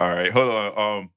[0.00, 0.78] All right, hold on.
[0.78, 1.10] Um,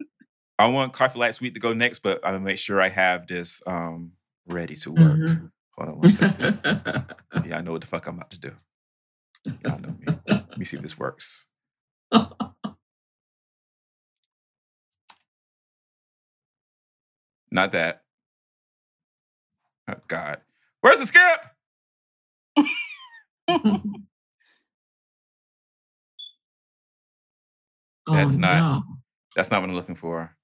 [0.59, 3.27] I want Coffee Light Sweet to go next, but I'm gonna make sure I have
[3.27, 4.13] this um
[4.47, 5.19] ready to work.
[5.19, 5.51] Mhm.
[5.77, 6.59] Hold on one second.
[7.45, 8.51] yeah, I know what the fuck I'm about to do.
[9.63, 10.07] Y'all know me.
[10.27, 11.45] Let me see if this works.
[17.51, 18.03] Not that.
[19.89, 20.41] Oh God.
[20.81, 21.45] Where's the skip?
[28.07, 28.83] That's oh, not- no.
[29.35, 30.35] That's not what I'm looking for.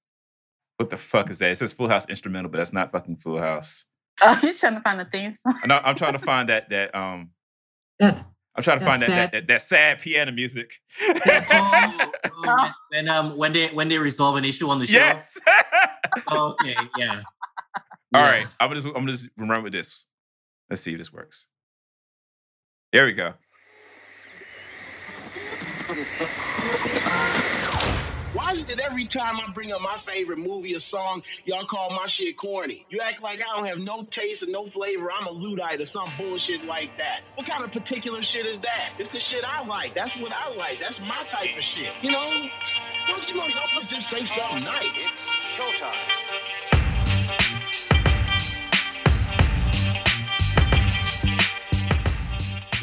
[0.78, 1.52] What the fuck is that?
[1.52, 3.86] It says Full House instrumental, but that's not fucking Full House.
[4.22, 5.60] Oh, you're trying to find a theme song.
[5.66, 7.32] No, I'm trying to find that that um
[8.00, 8.24] That's
[8.56, 10.72] I'm trying to That find that, that sad- that that sad piano music.
[11.50, 12.12] Oh,
[12.46, 14.98] oh, when um when they when they resolve an issue on the show.
[15.00, 15.38] yes.
[16.28, 17.22] Oh, okay, yeah.
[18.14, 18.30] All Yeah.
[18.32, 20.06] right, I'm gonna just I'm gonna just run with this.
[20.70, 21.48] Let's see if this works.
[22.94, 23.34] There we go.
[28.34, 31.90] Why is it every time I bring up my favorite movie or song, y'all call
[31.90, 32.86] my shit corny?
[32.92, 35.12] You act like I don't have no taste and no flavor.
[35.12, 37.22] I'm a Luddite or some bullshit like that.
[37.34, 38.92] What kind of particular shit is that?
[39.00, 39.96] It's the shit I like.
[39.96, 40.80] That's what I like.
[40.80, 41.92] That's my type of shit.
[42.04, 42.48] You know?
[43.08, 44.86] Don't you know y'all supposed to just say something nice?
[45.56, 45.96] Showtime.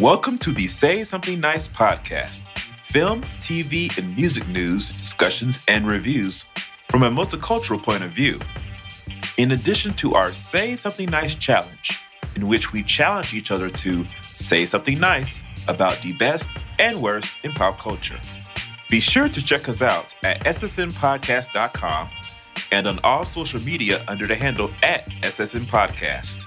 [0.01, 2.54] Welcome to the Say Something Nice podcast.
[2.95, 6.45] Film, TV, and music news, discussions, and reviews
[6.89, 8.39] from a multicultural point of view.
[9.37, 12.05] In addition to our Say Something Nice challenge,
[12.37, 17.37] in which we challenge each other to say something nice about the best and worst
[17.43, 18.21] in pop culture.
[18.89, 22.11] Be sure to check us out at ssnpodcast.com
[22.71, 26.45] and on all social media under the handle at SSN Podcast.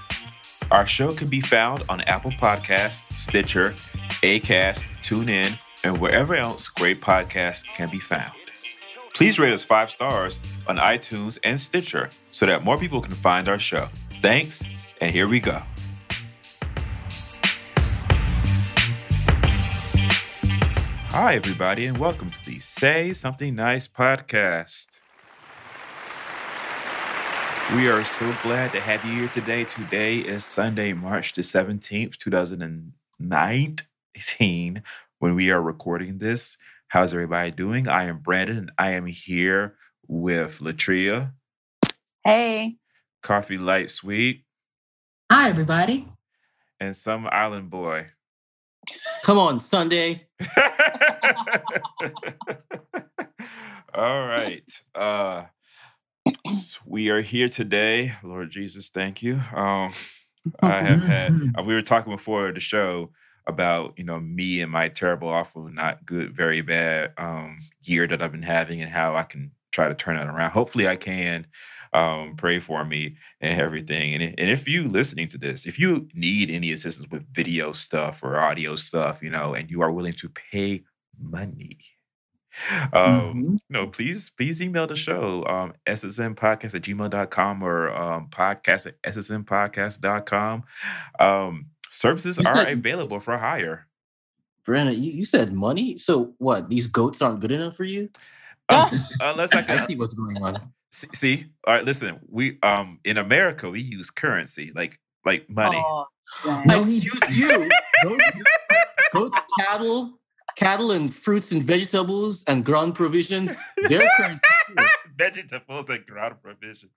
[0.70, 3.72] Our show can be found on Apple Podcasts, Stitcher,
[4.22, 5.58] Acast, TuneIn,
[5.88, 8.34] and wherever else great podcasts can be found.
[9.14, 13.48] Please rate us five stars on iTunes and Stitcher so that more people can find
[13.48, 13.88] our show.
[14.20, 14.62] Thanks,
[15.00, 15.62] and here we go.
[21.10, 25.00] Hi, everybody, and welcome to the Say Something Nice podcast.
[27.74, 29.64] We are so glad to have you here today.
[29.64, 34.82] Today is Sunday, March the 17th, 2019,
[35.18, 36.56] when we are recording this.
[36.88, 37.88] How's everybody doing?
[37.88, 41.32] I am Brandon, and I am here with Latria,
[42.24, 42.76] Hey.
[43.22, 44.44] Coffee Light Sweet,
[45.30, 46.06] Hi, everybody.
[46.80, 48.06] and some island boy.
[49.24, 50.26] Come on, Sunday.
[53.94, 54.70] All right.
[54.94, 55.44] Uh
[56.86, 58.12] we are here today.
[58.22, 59.40] Lord Jesus, thank you.
[59.54, 59.90] Um
[60.62, 63.10] I have had uh, we were talking before the show
[63.48, 68.22] about, you know, me and my terrible, awful, not good, very bad um year that
[68.22, 70.50] I've been having and how I can try to turn it around.
[70.52, 71.46] Hopefully I can.
[71.94, 74.12] Um, pray for me and everything.
[74.14, 78.22] And, and if you listening to this, if you need any assistance with video stuff
[78.22, 80.84] or audio stuff, you know, and you are willing to pay
[81.18, 81.78] money,
[82.92, 83.58] um, Mhm.
[83.70, 90.64] no, please, please email the show, um, ssnpodcast at gmail.com or um, podcast at ssnpodcast.com.
[91.20, 93.86] Um, services You are said- available for hire.
[94.64, 95.96] Brandon, you, you said money.
[95.96, 96.68] So what?
[96.68, 98.10] These goats aren't good enough for you?
[98.70, 98.90] Um,
[99.20, 100.60] unless I I see what's going on.
[100.92, 105.82] see, see, all right, listen, we um in America we use currency like like money.
[105.82, 106.04] Oh,
[106.44, 106.66] dang.
[106.66, 107.70] No, Excuse you.
[108.04, 108.42] Goats,
[109.10, 110.20] goats, cattle,
[110.56, 113.56] cattle, and fruits and vegetables and ground provisions.
[113.88, 114.42] Their currency.
[115.16, 116.92] Vegetables and ground provisions.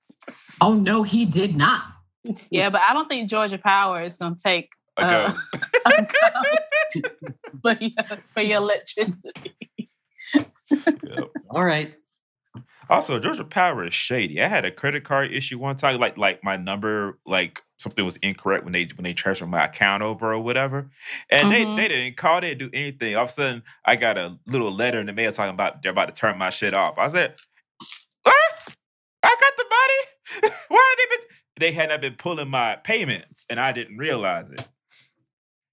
[0.59, 1.83] Oh, no, he did not.
[2.49, 4.69] yeah, but I don't think Georgia Power is going to take
[5.01, 5.27] I go.
[5.85, 6.43] Uh,
[7.61, 7.91] for, your,
[8.33, 9.55] for your electricity.
[11.03, 11.29] Yep.
[11.49, 11.93] All right.
[12.89, 14.41] Also, Georgia Power is shady.
[14.41, 18.17] I had a credit card issue one time, like like my number, like something was
[18.17, 20.89] incorrect when they when they transferred my account over or whatever,
[21.29, 21.77] and Mhm.
[21.77, 23.15] they they didn't call, they didn't do anything.
[23.15, 25.91] All of a sudden, I got a little letter in the mail talking about they're
[25.93, 26.97] about to turn my shit off.
[26.97, 27.35] I said,
[28.23, 28.35] "What?
[29.23, 29.65] I got the
[30.43, 30.53] money.
[30.67, 31.25] Why they been?
[31.59, 34.67] They had not been pulling my payments, and I didn't realize it.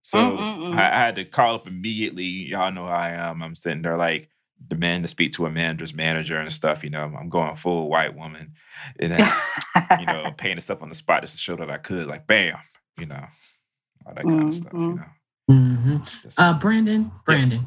[0.08, 0.78] So mm, mm, I, mm.
[0.78, 2.24] I had to call up immediately.
[2.24, 3.42] Y'all know how I am.
[3.42, 4.30] I'm sitting there like
[4.66, 6.82] demand to speak to a manager's manager and stuff.
[6.82, 8.54] You know, I'm going full white woman,
[8.98, 9.28] and then,
[10.00, 12.06] you know, paying the stuff on the spot just to show that I could.
[12.06, 12.56] Like, bam,
[12.98, 13.22] you know,
[14.06, 14.72] all that kind of stuff.
[14.72, 15.04] You know,
[15.50, 15.96] hmm
[16.38, 17.60] Uh, Brandon, Brandon,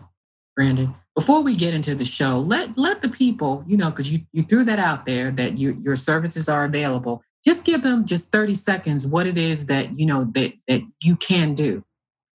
[0.55, 0.95] Brandon.
[1.13, 4.41] Before we get into the show, let let the people, you know, because you you
[4.41, 7.21] threw that out there that you your services are available.
[7.45, 11.15] Just give them just thirty seconds what it is that you know that that you
[11.15, 11.83] can do.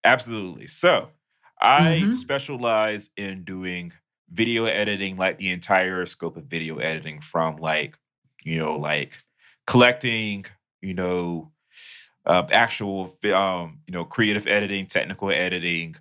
[0.06, 0.68] Absolutely.
[0.68, 1.10] So
[1.62, 2.12] I Mhm.
[2.12, 3.92] specialize in doing
[4.30, 7.98] video editing, like the entire scope of video editing from like,
[8.44, 9.18] you know, like
[9.66, 10.46] collecting,
[10.82, 11.52] you know,
[12.26, 15.96] uh, actual, um, you know, creative editing, technical editing,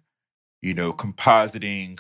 [0.62, 2.00] you know, compositing,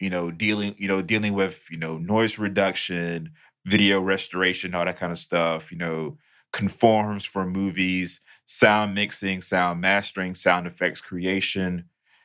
[0.00, 3.32] you know, dealing, you know, dealing with, you know, noise reduction,
[3.66, 6.18] video restoration, all that kind of stuff, you know,
[6.52, 11.84] conforms for movies, sound mixing, sound mastering, sound effects creation,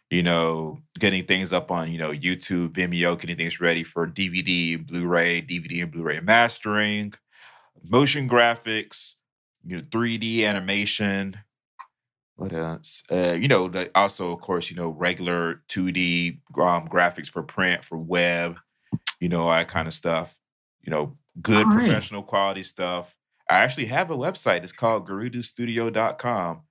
[0.10, 4.86] you know, getting things up on, you know, YouTube, Vimeo, getting things ready for DVD,
[4.86, 7.14] Blu-ray, DVD and Blu-ray mastering,
[7.84, 9.16] motion graphics,
[9.66, 11.38] you know, 3D animation.
[12.36, 13.04] What else?
[13.12, 17.84] Uh, you know, the, also of course, you know, regular 2D um, graphics for print,
[17.84, 18.58] for web,
[19.20, 20.38] you know, all that kind of stuff.
[20.84, 21.76] You know, good right.
[21.76, 23.16] professional quality stuff.
[23.50, 24.64] I actually have a website.
[24.64, 26.62] It's called GarudaStudio.com.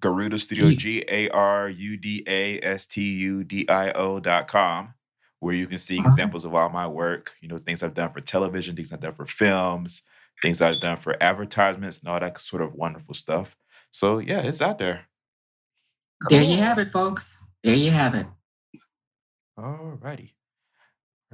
[0.00, 4.20] Garuda Studio, Ye- G A R U D A S T U D I O
[4.20, 4.92] dot com,
[5.40, 6.12] where you can see Alright.
[6.12, 9.14] examples of all my work, you know, things I've done for television, things I've done
[9.14, 10.02] for films,
[10.42, 13.56] things I've done for advertisements, and all that sort of wonderful stuff.
[13.90, 15.06] So, yeah, it's out there.
[16.28, 17.46] There you have it, folks.
[17.62, 18.26] There you have it.
[19.56, 20.33] All righty.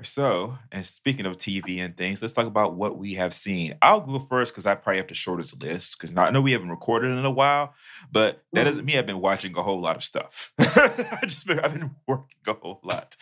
[0.03, 3.75] So, and speaking of TV and things, let's talk about what we have seen.
[3.83, 6.71] I'll go first because I probably have the shortest list because I know we haven't
[6.71, 7.75] recorded in a while,
[8.11, 10.53] but that doesn't mean I've been watching a whole lot of stuff.
[10.59, 13.17] I just been, I've been working a whole lot.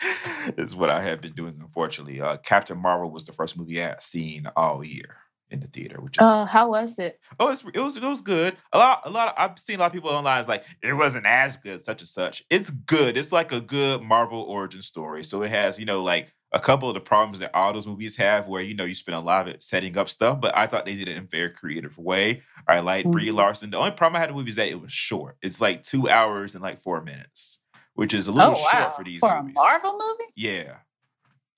[0.57, 1.59] Is what I have been doing.
[1.61, 5.17] Unfortunately, uh, Captain Marvel was the first movie I had seen all year
[5.51, 7.21] in the theater, which is Uh, how was it?
[7.41, 8.57] Oh, it's, it was it was good.
[8.73, 9.29] A lot, a lot.
[9.29, 10.41] Of, I've seen a lot of people online.
[10.41, 12.45] is like it wasn't as good, such and such.
[12.51, 13.17] It's good.
[13.17, 15.25] It's like a good Marvel origin story.
[15.25, 18.17] So it has, you know, like a couple of the problems that all those movies
[18.17, 20.41] have, where you know you spend a lot of it setting up stuff.
[20.41, 22.43] But I thought they did it in a very creative way.
[22.67, 23.35] I like Brie Mhm.
[23.35, 23.71] Larson.
[23.71, 25.37] The only problem I had with the movie is that it was short.
[25.43, 27.59] It's like two hours and like four minutes,
[27.95, 29.57] which is a little oh wow, short for these for movies.
[29.59, 30.31] a Marvel movie?
[30.37, 30.77] Yeah.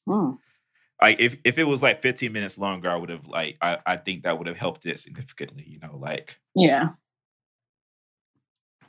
[0.09, 0.39] Mm.
[1.01, 3.97] Like if, if it was like 15 minutes longer, I would have like I, I
[3.97, 6.89] think that would have helped it significantly, you know, like Yeah.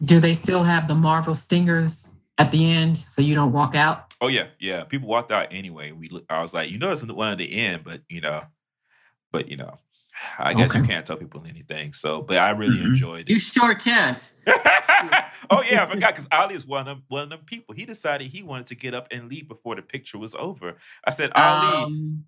[0.04, 4.11] Do they still have the Marvel stingers at the end so you don't walk out?
[4.22, 4.84] Oh yeah, yeah.
[4.84, 5.92] People walked out anyway.
[5.92, 8.44] We, look- I was like, you know, it's one at the end, but you know,
[9.32, 9.80] but you know,
[10.38, 11.94] I guess you can't tell people anything.
[11.94, 12.90] So, but I really Mhm.
[12.90, 13.30] enjoyed it.
[13.34, 14.32] You sure can't.
[15.50, 17.74] oh yeah, I forgot because Ali is one of them, one of them people.
[17.74, 20.76] He decided he wanted to get up and leave before the picture was over.
[21.04, 22.26] I said, Ali, Um,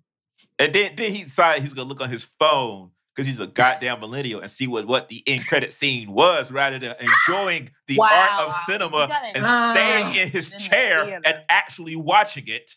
[0.58, 4.00] and then then he decided he's gonna look on his phone because he's a goddamn
[4.00, 8.40] millennial and see what what the end credit scene was rather than enjoying the art
[8.46, 9.44] of cinema and
[9.76, 11.20] staying in his In chair theater.
[11.24, 12.72] and actually watching it.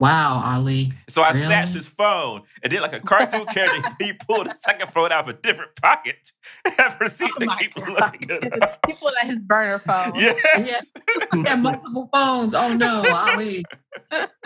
[0.00, 0.92] Wow, Ali.
[1.08, 1.42] So I Really?
[1.46, 5.28] snatched his phone and then, like a cartoon character, he pulled his second phone out
[5.28, 6.32] of a different pocket
[6.64, 7.88] and proceeded Oh to keep God.
[7.88, 8.78] looking at it.
[8.88, 10.12] He pulled out his burner phone.
[10.16, 10.90] Yes.
[11.32, 12.54] He had multiple phones.
[12.54, 13.64] Oh no, Ali.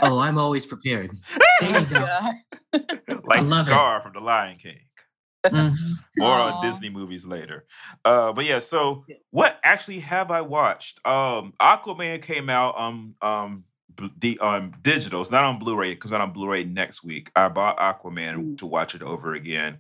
[0.03, 1.13] oh, I'm always prepared.
[1.61, 2.07] There you go.
[2.07, 2.35] God.
[3.25, 3.71] like love it.
[3.71, 4.79] Scar from The Lion King.
[5.47, 5.75] Mhm.
[6.17, 6.53] More Aw.
[6.57, 7.65] on Disney movies later.
[8.05, 11.01] Uh, but yeah, so what actually have I watched?
[11.07, 13.65] Um, Aquaman came out um um
[14.21, 15.21] the um digital.
[15.21, 15.93] It's not on Blu-ray.
[15.93, 17.31] It comes out on Blu-ray next week.
[17.37, 18.59] I bought Aquaman Mm.
[18.59, 19.79] to watch it over again.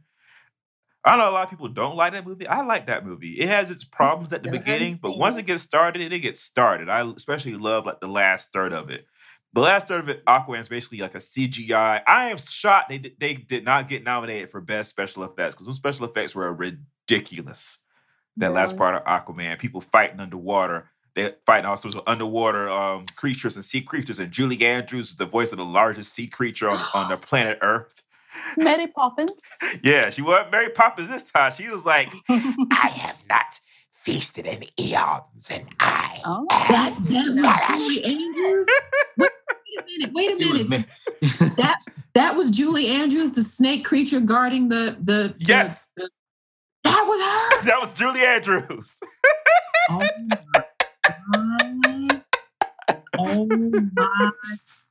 [1.04, 2.46] I know a lot of people don't like that movie.
[2.46, 3.38] I like that movie.
[3.40, 5.40] It has its problems at the beginning, but once it.
[5.40, 6.88] it gets started, it gets started.
[6.88, 9.06] I especially love like the last third of it.
[9.54, 12.02] The last third of it, Aquaman is basically like a CGI.
[12.06, 15.66] I am shocked they did, they did not get nominated for best special effects because
[15.66, 17.78] those special effects were ridiculous.
[18.36, 20.90] That last part of Aquaman, people fighting underwater.
[21.16, 24.20] They're fighting all sorts of underwater um, creatures and sea creatures.
[24.20, 27.58] And Julie Andrews is the voice of the largest sea creature on, on the planet
[27.62, 28.04] Earth.
[28.56, 29.32] Mary Poppins.
[29.82, 31.52] Yeah, she wasn't Mary Poppins this time.
[31.52, 33.60] She was like, I have not
[33.92, 36.18] feasted in eons, and I.
[36.24, 36.46] Oh.
[36.50, 38.66] That that was Julie Andrews.
[39.18, 39.37] Wait, wait a
[39.88, 40.12] minute.
[40.14, 40.86] Wait a It was minute.
[41.22, 41.48] me.
[41.56, 41.78] That
[42.14, 45.12] that was Julie Andrews, the snake creature guarding the the.
[45.12, 45.88] the- Yes.
[45.96, 46.10] the-
[46.84, 47.64] that was her.
[47.68, 49.00] That was Julie Andrews.
[49.90, 50.64] Oh my god.
[53.18, 54.32] Oh my oh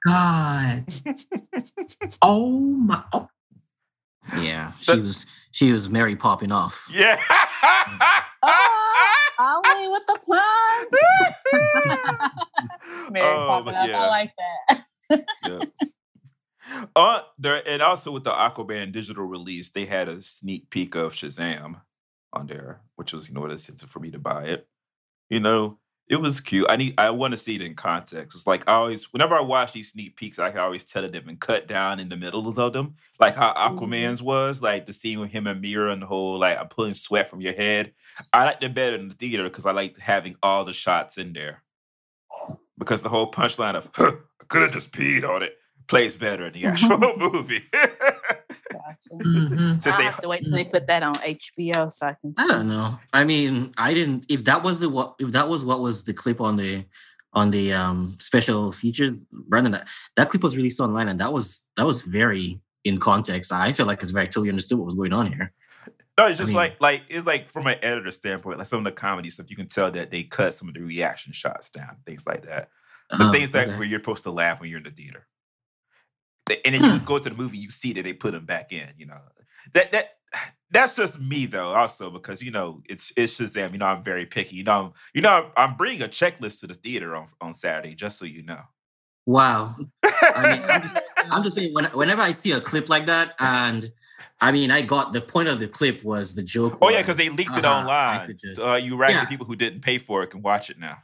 [0.06, 0.86] god.
[2.22, 3.04] Oh my.
[3.14, 3.30] Oh,
[4.42, 6.90] yeah, she was she was Mary popping off.
[6.94, 7.20] Yeah.
[9.40, 10.96] Oh, Ali with the puns.
[13.12, 13.66] Mary Oh, Poppins.
[13.66, 14.82] but I like that.
[15.46, 15.64] Yeah.
[16.96, 21.14] Uh, there and also with the Aquaman digital release, they had a sneak peek of
[21.14, 21.82] Shazam
[22.34, 24.68] on there, which was you know what incentive for me to buy it.
[25.30, 26.66] You know, it was cute.
[26.70, 28.36] I need I want to see it in context.
[28.36, 31.14] It's like I always whenever I watch these sneak peeks, I can always tell that
[31.14, 32.96] they've been cut down in the middle of them.
[33.18, 33.78] Like how Mhm.
[33.80, 36.94] Aquaman's was, like the scene with him and Mera and the whole like I'm pulling
[36.96, 37.94] sweat from your head.
[38.34, 41.32] I like it better in the theater because I like having all the shots in
[41.32, 41.64] there.
[42.78, 43.90] Because the whole punchline of
[44.48, 47.62] could have just peed on it plays better in the actual movie.
[47.72, 49.10] Gotcha.
[49.14, 49.82] Mhm.
[49.82, 52.36] Since I they have to wait till they put that on HBO so I can
[52.36, 52.44] see.
[52.44, 53.00] I don't know.
[53.14, 54.26] I mean, I didn't.
[54.30, 56.86] If that was the what, if that was what was the clip on the
[57.34, 61.64] on the um special features, Brandon, that, that clip was released online, and that was
[61.78, 63.52] that was very in context.
[63.52, 65.54] I feel like it's very totally understood what was going on here.
[66.18, 68.80] No, it's I just mean- like like it's like from an editor standpoint, like some
[68.80, 71.70] of the comedy stuff, you can tell that they cut some of the reaction shots
[71.70, 72.70] down, things like that.
[73.10, 73.78] The Um, things that okay.
[73.78, 75.28] where you're supposed to laugh when you're in the theater.
[76.66, 78.90] And then you go to the movie, you see that they put them back in.
[78.98, 79.20] You know
[79.74, 80.10] that that
[80.72, 81.74] that's just me though.
[81.74, 83.74] Also because you know it's it's Shazam.
[83.74, 84.56] You know I'm very picky.
[84.58, 87.54] You know I'm, you know I'm, I'm bringing a checklist to the theater on on
[87.54, 88.60] Saturday just so you know.
[89.26, 89.76] Wow.
[90.06, 90.98] I mean, I'm just,
[91.32, 93.92] I'm just saying, when, whenever I see a clip like that, and
[94.40, 96.78] I mean, I got the point of the clip was the joke.
[96.82, 97.82] oh yeah, because they leaked it uh-huh, I
[98.16, 98.28] online.
[98.28, 99.28] could just- uh, you regular Yeah.
[99.28, 101.00] people who didn't pay for it can watch it now.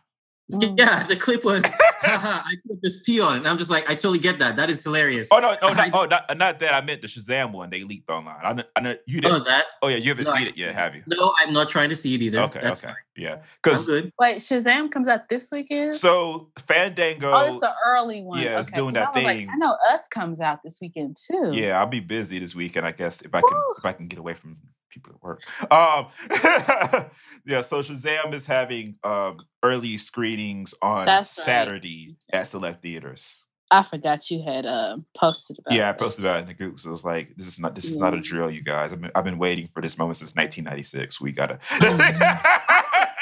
[0.55, 0.77] Mm.
[0.77, 1.63] yeah, the clip was,
[2.01, 3.37] haha, I could just pee on it.
[3.39, 4.55] And I'm just like, I totally get that.
[4.55, 5.29] That is hilarious.
[5.31, 6.73] Oh no, oh, no, I- not, oh, not, uh, not that.
[6.73, 7.69] I meant the Shazam one.
[7.69, 8.37] They leaked online.
[8.43, 9.33] I know, I know you Oh, didn't.
[9.33, 9.65] Oh, that?
[9.81, 11.03] Oh yeah, you haven't No, seen it yet, have you?
[11.07, 12.41] No, I'm not trying to see it either.
[12.41, 13.01] Okay, That's okay, fine.
[13.17, 13.37] yeah.
[13.61, 14.11] Because good.
[14.19, 15.95] Wait, Shazam comes out this weekend?
[15.95, 17.31] so Fandango.
[17.31, 18.41] oh, it's the early one.
[18.41, 18.77] yeah, it's okay.
[18.77, 19.49] doing 'cause that I was like, thing.
[19.53, 21.51] I know Us comes out this weekend too.
[21.53, 22.85] yeah, I'll be busy this weekend.
[22.85, 23.75] I guess if I can, Woo.
[23.77, 24.57] if I can get away from
[24.93, 25.43] people at work.
[25.71, 26.07] Um,
[27.45, 27.61] yeah.
[27.61, 31.25] So Shazam is having um early screenings on right.
[31.25, 33.45] Saturday at select theaters.
[33.71, 35.75] I forgot you had uh, posted about.
[35.75, 36.79] Yeah, I posted that in the group.
[36.79, 38.93] So it's like this is not this is not a drill, you guys.
[38.93, 41.19] I've been, I've been waiting for this moment since 1996.
[41.19, 41.59] We gotta.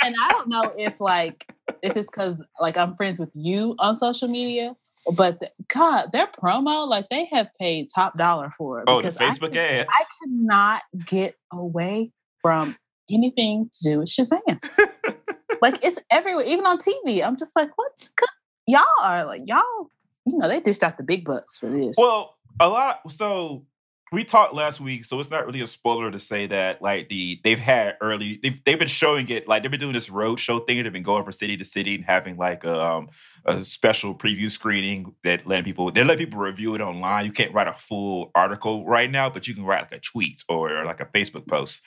[0.03, 3.95] And I don't know if like if it's because like I'm friends with you on
[3.95, 4.75] social media,
[5.15, 8.86] but the, God, their promo like they have paid top dollar for it.
[8.88, 9.89] oh, the because I Facebook could- ads.
[9.91, 12.75] I cannot get away from
[13.10, 14.60] anything to do with Shazam.
[15.62, 17.24] like it's everywhere, even on TV.
[17.25, 17.91] I'm just like, what?
[18.67, 19.89] Y'all are like y'all.
[20.25, 21.96] You know they dished out the big bucks for this.
[21.98, 23.00] Well, a lot.
[23.12, 23.65] So
[24.12, 27.39] we talked last week, so it's not really a spoiler to say that like the
[27.46, 30.60] they've had early they've they've been showing it like they've been doing this road show
[30.60, 30.84] thing.
[30.84, 33.10] They've been going from city to city and having like a, um,
[33.46, 37.25] a special preview screening that let people they let people review it online.
[37.25, 40.44] You can't write a full article right now, but you can write like a tweet
[40.50, 41.82] or like a Facebook post,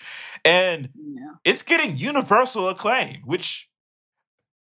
[0.45, 1.29] and yeah.
[1.45, 3.69] it's getting universal acclaim, which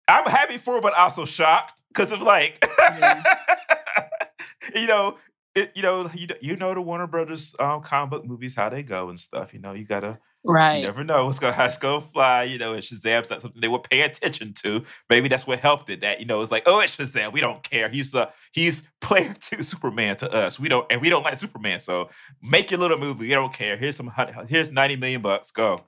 [0.08, 2.66] I'm happy for, but also shocked because of like,
[4.76, 5.18] you know,
[5.56, 8.84] it, you know, you, you know the Warner Brothers um, comic book movies how they
[8.84, 9.54] go and stuff.
[9.54, 10.78] You know, you gotta right.
[10.78, 12.44] you never know what's gonna how it's gonna fly.
[12.44, 14.84] You know, and Shazam's not something they would pay attention to.
[15.10, 16.02] Maybe that's what helped it.
[16.02, 17.32] That you know, it's like, oh, it's Shazam.
[17.34, 17.90] We don't care.
[17.90, 20.60] He's uh he's player two Superman to us.
[20.60, 21.80] We don't and we don't like Superman.
[21.80, 22.10] So
[22.42, 23.28] make your little movie.
[23.28, 23.78] We don't care.
[23.78, 24.12] Here's some
[24.48, 25.52] here's ninety million bucks.
[25.52, 25.86] Go.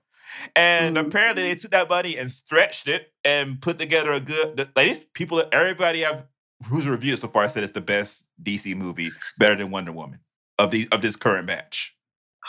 [0.56, 1.08] And Mhm.
[1.08, 4.70] apparently they took that money and stretched it and put together a good.
[4.76, 6.24] Like these people, everybody I've
[6.70, 9.10] who's reviewed it so far said it's the best DC movie,
[9.40, 10.20] better than Wonder Woman
[10.58, 11.96] of the of this current batch.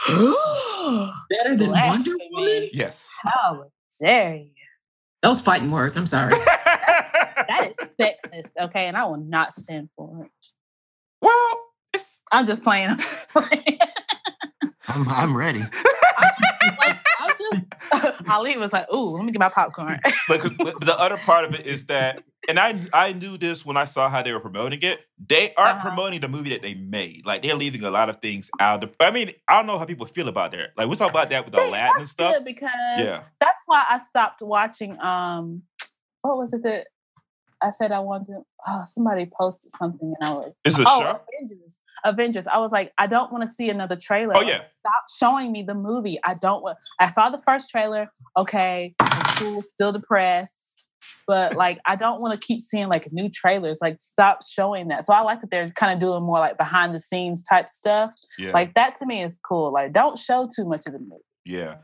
[0.08, 2.28] Better than Wonder Blasphemy.
[2.32, 2.68] Woman?
[2.72, 3.10] Yes.
[3.22, 3.64] How
[4.00, 4.50] dare you?
[5.22, 5.96] Those fighting words.
[5.96, 6.34] I'm sorry.
[7.48, 10.30] That is sexist, okay, and I will not stand for it.
[11.20, 11.60] well,
[11.94, 12.88] it's I'm just playing.
[12.88, 13.78] I'm just playing.
[14.88, 15.60] I'm, I'm ready.
[16.80, 18.28] like, I'm just.
[18.28, 21.44] Ali was like, "Ooh, let me get my popcorn." but 'cause the the other part
[21.44, 24.40] of it is that, and I I knew this when I saw how they were
[24.40, 25.00] promoting it.
[25.18, 25.88] They aren't Uh-huh.
[25.88, 27.24] promoting the movie that they made.
[27.26, 28.84] Like they're leaving a lot of things out.
[28.84, 30.70] Of, I mean, I don't know how people feel about that.
[30.76, 32.44] Like we talk about that with See, Aladdin and stuff.
[32.44, 33.22] because Yeah.
[33.40, 35.00] that's why I stopped watching.
[35.02, 35.62] Um,
[36.22, 36.86] what was it that
[37.62, 38.26] I said I wanted?
[38.26, 41.18] To, oh, somebody posted something, and I was It's a oh show.
[41.38, 41.78] Avengers.
[42.04, 42.46] Avengers.
[42.46, 44.34] I was like, I don't want to see another trailer.
[44.36, 44.58] Oh, Like, yeah.
[44.58, 46.18] stop showing me the movie.
[46.24, 46.76] I don't want.
[47.00, 48.12] I saw the first trailer.
[48.36, 49.62] Okay, I'm cool.
[49.62, 50.75] Still depressed.
[51.26, 53.78] But like, I don't want to keep seeing like new trailers.
[53.80, 55.04] Like, stop showing that.
[55.04, 58.12] So I like that they're kind of doing more like behind the scenes type stuff.
[58.38, 58.52] Yeah.
[58.52, 59.72] Like that to me is cool.
[59.72, 61.22] Like, don't show too much of the movie.
[61.44, 61.76] Yeah,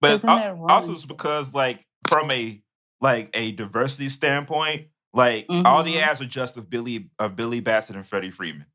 [0.00, 2.62] but that also it's because like from a
[3.00, 6.02] like a diversity standpoint, like all the Mhm.
[6.02, 8.66] ads are just of Billy of Billy Batson and Freddie Freeman,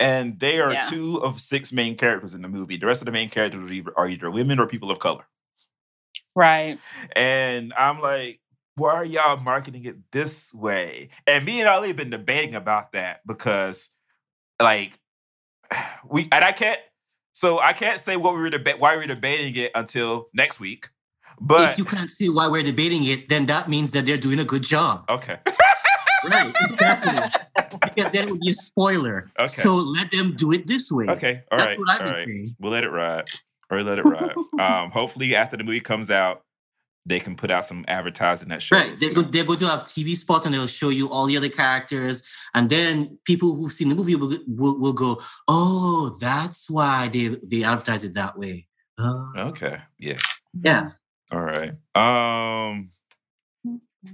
[0.00, 0.82] and they are Yeah.
[0.82, 2.76] two of six main characters in the movie.
[2.78, 5.26] The rest of the main characters are either, are either women or people of color,
[6.34, 6.78] Right.
[7.16, 8.40] and I'm like.
[8.78, 11.08] Why are y'all marketing it this way?
[11.26, 13.90] And me and Ali have been debating about that because,
[14.62, 14.98] like,
[16.08, 16.80] we and I can't.
[17.32, 20.58] So I can't say what we were deba- why we were debating it until next
[20.58, 20.88] week.
[21.40, 24.40] But if you can't see why we're debating it, then that means that they're doing
[24.40, 25.04] a good job.
[25.08, 25.38] okay,
[26.24, 27.12] Right, exactly.
[27.82, 29.30] because then it would be a spoiler.
[29.38, 29.46] Okay.
[29.46, 31.06] So let them do it this way.
[31.08, 32.26] okay, all That's right, what I've all been right.
[32.26, 32.56] saying.
[32.58, 33.28] We'll let it ride,
[33.70, 34.34] or let it ride.
[34.58, 36.42] um, hopefully, after the movie comes out,
[37.08, 38.78] they can put out some advertising that shows.
[38.78, 38.98] Right.
[38.98, 41.48] They're, go, they're going to have TV spots and they'll show you all the other
[41.48, 42.22] characters.
[42.54, 47.28] And then people who've seen the movie will, will, will go, oh, that's why they,
[47.42, 48.66] they advertise it that way.
[48.98, 49.78] Uh, Okay.
[49.98, 50.18] Yeah.
[50.60, 50.90] yeah.
[51.32, 51.72] All right.
[51.94, 52.90] Um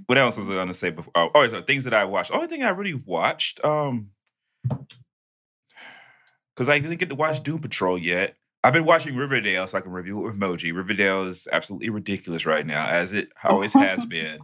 [0.07, 1.11] what else was I gonna say before?
[1.15, 2.31] Oh, oh so things that I watched.
[2.31, 4.09] Only thing I really watched, um
[6.55, 8.35] because I didn't get to watch Doom Patrol yet.
[8.65, 10.75] I've been watching Riverdale so I can review it with Moji.
[10.75, 14.39] Riverdale is absolutely ridiculous right now, as it always has been.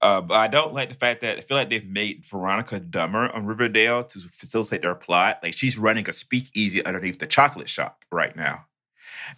[0.00, 3.30] Uh, but I don't like the fact that I feel like they've made Veronica dumber
[3.30, 5.38] on Riverdale to facilitate their plot.
[5.44, 8.66] Like she's running a speakeasy underneath the chocolate shop right now.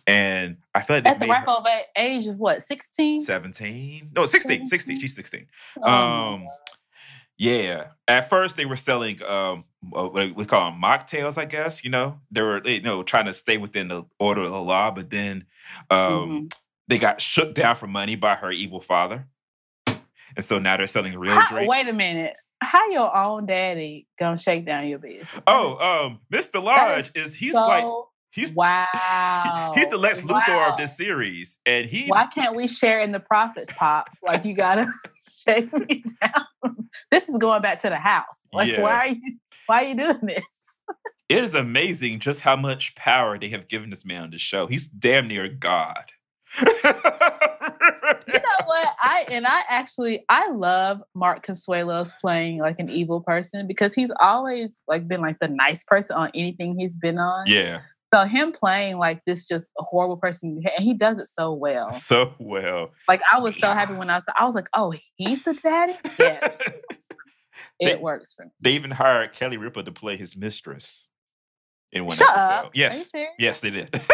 [0.06, 3.20] And I feel like At the ripe old age of what, 16?
[3.20, 5.46] 17 no 16 16 she's 16
[5.82, 6.48] Oh, um
[7.38, 9.64] yeah at first they were selling um
[9.94, 13.26] uh, what we call them mocktails i guess you know they were you know trying
[13.26, 15.44] to stay within the order of the law but then
[15.90, 15.98] um
[16.48, 16.52] Mhm.
[16.88, 19.26] they got shook down for money by her evil father
[19.86, 22.36] and so now they're selling real How- drinks wait a minute.
[22.60, 25.42] How your own daddy gonna shake down your business?
[25.46, 25.74] oh
[26.06, 29.72] um mr lodge is he's like So- he's wow.
[29.74, 30.70] he's the lex luthor Wow.
[30.72, 34.22] of this series and he Why can't we share in the profits, pops?
[34.22, 34.86] Like you gotta
[35.46, 36.76] shake me down.
[37.10, 38.48] This is going back to the house.
[38.52, 38.82] Like Yeah.
[38.82, 39.36] why are you
[39.66, 40.80] why are you doing this?
[41.28, 44.66] it is amazing just how much power they have given this man on the show.
[44.66, 46.12] He's damn near God.
[48.26, 48.94] You know what?
[49.02, 54.10] I and I actually I love Mark Consuelos playing like an evil person because he's
[54.20, 57.44] always like been like the nice person on anything he's been on.
[57.46, 57.80] yeah,
[58.14, 61.92] So him playing like this just a horrible person and he does it so well.
[61.94, 62.90] so well.
[63.08, 64.30] Like I was so happy when I saw.
[64.38, 65.94] I was like, oh, he's the daddy?
[66.18, 66.58] Yes.
[67.80, 68.50] They- it works for me.
[68.60, 71.08] They even hired Kelly Ripa to play his mistress
[71.90, 72.40] in one Shut episode.
[72.42, 72.64] up.
[72.66, 74.00] Are you Yes, yes, they did.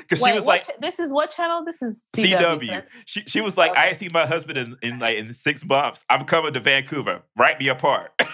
[0.00, 1.64] Because she was like cha- this is what channel?
[1.64, 2.58] This is CW.
[2.60, 2.88] CW.
[3.06, 3.88] She she was like, I Okay.
[3.88, 6.04] ain't seen my husband in, in like in six months.
[6.10, 7.22] I'm coming to Vancouver.
[7.38, 8.12] Write me apart.
[8.20, 8.26] Oh,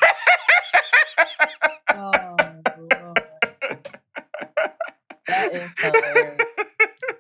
[5.53, 6.37] That is hilarious.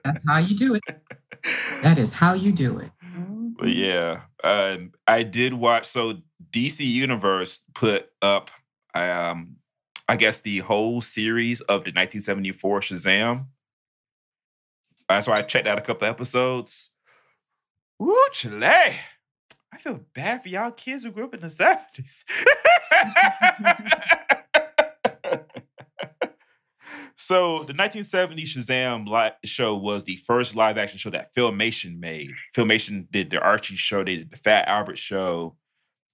[0.05, 0.83] That's how you do it.
[1.83, 2.91] That is how you do it.
[3.05, 3.55] Mhm.
[3.59, 5.87] But yeah, um, I did watch.
[5.87, 6.15] So
[6.51, 8.51] DC Universe put up,
[8.95, 9.57] um,
[10.09, 13.47] I guess the whole series of the 1974 Shazam.
[15.09, 16.91] Uh, so I checked out a couple episodes.
[17.99, 18.67] Woo, Chile.
[19.73, 22.25] I feel bad for y'all kids who grew up in the 70s.
[27.21, 32.33] so the 1970 Shazam li- show was the first live action show that Filmation made.
[32.57, 35.55] Filmation did the Archie show, they did the Fat Albert show,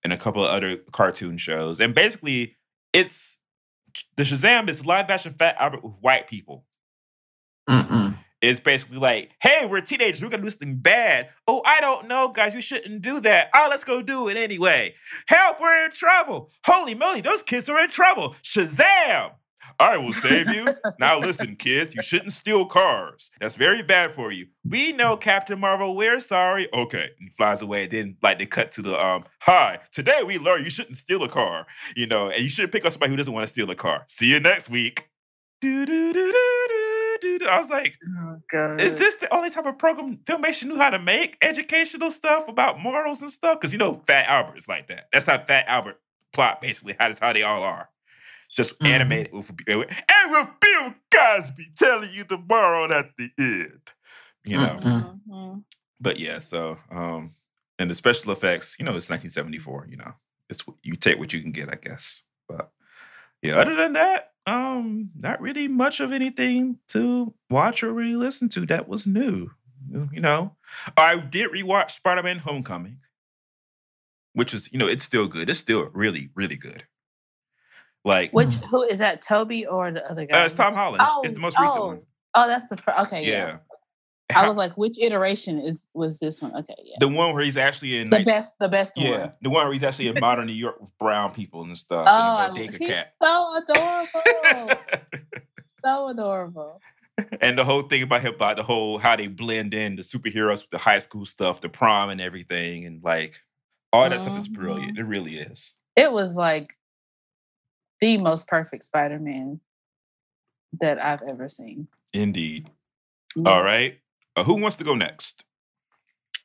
[0.02, 1.78] and a couple of other cartoon shows.
[1.78, 2.56] And basically,
[2.92, 3.38] it's
[4.16, 6.64] the Shazam is live action Fat Albert with white people.
[7.70, 8.16] Mm-mm.
[8.42, 11.28] It's basically like, hey, we're teenagers, we're gonna do something bad.
[11.46, 13.48] Oh, I don't know, guys, we shouldn't do that.
[13.54, 14.96] Oh, let's go do it anyway.
[15.28, 16.50] Help, we're in trouble.
[16.64, 18.34] Holy moly, those kids are in trouble.
[18.42, 19.34] Shazam!
[19.78, 20.66] I will save you.
[20.98, 23.30] now listen, kids, you shouldn't steal cars.
[23.40, 24.46] That's very bad for you.
[24.68, 26.68] We know, Captain Marvel, we're sorry.
[26.72, 27.10] Okay.
[27.18, 27.86] And he flies away.
[27.86, 31.28] Then like they cut to the um, hi, today we learned you shouldn't steal a
[31.28, 31.66] car.
[31.94, 34.04] You know, and you shouldn't pick up somebody who doesn't want to steal a car.
[34.08, 35.08] See you next week.
[37.48, 38.80] I was like, Oh, God.
[38.80, 42.80] is this the only type of program Filmation knew how to make educational stuff about
[42.80, 43.58] morals and stuff?
[43.60, 45.08] Because you know, Fat Albert is like that.
[45.12, 45.98] That's how Fat Albert
[46.32, 46.94] plot basically.
[46.98, 47.88] How that's how they all are.
[48.46, 48.86] It's just Mhm.
[48.88, 53.90] animated with and with Bill Cosby telling you the moral at the end.
[54.44, 55.20] You know, Mm.
[55.28, 55.64] Mhm.
[56.00, 56.38] but yeah.
[56.38, 57.32] So, um,
[57.78, 59.86] and the special effects, you know, it's 1974.
[59.90, 60.14] You know,
[60.48, 62.22] it's you take what you can get, I guess.
[62.48, 62.70] But
[63.42, 68.48] yeah, other than that, um, not really much of anything to watch or really listen
[68.50, 69.50] to that was new.
[69.90, 70.56] You know,
[70.96, 72.98] I did rewatch Spider-Man: Homecoming,
[74.32, 75.48] which is, you know, it's still good.
[75.50, 76.84] It's still really, really good.
[78.06, 79.20] Like, Which who is that?
[79.20, 80.40] Tobey or the other guy?
[80.40, 81.02] uh, it's Tom Holland.
[81.02, 82.00] It's- it's the most recent oh, one.
[82.34, 83.24] Oh, that's the fir- okay.
[83.24, 83.58] Yeah.
[84.30, 84.36] Yeah.
[84.36, 86.54] I was like, which iteration is was this one?
[86.56, 86.96] Okay, yeah.
[87.00, 89.32] the one where he's actually in The like, best, the best Yeah, one.
[89.42, 92.06] the one where he's actually in modern New York with brown people and stuff.
[92.08, 93.06] Oh, and I, a bodega he's cat.
[93.22, 94.80] so adorable.
[95.84, 96.80] so adorable.
[97.40, 100.62] and the whole thing about him, about the whole how they blend in the superheroes
[100.62, 103.40] with the high school stuff, the prom and everything, and like
[103.92, 104.98] all that stuff is brilliant.
[104.98, 105.76] It really is.
[105.96, 106.75] It was like
[108.00, 109.60] the most perfect Spider-Man
[110.80, 111.88] that I've ever seen.
[112.12, 112.70] Indeed.
[113.34, 113.50] Yeah.
[113.50, 113.98] All right.
[114.34, 115.44] Uh, who wants to go next?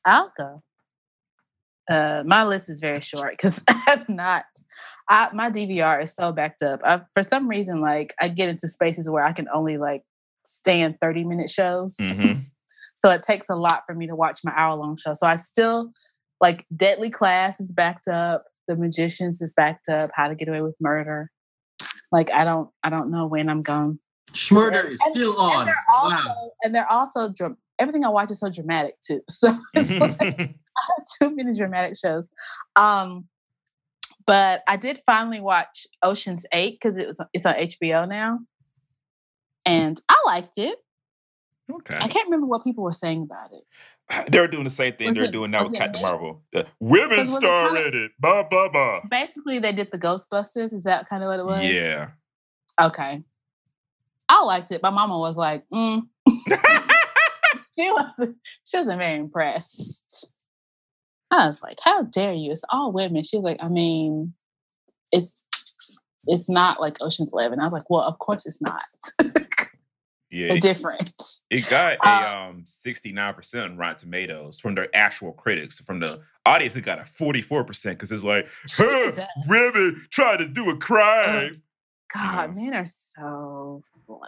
[0.06, 0.64] I'll go.
[1.90, 4.46] Uh, my list is very short because I'm not.
[5.10, 6.80] I, my DVR is so backed up.
[6.86, 10.04] I, for some reason, like I get into spaces where I can only like
[10.46, 11.98] stand 30 minute shows.
[12.02, 12.46] Mhm.
[12.96, 15.14] So it takes a lot for me to watch my hour long show.
[15.14, 15.92] So I still
[16.40, 20.62] like Deadly Class is backed up, The Magicians is backed up, How to Get Away
[20.62, 21.32] with Murder.
[22.12, 24.00] Like I don't I don't know when I'm going.
[24.32, 25.66] Schmurder is And- still And on.
[25.66, 26.52] they're also Wow.
[26.64, 29.22] and they're also dra- everything I watch is so dramatic too.
[29.30, 30.56] So it's like,
[31.20, 32.30] too many dramatic shows.
[32.76, 33.28] Um,
[34.26, 38.40] but I did finally watch Ocean's Eight because it was it's on HBO now,
[39.66, 40.78] and I liked it.
[41.72, 41.98] Okay.
[42.00, 43.64] I can't remember what people were saying about it.
[44.30, 46.42] They're doing the same thing Was they're it- doing now with Captain Marvel.
[46.54, 48.12] The women 'Cause was it star in it.
[48.20, 49.02] Blah blah blah.
[49.10, 50.74] Basically, they did the Ghostbusters.
[50.74, 51.66] Is that kind of what it was?
[51.66, 52.10] Yeah.
[52.82, 53.24] Okay.
[54.30, 54.82] I liked it.
[54.82, 56.04] My mama was like, mm.
[57.78, 58.38] she wasn't.
[58.66, 60.28] She wasn't very impressed.
[61.30, 62.52] I was like, "How dare you?
[62.52, 64.34] It's all women." She was like, "I mean,
[65.12, 65.44] it's
[66.28, 68.82] it's not like Ocean's Eleven." I was like, "Well, of course it's not.
[70.32, 70.48] yeah.
[70.48, 71.14] They're It, different."
[71.50, 75.80] it got Uh, a um 69% on Rotten Tomatoes from their actual critics.
[75.80, 79.26] From the audience, it got a 44% because it's like, huh, Jesus.
[79.48, 81.62] women trying to do a crime.
[82.14, 83.84] God, men are so.
[84.08, 84.20] lame.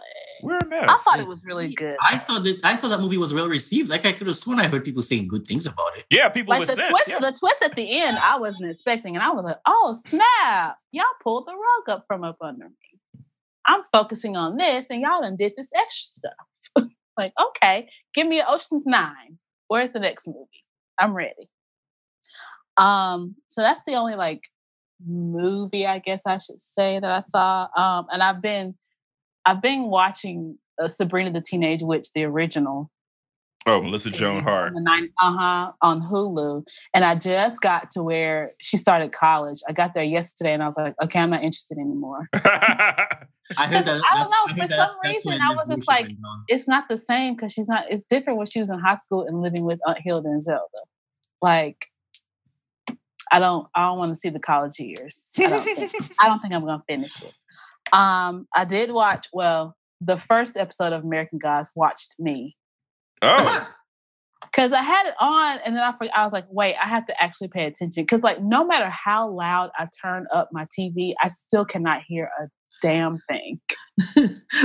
[0.42, 0.86] We're a mess.
[0.88, 1.96] I thought it was really good.
[2.02, 3.88] I thought that I thought that movie was well received.
[3.90, 6.04] Like I could have sworn I heard people saying good things about it.
[6.10, 6.88] yeah, people like with the sense.
[6.88, 7.18] twist, yeah.
[7.20, 10.78] the twist at the end, I wasn't expecting, and I was like, "Oh snap!
[10.92, 12.93] Y'all pulled the rug up from up under me.
[13.66, 16.88] I'm focusing on this, and y'all done did this extra stuff.
[17.18, 19.38] like, okay, give me an Ocean's Nine.
[19.68, 20.64] Where's the next movie?
[20.98, 21.50] I'm ready.
[22.76, 24.48] Um, so that's the only like
[25.06, 27.68] movie I guess I should say that I saw.
[27.76, 28.74] Um, and I've been,
[29.46, 32.90] I've been watching uh, Sabrina the Teenage Witch, the original,
[33.66, 34.74] oh, Melissa Joan Hart.
[34.74, 36.66] on uh-huh, on Hulu.
[36.92, 39.58] And I just got to where she started college.
[39.68, 42.28] I got there yesterday and I was like, okay, I'm not interested anymore.
[42.34, 44.02] I heard that.
[44.10, 46.08] I don't know, heard for some that's reason, when I was just like-
[46.48, 49.26] It's not the same because she's not, it's different when she was in high school
[49.26, 50.60] and living with Aunt Hilda and Zelda.
[51.42, 51.86] Like,
[53.32, 55.32] I don't, I don't want to see the college years.
[55.38, 57.32] I don't think, I don't think I'm going to finish it.
[57.92, 62.56] Um, I did watch, well, the first episode of American Gods watched me.
[63.24, 63.70] Oh,
[64.52, 67.04] Cause I had it on, and then I forgot, I was like, "Wait, I have
[67.06, 71.14] to actually pay attention." Cause like, no matter how loud I turn up my TV,
[71.20, 72.46] I still cannot hear a
[72.80, 73.60] damn thing.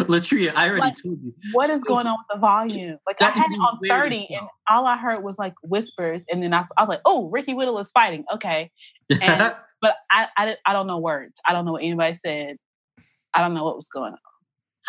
[0.07, 1.33] Latria, I already Like, told you.
[1.53, 2.97] What is going on with the volume?
[3.07, 4.41] Like, I had it on thirty, part.
[4.41, 7.79] and all I heard was like whispers, and then I was like, "Oh, Ricky Whittle
[7.79, 8.69] is fighting." Okay,
[9.09, 11.33] And- but I, I, didn't- I don't know words.
[11.47, 12.57] I don't know what anybody said.
[13.33, 14.19] I don't know what was going on.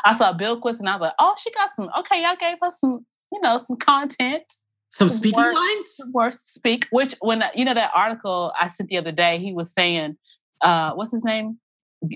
[0.04, 1.88] I saw Bilquis, and I was like, "Oh, she got some.
[2.00, 4.44] Okay, y'all gave her some, you know, some content."
[4.92, 6.00] Some speaking lines.
[6.12, 6.86] worth speak.
[6.90, 10.16] Which when you know that article I sent the other day, he was saying,
[10.64, 11.58] uh, what's his name?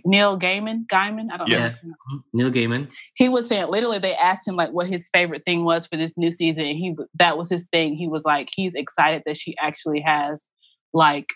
[0.05, 0.87] Neil Gaiman.
[0.87, 1.31] Gaiman.
[1.31, 1.85] I don't Yes.
[1.85, 2.21] know.
[2.33, 2.91] Neil Gaiman.
[3.15, 6.17] He was saying literally they asked him like what his favorite thing was for this
[6.17, 6.65] new season.
[6.65, 7.95] And he that was his thing.
[7.95, 10.49] He was like he's excited that she actually has
[10.93, 11.33] like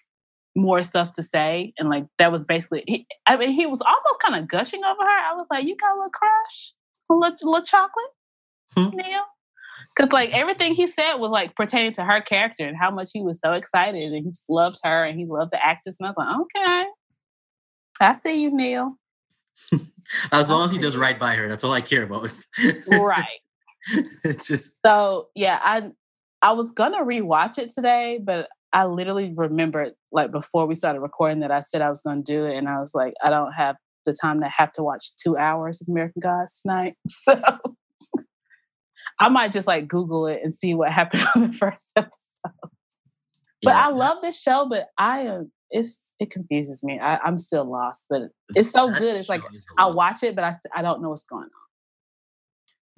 [0.57, 2.83] more stuff to say and like that was basically.
[2.89, 5.09] He, I mean, he was almost kind of gushing over her.
[5.31, 6.73] I was like, you got a little crush,
[7.11, 8.13] a little, little chocolate,
[8.75, 8.97] Hmm.
[8.97, 9.23] Neil.
[9.99, 13.21] Because like everything he said was like pertaining to her character and how much he
[13.21, 15.97] was so excited and he just loved her and he loved the actress.
[15.99, 16.85] And I was like, okay,
[18.01, 18.97] I see you, Neil.
[20.33, 22.33] As long as he does right by her, that's all I care about.
[22.89, 23.27] right.
[24.25, 25.91] it's just So yeah, I
[26.43, 31.41] I was gonna rewatch it today, but I literally remembered like before we started recording
[31.41, 33.77] that I said I was gonna do it, and I was like, I don't have
[34.07, 36.95] the time to have to watch two hours of American Gods tonight.
[37.09, 37.43] So
[39.21, 42.53] I might just like Google it and see what happened on the first episode.
[43.63, 43.87] But yeah.
[43.87, 46.99] I love this show, but I am it's it confuses me.
[46.99, 48.23] I, I'm still lost, but
[48.55, 49.17] it's so good.
[49.17, 49.97] It's like show is a I'll lot.
[49.97, 51.49] watch it, but I I don't know what's going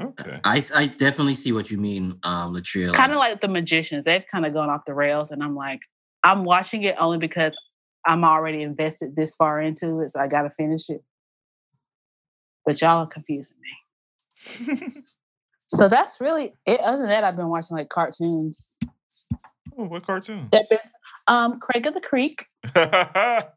[0.01, 0.07] on.
[0.09, 0.41] okay.
[0.45, 2.93] I, I definitely see what you mean, um, Latria.
[2.93, 5.81] kind of like the magicians they've kind of gone off the rails and i'm like
[6.23, 7.57] i'm watching it only because
[8.07, 11.03] i'm already invested this far into it so i gotta finish it
[12.65, 14.93] but y'all are confusing me
[15.73, 18.77] so that's really it other than that i've been watching like cartoons
[19.79, 20.49] Oh, what cartoons?
[20.51, 20.79] there've been
[21.29, 22.47] um craig of the creek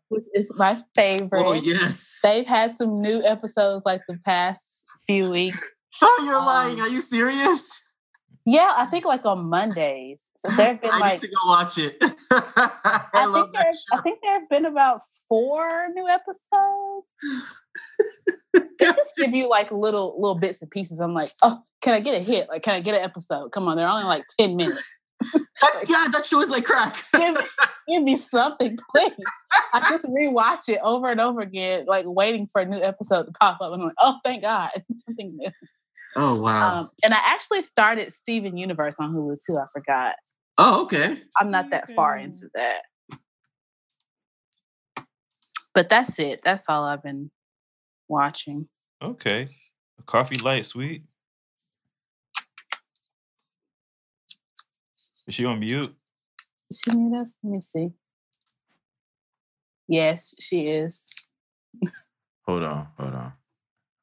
[0.10, 2.20] which is my favorite oh yes.
[2.24, 5.70] they've had some new episodes like the past few weeks
[6.02, 6.82] Oh, you're Um, lying.
[6.82, 7.70] Are you serious?
[8.46, 11.78] Yeah i think like on mondays so there've been I like need to go watch
[11.78, 11.98] it.
[12.32, 13.98] I, I love think, there, show.
[13.98, 17.08] I think there have been about four new episodes.
[18.80, 21.00] They just give you like little little bits and pieces.
[21.00, 22.50] I'm like, oh, can I get a hit?
[22.50, 23.52] Like, can I get an episode?
[23.52, 24.98] Come on, they're only like 10 minutes.
[25.34, 26.98] That- yeah, that show is like crack.
[27.16, 27.42] Give me,
[27.88, 29.16] give me something, please.
[29.74, 33.32] I just rewatch it over and over again, like waiting for a new episode to
[33.32, 33.72] pop up.
[33.72, 35.50] And I'm like, oh, thank God, something new.
[36.16, 36.80] Oh wow.
[36.80, 39.58] Um, and I actually started Steven Universe on Hulu too.
[39.58, 40.16] I forgot.
[40.58, 41.18] oh okay.
[41.40, 42.84] I'm not that far into that.
[45.74, 46.42] But that's it.
[46.44, 47.32] That's all I've been
[48.08, 48.68] watching.
[49.02, 49.48] Okay.
[50.06, 51.04] Coffee light, sweet.
[55.28, 55.94] Is she on mute?
[56.70, 57.36] Is she mute us?
[57.44, 57.90] Let me see.
[59.88, 61.10] Yes, she is.
[62.46, 63.34] Hold on, hold on.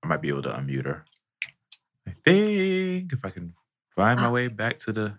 [0.02, 1.04] I might be able to unmute her.
[2.10, 3.54] I think if I can
[3.94, 5.18] find my way back to the.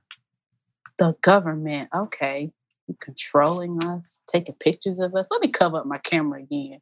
[0.97, 1.89] The government.
[1.95, 2.51] Okay.
[2.87, 5.27] You controlling us, taking pictures of us.
[5.31, 6.81] Let me cover up my camera again.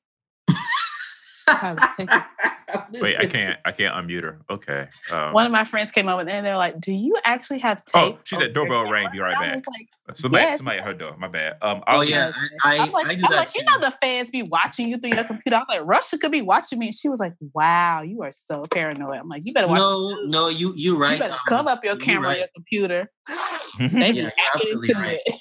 [2.74, 3.60] I was taking- Wait, I can't.
[3.66, 4.42] I can't unmute her.
[4.50, 4.88] Okay.
[5.12, 8.16] Um, One of my friends came over and they're like, "Do you actually have tape?"
[8.16, 9.56] Oh, she said doorbell rang, be right back.
[9.56, 10.58] was like, somebody, yes.
[10.58, 11.16] somebody at her door.
[11.18, 11.58] My bad.
[11.62, 12.32] Um, Oh yeah,
[12.64, 13.60] I I'm like, I, I do I'm that like, too.
[13.60, 15.56] you know, the fans be watching you through your computer.
[15.58, 16.88] I was like, Russia could be watching me.
[16.88, 19.18] And she was like, wow, you are so paranoid.
[19.20, 19.78] I'm like, you better watch.
[19.80, 20.32] no, the news.
[20.32, 21.14] no, you you right.
[21.14, 22.38] you better um, cover up your camera right.
[22.40, 23.12] your computer.
[23.80, 25.20] They be Yeah, hacking absolutely right.
[25.26, 25.36] it.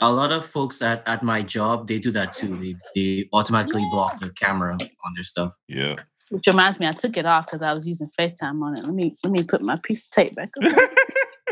[0.00, 2.56] A lot of folks at, at my job they do that too.
[2.56, 5.52] They they automatically block the camera on their stuff.
[5.66, 5.96] yeah.
[6.30, 8.84] Which reminds me, I took it off because I was using FaceTime on it.
[8.84, 10.72] Let me let me put my piece of tape back up.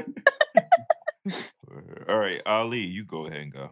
[2.09, 3.71] All right, Ali, you go ahead and go.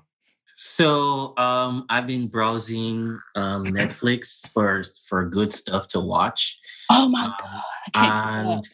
[0.56, 6.58] So um, I've been browsing um, Netflix for for good stuff to watch,
[6.90, 8.48] oh my Um, god, I can't.
[8.48, 8.68] and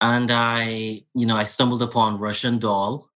[0.00, 3.08] and I you know I stumbled upon Russian Doll,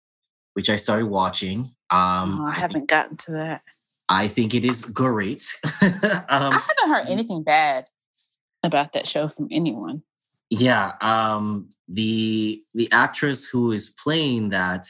[0.54, 1.74] which I started watching.
[1.90, 3.62] Um, Oh, I I, think, haven't gotten to that.
[4.08, 5.44] I think it is great.
[5.82, 5.90] um,
[6.30, 7.86] I haven't heard anything bad
[8.62, 10.02] about that show from anyone.
[10.50, 14.86] yeah um the the actress who is playing that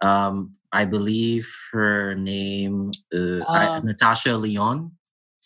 [0.00, 4.90] um i believe her name uh, Um, Natasha Lyonne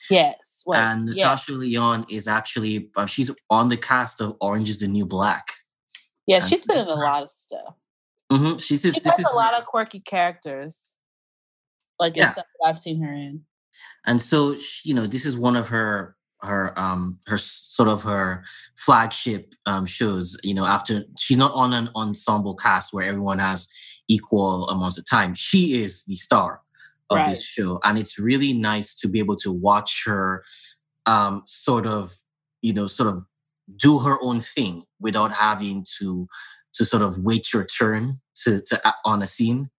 [0.09, 0.63] Yes.
[0.67, 1.17] Wait, and yes.
[1.17, 5.47] Natasha Lyonne is actually uh, she's on the cast of orange is the new black
[6.27, 7.75] Yeah, and she's been in a lot of stuff.
[8.33, 10.95] hmm she's She just, plays this is a lot of quirky characters,
[11.99, 12.31] like Yeah.
[12.33, 13.45] stuff that I've seen her in.
[14.07, 18.03] and so she, you know this is one of her her um her sort of
[18.03, 18.45] her
[18.77, 23.69] flagship um shows you know after she's not on an ensemble cast where everyone has
[24.09, 25.35] equal amounts of time.
[25.35, 26.63] She is the star
[27.11, 27.27] of Right.
[27.29, 30.43] this show and it's really nice to be able to watch her
[31.07, 32.13] um sort of
[32.63, 33.25] you know sort of
[33.77, 36.27] do her own thing without having to
[36.73, 39.71] to sort of wait your turn to to on a scene.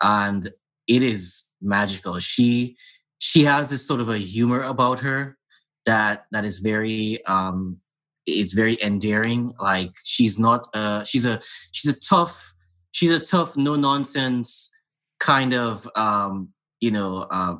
[0.00, 0.50] And
[0.88, 2.18] it is magical.
[2.18, 2.76] She
[3.18, 5.38] she has this sort of a humor about her
[5.86, 7.80] that that is very um
[8.26, 9.52] it's very endearing.
[9.60, 11.40] Like she's not uh she's a
[11.72, 12.54] she's a tough
[12.92, 14.70] she's a tough no nonsense
[15.18, 16.48] kind of um
[16.80, 17.54] you know uh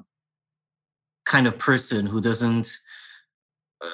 [1.25, 2.77] kind of person who doesn't
[3.83, 3.89] uh,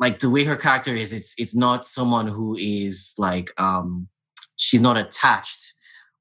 [0.00, 4.08] like the way her character is it's it's not someone who is like um
[4.56, 5.72] she's not attached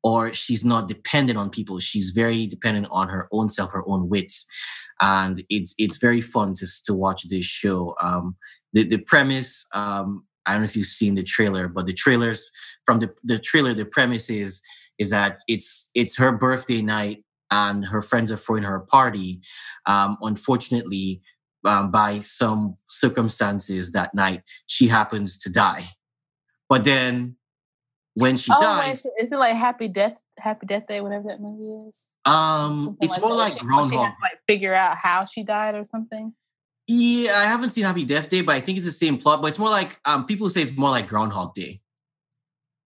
[0.03, 1.79] or she's not dependent on people.
[1.79, 4.45] She's very dependent on her own self her own wits
[5.01, 8.35] and it's it's very fun to to watch this show um
[8.73, 12.49] the the premise um i don't know if you've seen the trailer but the trailers
[12.85, 14.61] from the the trailer the premise is
[14.97, 19.41] is that it's it's her birthday night and her friends are throwing her a party
[19.87, 21.21] um unfortunately
[21.63, 25.85] um, by some circumstances that night she happens to die
[26.69, 27.35] but then
[28.15, 31.39] when she oh, dies wait, is it like Happy Death, Happy Death Day, whatever that
[31.39, 32.07] movie is?
[32.25, 36.33] Um it's more like She- groundhog like figure out how she died or something.
[36.87, 39.41] Yeah, I haven't seen Happy Death Day, but I think it's the same plot.
[39.41, 41.79] But it's more like um, people say it's more like Groundhog Day,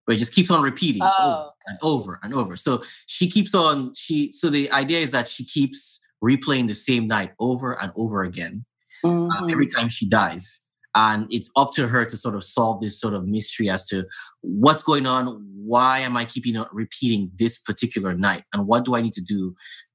[0.04, 2.56] where it just keeps on repeating over Oh, and over and over.
[2.56, 3.94] So she keeps on.
[3.94, 8.22] She so the idea is that she keeps replaying the same night over and over
[8.22, 8.64] again
[9.04, 9.50] uh, Mhm.
[9.52, 10.62] every time she dies,
[10.96, 14.06] and it's up to her to sort of solve this sort of mystery as to
[14.40, 15.46] what's going on.
[15.54, 19.22] Why am I keeping on repeating this particular night, and what do I need to
[19.22, 19.54] do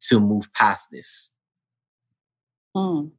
[0.09, 1.33] to move past this?
[2.75, 3.11] Mm.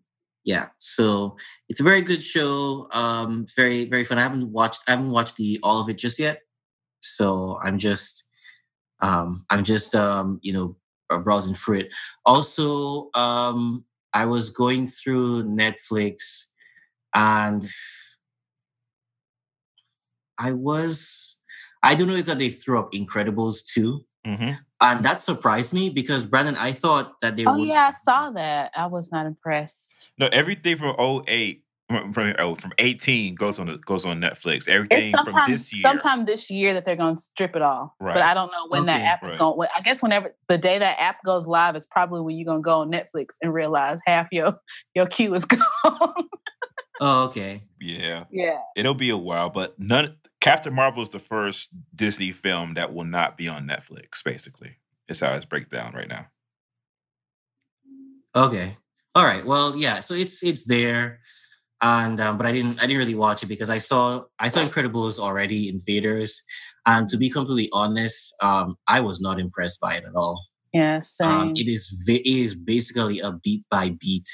[0.45, 1.37] yeah so
[1.69, 5.37] it's a very good show um very very fun i haven't watched i haven't watched
[5.37, 6.41] the all of it just yet
[7.01, 8.25] so i'm just
[9.03, 10.75] um i'm just um you know
[11.11, 16.47] uh, browsing through it also um i was going through netflix
[17.15, 17.65] and
[20.39, 21.41] i was
[21.83, 25.91] i don't know is that they threw up incredibles too hmm and that surprised me
[25.91, 28.73] because brandon i thought that they Oh would yeah, I saw that.
[28.77, 30.11] I was not impressed.
[30.19, 30.97] No, everything from
[31.29, 34.57] 08, from from, oh, from 18 goes on goes on Netflix.
[34.57, 35.83] It's Everything from this year.
[35.83, 37.95] sometime this year that they're going to strip it all.
[38.01, 38.15] Right.
[38.15, 39.39] But I don't know when that Okay, app is right.
[39.39, 39.69] going.
[39.77, 42.65] I guess whenever the day that app goes live is probably when you're going to
[42.65, 44.55] go on Netflix and realize half your
[44.95, 45.45] your queue is
[45.85, 46.29] gone.
[47.01, 47.63] Oh, okay.
[47.81, 48.59] Yeah, Yeah.
[48.77, 50.17] it'll be a while, but none.
[50.41, 54.23] Captain Marvel is the first Disney film that will not be on Netflix.
[54.25, 54.77] Basically,
[55.09, 56.27] is how it's breakdown right now.
[58.35, 58.77] Okay.
[59.15, 59.45] All right.
[59.45, 60.01] Well, yeah.
[60.01, 61.21] So it's it's there,
[61.83, 64.61] and um, but I didn't I didn't really watch it because I saw I saw
[64.61, 66.43] Incredibles already in theaters,
[66.87, 70.45] and to be completely honest, um, I was not impressed by it at all.
[70.73, 71.03] Yeah.
[71.03, 71.29] Same.
[71.31, 74.27] Um, it is it is basically a beat by beat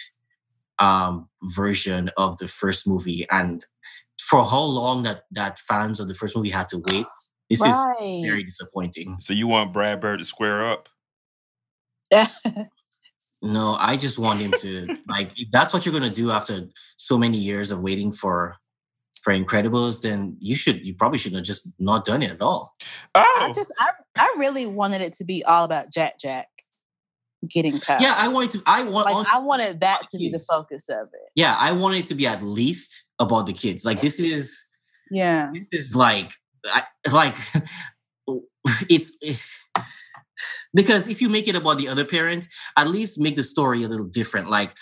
[0.78, 3.64] um, version of the first movie, and
[4.20, 7.06] for how long that that fans of the first movie had to wait,
[7.50, 7.74] this is
[8.24, 9.16] very disappointing.
[9.20, 10.88] So you want Brad Bird to square up?
[13.40, 15.38] No, I just want him to like.
[15.38, 18.56] If that's what you're gonna do after so many years of waiting for
[19.22, 20.84] for Incredibles, then you should.
[20.84, 22.74] You probably should have just not done it at all.
[23.14, 26.48] Oh, I just I I really wanted it to be all about Jack Jack
[27.48, 28.00] getting cut.
[28.00, 28.62] Yeah, I wanted to.
[28.66, 29.06] I want.
[29.06, 31.30] like honestly, I wanted that to be the focus of it.
[31.34, 33.84] yeah, I wanted to be at least about the kids.
[33.84, 34.64] Like this is
[35.10, 35.50] Yeah.
[35.52, 36.32] this is like
[36.64, 37.36] I, like
[38.88, 39.68] it's, it's
[40.74, 43.88] because if you make it about the other parent, at least make the story a
[43.88, 44.50] little different.
[44.50, 44.76] Like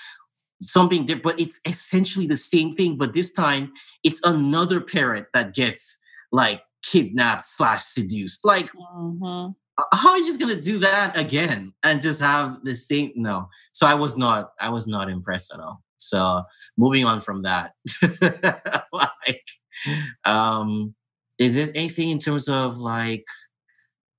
[0.63, 2.97] something different, but it's essentially the same thing.
[2.97, 5.99] But this time, it's another parent that gets
[6.33, 8.45] like kidnapped slash seduced.
[8.45, 9.49] Like hmm
[9.93, 13.87] how are you just gonna do that again and just have the same no so
[13.87, 16.43] i was not i was not impressed at all so
[16.77, 17.73] moving on from that
[18.93, 19.45] like
[20.25, 20.95] um
[21.39, 23.25] is there anything in terms of like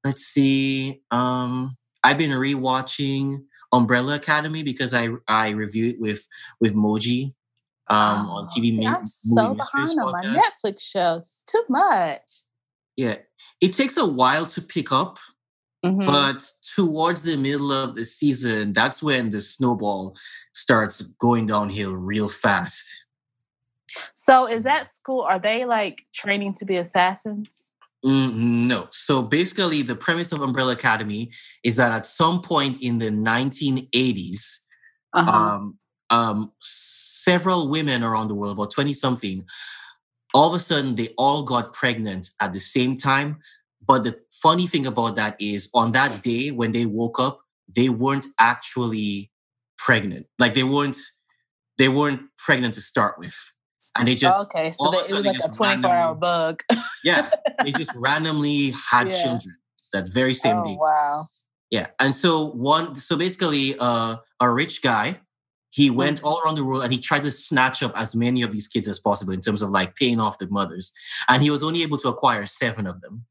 [0.03, 3.39] let's see um i've been rewatching
[3.73, 6.27] umbrella academy because i i reviewed it with
[6.61, 7.33] with moji
[7.89, 10.23] um on tv See, Mi- I'm so behind on my.
[10.23, 11.21] Netflix shows.
[11.21, 12.21] It's too much.
[12.95, 13.15] yeah
[13.61, 15.17] it takes a while to pick up
[15.87, 16.05] Mhm.
[16.05, 20.15] But towards the middle of the season, that's when the snowball
[20.53, 23.05] starts going downhill real fast.
[24.13, 25.21] so is that school?
[25.21, 27.71] Are they like training to be assassins?
[28.05, 28.87] Mm, no.
[28.91, 31.31] So basically, the premise of Umbrella Academy
[31.63, 34.65] is that at some point in the 1980s,
[35.13, 35.31] Uh-huh.
[35.31, 39.45] um, um, several women around the world, about 20 something,
[40.33, 43.39] all of a sudden they all got pregnant at the same time.
[43.85, 47.41] But the funny thing about that is on that day when they woke up,
[47.73, 49.31] they weren't actually
[49.77, 50.27] pregnant.
[50.39, 50.97] Like they weren't
[51.77, 53.35] they weren't pregnant to start with.
[53.95, 56.63] And they just okay, so they, it was like a just 24 hour bug.
[57.03, 57.29] yeah,
[57.63, 59.23] they just randomly had Yeah.
[59.23, 59.55] children
[59.93, 60.77] that very same oh, day.
[60.79, 61.23] wow.
[61.71, 61.87] Yeah.
[61.99, 65.19] And so one so basically uh a rich guy,
[65.71, 68.51] he went all around the world and he tried to snatch up as many of
[68.51, 70.93] these kids as possible in terms of like paying off the mothers.
[71.27, 73.25] And he was only able to acquire seven of them.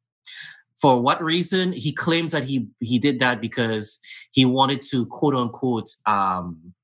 [0.81, 1.73] For what reason?
[1.73, 3.99] He claims that he he did that because
[4.33, 6.75] he wanted to quote unquote um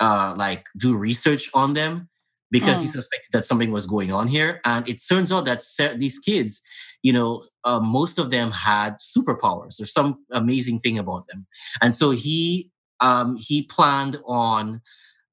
[0.00, 2.08] uh like do research on them
[2.50, 2.92] because he Mm.
[2.92, 4.60] suspected that something was going on here.
[4.64, 6.62] And it turns out that se- these kids,
[7.02, 9.76] you know, uh, most of them had superpowers.
[9.78, 11.46] There's some amazing thing about them,
[11.82, 12.70] and so he
[13.00, 14.80] um, he planned on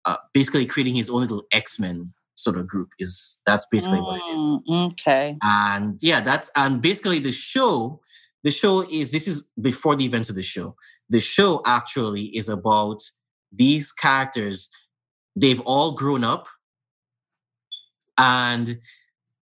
[0.05, 2.11] uh, basically creating his own little X Men
[2.43, 2.89] sort of group.
[2.99, 4.43] Is that's basically what it is.
[4.69, 5.37] Mm, Okay.
[5.43, 8.01] And yeah, that's and basically the show.
[8.43, 10.75] The show is this is before the events of the show.
[11.09, 13.01] The show actually is about
[13.51, 14.69] these characters.
[15.35, 16.47] They've all grown up
[18.17, 18.79] and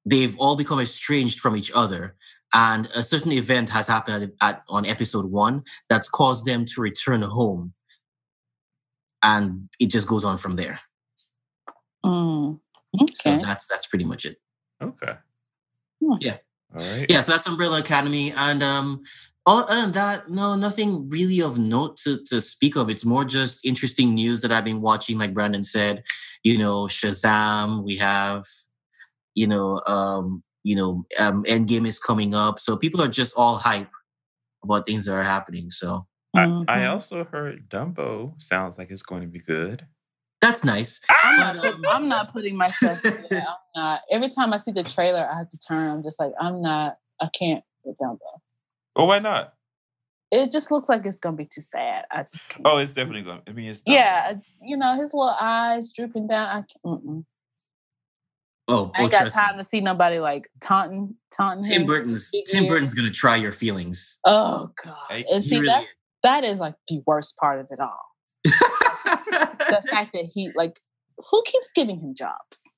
[0.05, 2.15] they've all become estranged from each other.
[2.53, 6.81] And a certain event has happened at, at, on episode one that's caused them to
[6.81, 7.73] return home.
[9.21, 10.79] And it just goes on from there.
[12.05, 12.59] Mm,
[13.13, 14.37] So that's that's pretty much it.
[14.81, 15.13] okay.
[16.03, 16.13] Hmm.
[16.19, 16.37] Yeah.
[16.75, 17.05] All right.
[17.09, 18.31] Yeah, so that's Umbrella Academy.
[18.31, 19.03] And um
[19.45, 22.89] other than that, no, nothing really of note to, to speak of.
[22.89, 26.03] It's more just interesting news that I've been watching, like Brandon said.
[26.43, 28.43] You know, Shazam, we have,
[29.35, 32.59] you know, um, you know, um Endgame is coming up.
[32.59, 33.89] So people are just all hype
[34.63, 35.69] about things that are happening.
[35.69, 36.47] So I, I
[36.81, 36.91] Mhm.
[36.91, 39.85] also heard Dumbo sounds like it's going to be good.
[40.41, 41.01] That's nice.
[41.23, 43.13] I'm But, not, um, I'm not putting myself in.
[43.37, 44.01] I'm not.
[44.11, 45.89] Every time I see the trailer, I have to turn.
[45.91, 48.19] I'm just like, I'm not, I can't with Dumbo.
[48.95, 49.53] Oh, why not?
[50.31, 52.05] It just looks like it's going to be too sad.
[52.11, 52.61] I just can't.
[52.65, 53.41] Oh, it's definitely going.
[53.41, 53.49] To.
[53.49, 53.93] I mean, it's Dumbo.
[53.95, 54.33] yeah.
[54.61, 56.47] You know, his little eyes drooping down.
[56.47, 56.83] I can't.
[56.85, 57.25] Mm-mm.
[58.67, 59.41] Oh, I ain't got trust me.
[59.41, 61.87] time to see nobody like taunting, taunting Tim him.
[61.87, 62.67] Burton's Tim.
[62.67, 64.19] Burton's gonna try your feelings.
[64.25, 64.95] Oh, God.
[65.09, 65.87] Hey, And see, really that's,
[66.21, 68.08] that is like the worst part of it all.
[68.49, 68.61] Is.
[69.59, 70.79] The fact that he, like,
[71.29, 72.75] who keeps giving him jobs?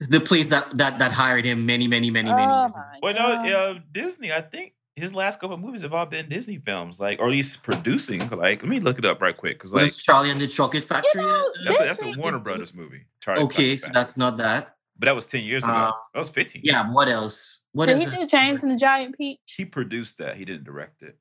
[0.00, 2.74] the place that that that hired him many, many, many, many oh, years.
[2.74, 2.84] ago.
[3.02, 4.32] my no, uh, Disney.
[4.32, 7.30] I think his last couple of movies have all been Disney films, like or at
[7.30, 8.28] least producing.
[8.28, 11.22] Like, let me look it up right quick, because like Charlie and the Chocolate Factory?
[11.22, 13.04] know, uh, that's a, that's a Warner is- Brothers movie.
[13.20, 14.74] Charlie Okay, so that's not that.
[14.98, 15.74] But that was 10 years ago.
[15.74, 16.62] Uh, that was 15.
[16.64, 16.90] Yeah.
[16.90, 17.66] What else?
[17.72, 19.38] What Did he do James and the Giant Peach?
[19.44, 20.36] He produced that.
[20.36, 21.18] He didn't direct it.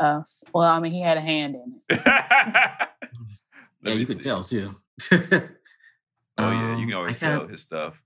[0.00, 2.88] Oh, s- well, I mean, he had a hand in it.
[3.82, 4.74] Let Yeah, me you could tell too.
[6.38, 8.02] Oh yeah, you can Um, always I tell his stuff.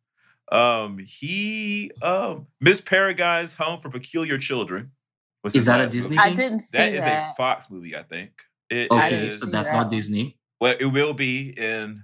[0.50, 4.90] Um, he um Miss Peregrine's Home for Peculiar Children.
[5.44, 6.28] was Is that a Disney movie.
[6.30, 6.96] I didn't see That that.
[6.98, 8.30] is a Fox movie, I think.
[8.68, 9.90] It Okay, is- so that's not.
[9.90, 10.38] Disney.
[10.60, 12.02] well, it will be in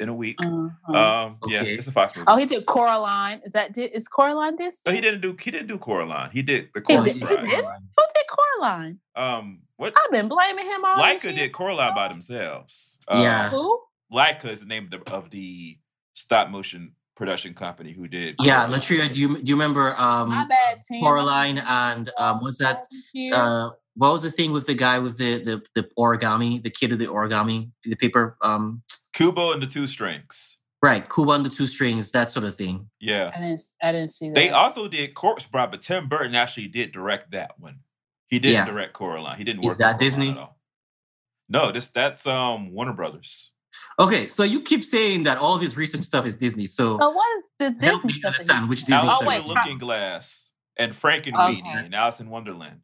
[0.00, 0.36] in a week.
[0.44, 0.92] Uh-huh.
[0.92, 2.26] Um, yeah, it's a Fox movie.
[2.28, 3.40] oh, he did Coraline.
[3.46, 4.82] Is that Di- is Coraline Disney?
[4.86, 6.30] Oh, he didn't do he didn't do Coraline.
[6.32, 7.64] He did the He Chorus did- he did?
[7.64, 8.98] Who did Coraline?
[9.14, 11.32] Um, what I've been blaming him all this Laika year.
[11.34, 12.98] did Coraline by themselves.
[13.08, 13.50] Um, Yeah.
[13.50, 13.80] Who?
[14.12, 15.78] Laika is the name of the, of the
[16.14, 18.36] stop motion production company who did.
[18.40, 18.80] Yeah, Coraline.
[18.80, 21.00] Latria, do you do you remember My um bad, Tim.
[21.00, 22.86] Coraline and um what's that?
[23.32, 26.92] Uh what was the thing with the guy with the the, the origami, the kid
[26.92, 28.82] of the origami, the paper um
[29.14, 30.58] Kubo and the Two Strings.
[30.82, 32.90] right, Kubo and the two strings, that sort of thing.
[33.00, 33.32] Yeah.
[33.34, 33.62] I didn't.
[33.82, 34.34] I didn't see that.
[34.34, 37.78] They also did Corpse Bride, but Tim Burton actually did direct that one.
[38.28, 38.64] He didn't Yeah.
[38.66, 39.36] direct Coraline.
[39.38, 39.72] He didn't work.
[39.72, 39.90] Is work.
[39.90, 40.30] that Disney?
[40.30, 40.58] At all.
[41.48, 43.52] No, this that's um Warner Brothers.
[43.98, 46.66] Okay, so you keep saying that all of his recent stuff is Disney.
[46.66, 48.22] So So what is the help Disney me stuff?
[48.22, 49.28] that he- understand which Disney Alice Oh, stuff.
[49.28, 51.60] wait, in the Looking Glass and Frank and Okay.
[51.60, 52.80] Weenie and Alice in Wonderland.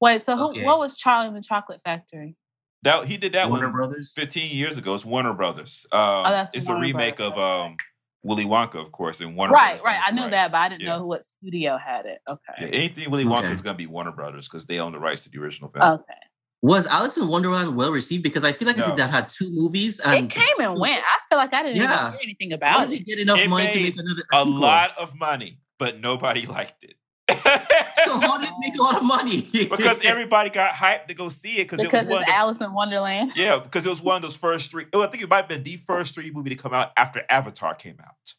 [0.00, 0.48] Wait, so who?
[0.50, 0.64] Okay.
[0.64, 2.36] What was Charlie and the Chocolate Factory?
[2.82, 4.12] That he did that Warner one Brothers.
[4.14, 4.94] 15 years ago.
[4.94, 5.86] It's Warner Brothers.
[5.92, 7.76] Um, Oh, that's it's Warner a remake Brothers, of um
[8.22, 9.84] Willy Wonka, of course, and Warner right, Brothers.
[9.84, 10.00] right.
[10.04, 10.96] I the knew that, but I didn't Yeah.
[10.96, 12.18] know what studio had it.
[12.28, 12.40] Okay.
[12.58, 12.76] Yeah, Okay.
[12.76, 13.52] anything Willy Wonka Okay.
[13.52, 15.84] is gonna be Warner Brothers because they own the rights to the original film.
[16.00, 16.14] Okay.
[16.60, 18.24] Was Alice in Wonderland well received?
[18.24, 18.94] Because I feel like No.
[18.96, 21.00] that had two movies And It came and went.
[21.04, 22.08] I feel like I didn't Yeah.
[22.08, 23.06] even hear anything why about did they it.
[23.06, 24.54] get enough It money to make another a sequel?
[24.60, 26.96] lot of money, but nobody liked it.
[27.28, 29.42] So how did it make a lot of money?
[29.52, 32.34] because everybody got hyped to go see it because it was one it's of the,
[32.34, 33.32] Alice in Wonderland.
[33.36, 34.86] yeah because it was one of those first three.
[34.92, 37.22] Oh, I think it might have been the first 3D movie to come out after
[37.28, 38.34] Avatar came out.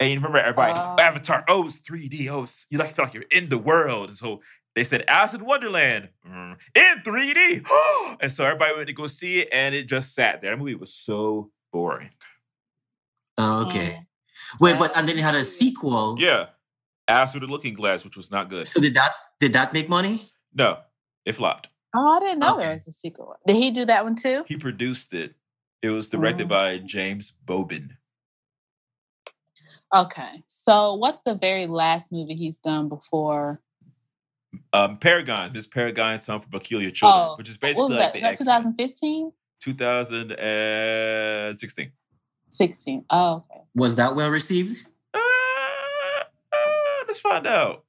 [0.00, 0.96] And you remember everybody Oh.
[1.00, 1.44] Avatar.
[1.48, 2.28] Oh, it's 3D.
[2.28, 4.10] Oh, it's, you like feel like you're in the world.
[4.10, 4.42] And so
[4.74, 7.66] they said Alice in Wonderland mm, in 3D.
[8.20, 10.52] and so everybody went to go see it, and it just sat there.
[10.52, 12.10] That movie was so boring.
[13.38, 13.98] Oh, okay.
[14.00, 14.04] Mm.
[14.60, 16.16] Wait, but and then it had a sequel.
[16.18, 16.46] Yeah,
[17.08, 18.68] Alice with the Looking Glass, which was not good.
[18.68, 20.22] So did that did that make money?
[20.54, 20.78] No,
[21.24, 21.68] it flopped.
[21.96, 22.64] Oh, I didn't know Okay.
[22.66, 23.34] there was a sequel.
[23.46, 24.44] Did he do that one too?
[24.46, 25.34] He produced it.
[25.82, 26.48] It was directed Oh.
[26.48, 27.96] by James Bobin.
[29.94, 30.42] Okay.
[30.46, 33.60] So what's the very last movie he's done before?
[34.72, 38.12] Um, Peregrine, this Peregrine's Home for Peculiar Children, Oh, which is What basically was like
[38.12, 38.14] that?
[38.14, 39.32] the Is that X 2015?
[39.60, 41.92] 2016.
[42.50, 43.04] 16.
[43.10, 43.60] Oh, okay.
[43.74, 44.86] Was that well received?
[47.08, 47.84] Let's find out.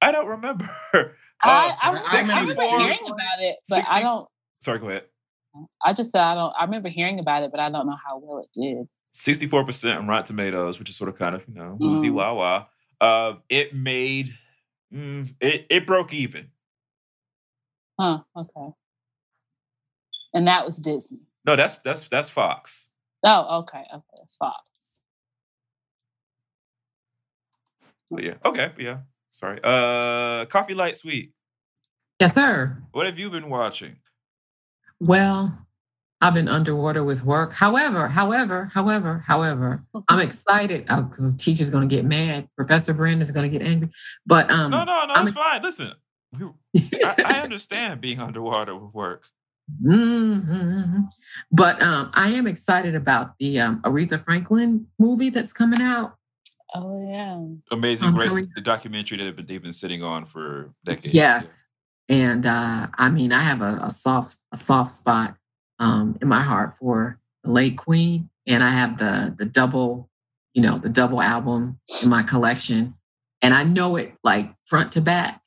[0.00, 0.68] I don't remember.
[0.94, 1.12] I, Uh,
[1.42, 4.28] I, I remember, I remember 64 hearing about it, but 60 I don't.
[4.60, 5.04] Sorry, go ahead.
[5.84, 6.54] I just said I don't.
[6.58, 8.86] I remember hearing about it, but I don't know how well it did.
[9.14, 12.14] 64% on Rotten Tomatoes, which is sort of kind of, you know, woozy Mm.
[12.14, 12.66] wah wah.
[13.00, 14.32] Uh, it made,
[14.94, 16.50] mm, it, it broke even.
[17.98, 18.20] Huh.
[18.36, 18.68] Okay.
[20.32, 21.18] And that was Disney.
[21.44, 22.88] No, that's that's that's Fox.
[23.24, 23.84] Oh, okay.
[23.92, 24.04] Okay.
[24.18, 24.56] That's Fox.
[28.10, 28.98] But yeah, okay, yeah.
[29.30, 29.60] Sorry.
[29.62, 31.32] Uh, Coffee Light Sweet.
[32.18, 32.82] Yes, sir.
[32.92, 33.96] What have you been watching?
[34.98, 35.66] Well,
[36.20, 37.54] I've been underwater with work.
[37.54, 42.48] However, however, however, however, I'm excited because the teacher's going to get mad.
[42.56, 43.88] Professor Brandon's going to get angry.
[44.26, 45.62] But um, No, no, no, I'm it's ex- fine.
[45.62, 45.92] Listen,
[46.38, 46.46] we,
[47.04, 49.26] I, I understand being underwater with work.
[49.82, 51.04] Mhm.
[51.52, 56.16] But um, I am excited about the um, Aretha Franklin movie that's coming out.
[56.74, 57.44] Oh yeah.
[57.70, 61.14] Amazing Um, Grace, Tariq- the documentary that they've been, they've been sitting on for decades.
[61.14, 61.64] Yes,
[62.08, 65.36] and uh, I mean, I have a, a soft a soft spot
[65.78, 70.08] um, in my heart for the late Queen, and I have the the double,
[70.54, 72.94] you know, the double album in my collection,
[73.42, 75.42] and I know it like front to back,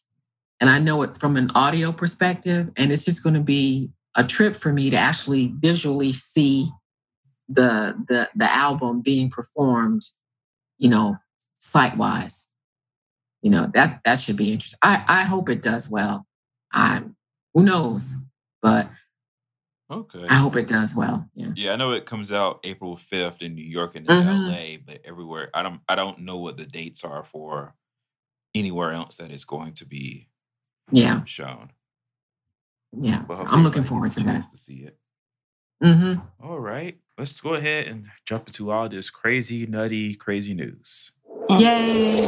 [0.60, 4.24] and I know it from an audio perspective, and it's just going to be a
[4.24, 6.68] trip for me to actually visually see
[7.48, 10.02] the the the album being performed,
[10.84, 11.18] you know,
[11.60, 12.50] site wise
[13.42, 16.26] you know that that should be interesting i i hope it does well
[16.74, 17.02] i
[17.54, 18.18] who knows
[18.62, 18.90] but
[19.90, 20.26] Okay.
[20.30, 23.56] i hope it does well yeah Yeah, I know it comes out April 5th in
[23.56, 24.48] New York and Mhm.
[24.48, 27.76] LA, but everywhere I don't I don't know what the dates are for
[28.54, 30.30] anywhere else that is going to be
[30.92, 31.72] yeah shown.
[33.02, 34.98] yeah But so i'm looking forward to that To see it.
[35.82, 36.98] hmm All right.
[37.16, 41.12] Let's go ahead and jump into all this crazy, nutty, crazy news.
[41.48, 42.26] yay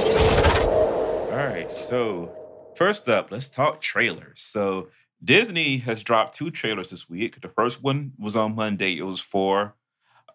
[1.31, 1.71] All right.
[1.71, 2.31] So,
[2.75, 4.43] first up, let's talk trailers.
[4.43, 4.89] So,
[5.23, 7.41] Disney has dropped two trailers this week.
[7.41, 8.95] The first one was on Monday.
[8.95, 9.73] It was for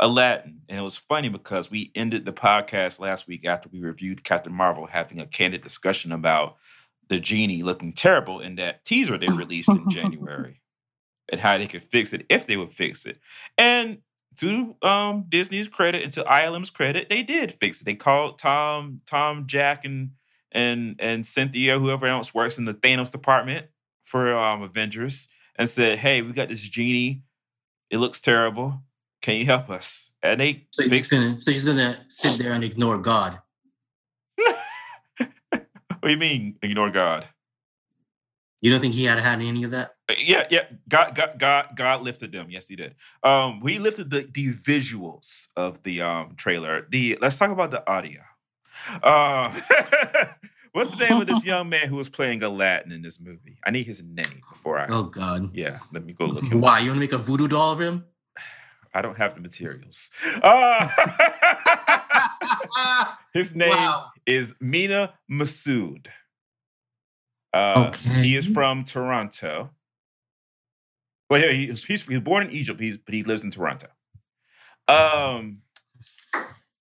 [0.00, 0.62] Aladdin.
[0.68, 4.52] And it was funny because we ended the podcast last week after we reviewed Captain
[4.52, 6.56] Marvel having a candid discussion about
[7.06, 10.60] the genie looking terrible in that teaser they released in January
[11.28, 13.20] and how they could fix it if they would fix it.
[13.56, 13.98] And
[14.36, 17.84] to um, Disney's credit and to ILM's credit, they did fix it.
[17.84, 20.12] They called Tom, Tom, Jack, and
[20.52, 23.66] and and Cynthia, whoever else works in the Thanos department
[24.04, 27.22] for um, Avengers, and said, "Hey, we got this genie.
[27.90, 28.82] It looks terrible.
[29.22, 32.38] Can you help us?" And they So you're just gonna so you're just gonna sit
[32.38, 33.40] there and ignore God.
[36.00, 37.28] What do you mean ignore God?
[38.62, 39.96] You don't think he had had any of that?
[40.10, 40.62] Uh, Yeah, yeah.
[40.88, 42.46] God, God, God, God lifted them.
[42.50, 42.94] Yes, He did.
[43.22, 46.86] Um, we lifted the the visuals of the um trailer.
[46.88, 48.20] The let's talk about the audio.
[49.02, 49.52] Uh,
[50.72, 53.58] what's the name of this young man who was playing Aladdin in this movie?
[53.64, 54.86] I need his name before I.
[54.88, 55.54] Oh God.
[55.54, 56.44] Yeah, let me go look.
[56.50, 56.60] Him.
[56.60, 56.78] Why?
[56.80, 58.04] You want to make a voodoo doll of him?
[58.94, 60.10] I don't have the materials.
[60.42, 60.88] Uh,
[63.32, 64.06] his name Wow.
[64.26, 66.06] is Mena Massoud.
[67.52, 69.70] Uh, He is from Toronto.
[71.30, 73.86] Well, yeah, he, he's, he's born in Egypt, he's, but he lives in Toronto.
[74.88, 75.58] Um,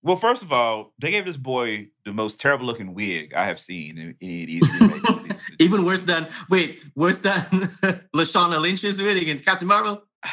[0.02, 3.60] well, first of all, they gave this boy the most terrible looking wig I have
[3.60, 5.50] seen in any of these movies.
[5.60, 7.40] Even worse than wait, worse than
[8.14, 10.02] Lashana Lynch's wig against Captain Marvel.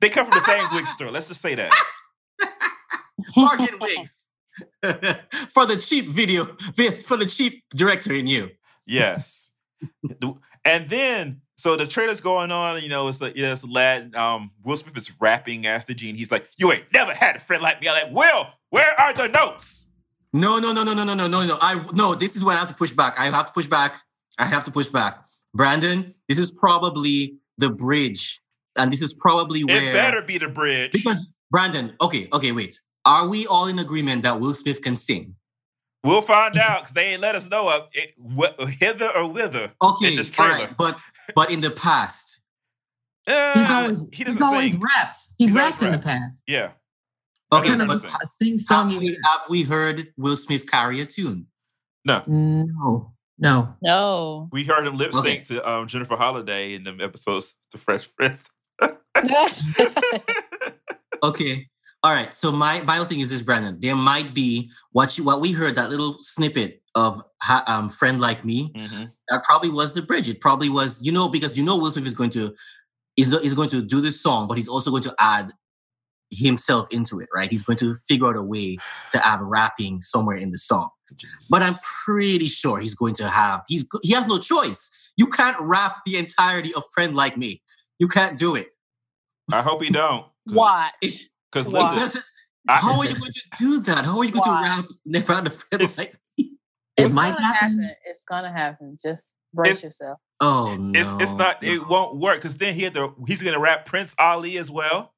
[0.00, 1.12] They come from the same wig store.
[1.12, 1.70] Let's just say that.
[3.36, 4.30] Bargain wigs
[5.50, 6.44] for the cheap video
[7.06, 8.50] for the cheap director in you.
[8.84, 9.52] Yes.
[10.64, 14.16] And then, so the trailer's going on, you know, it's like, yeah, it's Aladdin.
[14.16, 16.18] Um, Will Smith is rapping as the genie.
[16.18, 17.88] He's like, You ain't never had a friend like me.
[17.88, 19.86] I'm like, Will, where are the notes?
[20.32, 21.58] No, no, no, no, no, no, no, no, no.
[21.60, 22.14] I no.
[22.16, 23.14] This is when I have to push back.
[23.18, 23.96] I have to push back.
[24.38, 25.24] I have to push back.
[25.54, 28.40] Brandon, this is probably the bridge,
[28.76, 30.90] and this is probably where It better be the bridge.
[30.92, 31.94] because Brandon.
[32.00, 32.80] Okay, okay, wait.
[33.04, 35.36] Are we all in agreement that Will Smith can sing?
[36.04, 39.70] We'll find out because they ain't let us know of it, wh- hither or whither.
[39.80, 40.52] Okay, In this trailer.
[40.66, 40.98] right, but
[41.34, 42.40] but in the past,
[43.26, 44.80] Uh, He's always he he's always sing.
[44.80, 45.18] rapped.
[45.38, 46.42] He He's rapped in the past.
[46.46, 46.72] Yeah.
[47.52, 51.00] okay, Kind of but but- a sing have we, have we heard Will Smith carry
[51.00, 51.46] a tune?
[52.04, 52.24] No.
[52.26, 53.76] No, no.
[53.80, 54.48] No.
[54.50, 55.44] We heard him lip sync Okay.
[55.44, 58.48] to um, Jennifer Holliday in them episodes, to Fresh Prince.
[61.24, 61.68] Okay.
[62.04, 62.34] All right.
[62.34, 63.78] So my final thing is this, Brandon.
[63.78, 67.22] There might be what you what we heard that little snippet of
[67.66, 68.72] um friend like me.
[68.76, 69.12] Mhm.
[69.28, 70.28] That probably was the bridge.
[70.28, 72.54] It probably was you know because you know Will Smith is going to
[73.16, 75.52] is is going to do this song, but he's also going to add
[76.30, 77.50] himself into it, right?
[77.50, 78.78] He's going to figure out a way
[79.10, 80.88] to add rapping somewhere in the song.
[81.50, 84.90] But I'm pretty sure he's going to have he's he has no choice.
[85.16, 87.62] You can't rap the entirety of friend like me.
[87.98, 88.68] You can't do it.
[89.52, 90.26] I hope he don't.
[90.46, 90.90] Why?
[91.52, 92.22] Because listen,
[92.68, 94.04] I- how are you going to do that?
[94.04, 94.76] How are you going Why?
[94.76, 96.14] to rap never had a friend It's- like
[96.96, 97.90] It might gonna happen.
[98.06, 98.96] It's gonna happen.
[99.02, 100.18] Just brace It's- yourself.
[100.40, 100.98] Oh no.
[100.98, 104.14] it's it's not it won't work because then he had to he's gonna rap Prince
[104.18, 105.14] Ali as well.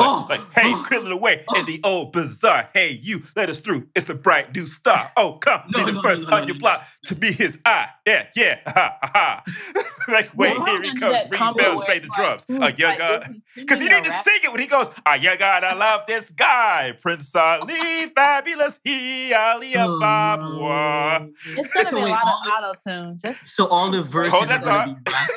[0.00, 1.58] Like, Oh, like hey, oh, clear it away oh.
[1.60, 2.68] in the old bazaar.
[2.72, 3.88] Hey, you, let us through.
[3.94, 5.10] It's a bright new star.
[5.16, 6.60] Oh, come, No, be the no, first no, no, on no, your no.
[6.60, 7.88] block to be his eye.
[8.06, 9.42] Yeah, yeah, ha, ha.
[10.08, 12.46] like, wait, Well, here he gonna comes, that ringing combo bells, play the like, drums.
[12.48, 13.22] Oh, yeah, like, God.
[13.22, 15.64] is he Because you singing need to sing it when he goes, Ah, yeah, God,
[15.64, 16.92] I love this guy.
[17.00, 21.30] Prince Ali, fabulous, he, Ali, Oh, Ababwa.
[21.56, 23.18] It's gonna be a lot of auto tune.
[23.20, 25.30] Just So all the verses are going to be rap.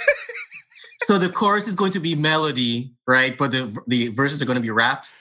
[1.05, 3.37] So the chorus is going to be melody, right?
[3.37, 5.13] But the the verses are going to be rapped.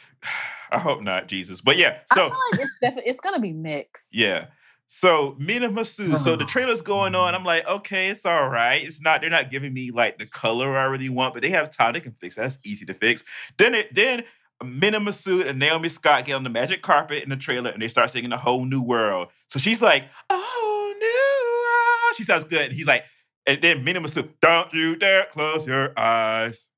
[0.73, 1.61] I hope not, Jesus.
[1.61, 2.29] But yeah, I so.
[2.29, 4.15] feel like it's definitely it's gonna be mixed.
[4.15, 4.47] Yeah.
[4.87, 6.19] So Mena Massoud.
[6.19, 6.47] So the oh.
[6.47, 7.35] trailer's going on.
[7.35, 8.83] I'm like, okay, it's all right.
[8.83, 9.21] It's not.
[9.21, 11.93] They're not giving me like the color I really want, but they have time.
[11.93, 12.37] They can fix.
[12.37, 12.43] that.
[12.43, 13.25] That's easy to fix.
[13.59, 14.25] Then it then
[14.63, 17.89] Mena Massoud and Naomi Scott get on the magic carpet in the trailer and they
[17.89, 19.29] start singing a whole new world.
[19.47, 22.17] So she's like, oh new world.
[22.17, 22.67] She sounds good.
[22.67, 23.05] And he's like,
[23.47, 26.71] and then Mena Massoud, don't you dare close your eyes.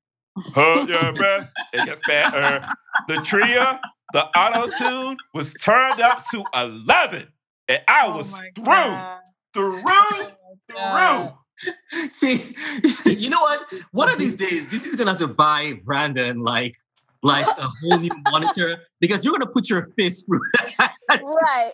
[0.53, 1.49] Hold your breath.
[1.73, 2.69] It gets better.
[3.07, 3.79] The trio,
[4.13, 7.27] the auto tune was turned up to 11.
[7.67, 9.19] And I Oh was my through, God.
[9.53, 10.75] through, Oh through.
[10.75, 11.33] God.
[12.09, 12.53] See,
[13.05, 13.71] you know what?
[13.91, 16.75] One of these days, this is gonna have to buy Brandon like
[17.25, 20.39] like a whole new monitor because you're gonna put your fist through
[20.77, 21.71] that Right.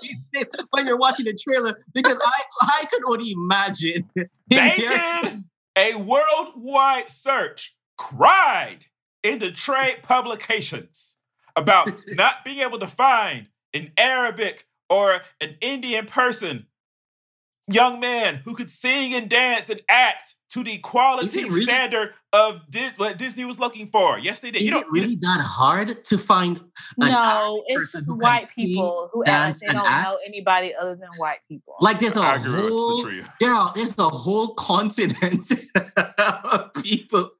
[0.70, 1.78] when you're watching the trailer.
[1.94, 4.08] Because I I could only imagine.
[4.14, 5.44] him They hearing- did
[5.76, 8.86] a worldwide search, cried
[9.22, 11.16] in the trade publications
[11.56, 16.66] about not being able to find an Arabic or an Indian person,
[17.68, 22.60] young man who could sing and dance and act to the quality really- standard of
[22.70, 24.18] Dis- what Disney was looking for.
[24.18, 24.62] Yes, they did.
[24.62, 26.58] Is You it don't really that hard to find
[26.98, 30.74] an No, it's person just who white people who act dance, they don't know anybody
[30.74, 31.74] other than white people.
[31.80, 33.28] like there's a I agree with whole Latria.
[33.40, 35.44] there are there's a whole continent
[35.96, 37.30] of people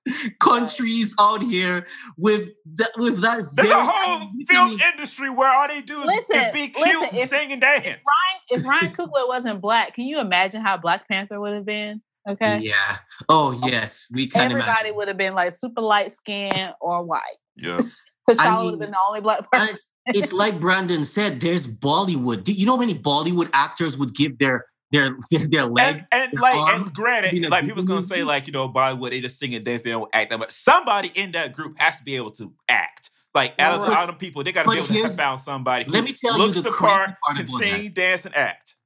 [0.41, 1.87] countries out here
[2.19, 6.07] with that with that There's very a whole film industry where all they do is,
[6.07, 7.87] Listen, is be cute listen, and if- sing and dance.
[7.87, 11.65] if Ryan, if Ryan Coogler wasn't black, can you imagine how Black Panther would have
[11.65, 12.03] been?
[12.29, 12.61] Okay.
[12.61, 12.99] yeah
[13.29, 17.21] oh yes we can Everybody imagine would have been like super light skin or white.
[17.57, 17.79] yeah.
[18.31, 19.77] T'Challa would mean, have been the only black And person.
[20.07, 24.15] it's, it's like Brandon said there's Bollywood do you know how many Bollywood actors would
[24.15, 27.49] give their their their, their leg And, and their like, arm and granted, being a
[27.49, 30.09] like people's gonna say, like, you know, Bollywood, they just sing and dance, they don't
[30.13, 30.53] act that much.
[30.53, 33.11] Somebody in that group has to be able to act.
[33.35, 33.97] Like, out of Right.
[33.97, 36.13] all them people, they gotta be able to have here's- found somebody who let me
[36.13, 38.77] tell you looks the the part, part can about sing, dance, and act.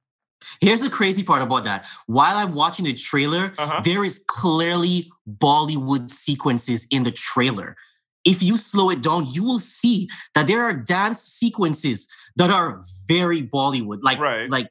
[0.61, 1.85] Here's the crazy part about that.
[2.05, 3.81] While I'm watching the trailer, Uh-huh.
[3.83, 7.75] there is clearly Bollywood sequences in the trailer.
[8.25, 12.81] If you slow it down, you will see that there are dance sequences that are
[13.07, 13.99] very Bollywood.
[14.03, 14.49] Like, Right.
[14.49, 14.67] like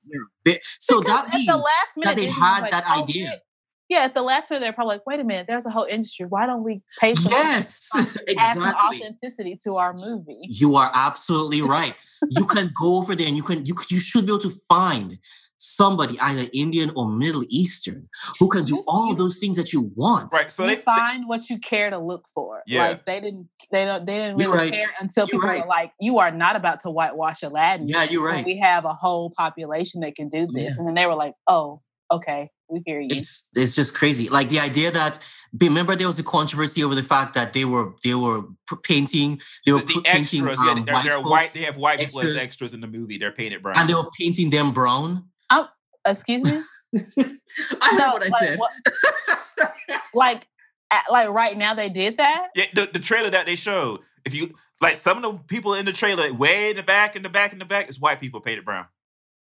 [0.78, 3.02] so Because that at means the last minute they Disney was had like, that "Oh,
[3.02, 3.40] idea." shit."
[3.88, 6.26] Yeah, at the last minute, they're probably like, "Wait a minute, there's a whole industry.
[6.26, 8.98] Why don't we pay for yes, add some exactly.
[8.98, 11.94] authenticity to our movie?" You are absolutely right.
[12.30, 15.18] you can go over there and you can you you should be able to find
[15.59, 19.90] somebody either Indian or Middle Eastern who can do all of those things that you
[19.94, 20.32] want.
[20.32, 20.50] Right.
[20.50, 22.62] So you they, find what you care to look for.
[22.66, 22.88] Yeah.
[22.88, 24.72] Like they didn't they don't they didn't really right.
[24.72, 25.62] care until You're people right.
[25.62, 27.88] were like, you are not about to whitewash Aladdin.
[27.88, 28.44] Yeah, you're right.
[28.44, 30.72] We have a whole population that can do this.
[30.72, 30.78] Yeah.
[30.78, 31.80] And then they were like, Oh,
[32.11, 33.09] okay, we hear you.
[33.11, 34.28] it's it's just crazy.
[34.28, 35.18] Like the idea that
[35.59, 38.42] remember there was a controversy over the fact that they were they were
[38.82, 41.50] painting they were the, the painting extras, yeah, um, they're, white they're folks, white.
[41.54, 42.42] They have white people as extras.
[42.42, 43.18] extras in the movie.
[43.18, 43.78] They're painted brown.
[43.78, 45.24] and they were painting them brown.
[46.07, 46.61] Excuse me?
[47.82, 48.59] I heard No, what I like, said.
[48.59, 50.46] what- like
[50.90, 52.48] at- like right now they did that?
[52.54, 54.00] yeah, the, the trailer that they showed.
[54.24, 57.22] If you like, some of the people in the trailer, way in the back, in
[57.22, 58.86] the back, in the back, is white people painted brown.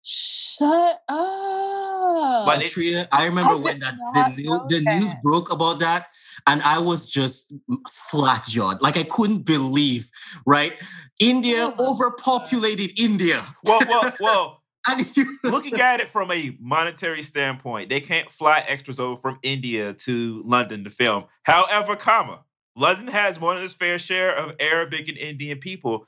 [0.02, 2.46] Shut up.
[2.46, 5.80] But they- Tria, I remember I when that the, new, know the news broke about
[5.80, 6.06] that,
[6.46, 7.52] and I was just
[7.88, 8.80] slack jawed.
[8.82, 10.10] Like I couldn't believe,
[10.46, 10.74] right?
[11.18, 11.88] India Oh my God.
[11.88, 14.62] overpopulated India, Well, well, well.
[14.88, 19.38] and if looking at it from a monetary standpoint, they can't fly extras over from
[19.42, 21.24] India to London to film.
[21.44, 26.06] However, comma, London has more than its fair share of Arabic and Indian people.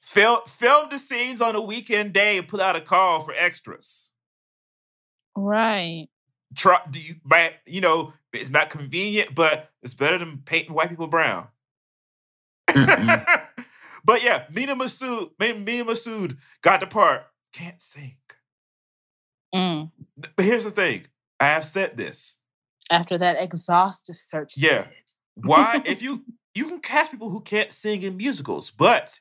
[0.00, 4.10] Film, film the scenes on a weekend day and put out a call for extras.
[5.36, 6.08] right.
[6.54, 10.88] Try, do you, but, you know, it's not convenient, but it's better than painting white
[10.88, 11.48] people brown.
[14.08, 17.26] But yeah, Mena Massoud, Mena Massoud got the part.
[17.52, 18.17] Can't sing.
[19.54, 19.90] Mm.
[20.16, 21.06] But here's the thing.
[21.40, 22.38] I have said this.
[22.90, 24.54] After that exhaustive search.
[24.56, 24.78] Yeah.
[24.78, 24.88] did.
[25.34, 25.82] Why?
[25.86, 26.24] if you
[26.54, 29.20] you can cast people who can't sing in musicals, but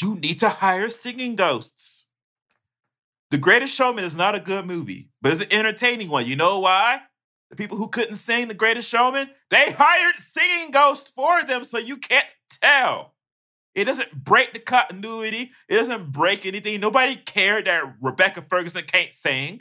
[0.00, 2.06] you need to hire singing ghosts.
[3.30, 6.24] The Greatest Showman is not a good movie, but it's an entertaining one.
[6.24, 7.02] You know why?
[7.50, 11.78] The people who couldn't sing The Greatest Showman, they hired singing ghosts for them, so
[11.78, 13.14] you can't tell.
[13.74, 15.52] It doesn't break the continuity.
[15.68, 16.80] It doesn't break anything.
[16.80, 19.60] Nobody cared that Rebecca Ferguson can't sing.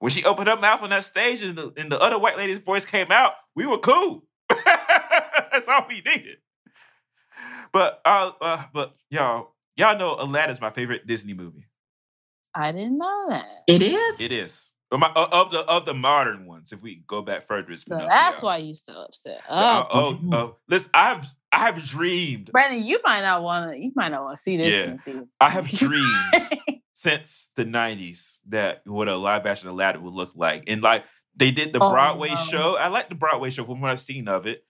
[0.00, 2.58] When she opened her mouth on that stage and the, and the other white lady's
[2.58, 4.24] voice came out, we were cool.
[4.48, 6.38] That's all we needed.
[7.72, 11.66] But uh, uh but y'all, y'all know Aladdin's my favorite Disney movie.
[12.54, 13.46] I didn't know that.
[13.66, 14.20] It is.
[14.20, 14.72] It is.
[14.90, 17.84] Of, my, uh, of the of the modern ones, if we go back further, it's
[17.86, 19.40] So that's why you so upset.
[19.48, 23.78] Uh, Oh, oh, oh, listen, I've I've dreamed, Brandon, you might not want to.
[23.78, 24.72] You might not want to see this.
[24.74, 24.82] Yeah.
[24.84, 25.26] in the theater.
[25.40, 26.48] I have dreamed
[26.92, 31.50] since the '90s that what a live action Aladdin would look like, and like they
[31.50, 32.36] did the Oh, Broadway no.
[32.36, 32.76] show.
[32.76, 34.64] I like the Broadway show from what I've seen of it.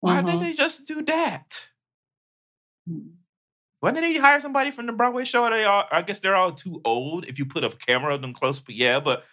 [0.00, 0.26] Why Mhm.
[0.26, 1.66] didn't they just do that?
[2.88, 3.12] Mm.
[3.80, 5.48] Why didn't they hire somebody from the Broadway show?
[5.48, 8.34] They all, I guess they're all too old if you put a camera of them
[8.34, 8.60] close.
[8.60, 9.24] But yeah, but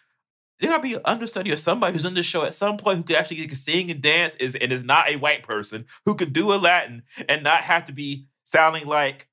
[0.60, 3.04] there gotta be an understudy or somebody who's in the show at some point who
[3.04, 6.34] could actually get sing and dance is and is not a white person who could
[6.34, 9.28] do a Latin and not have to be sounding like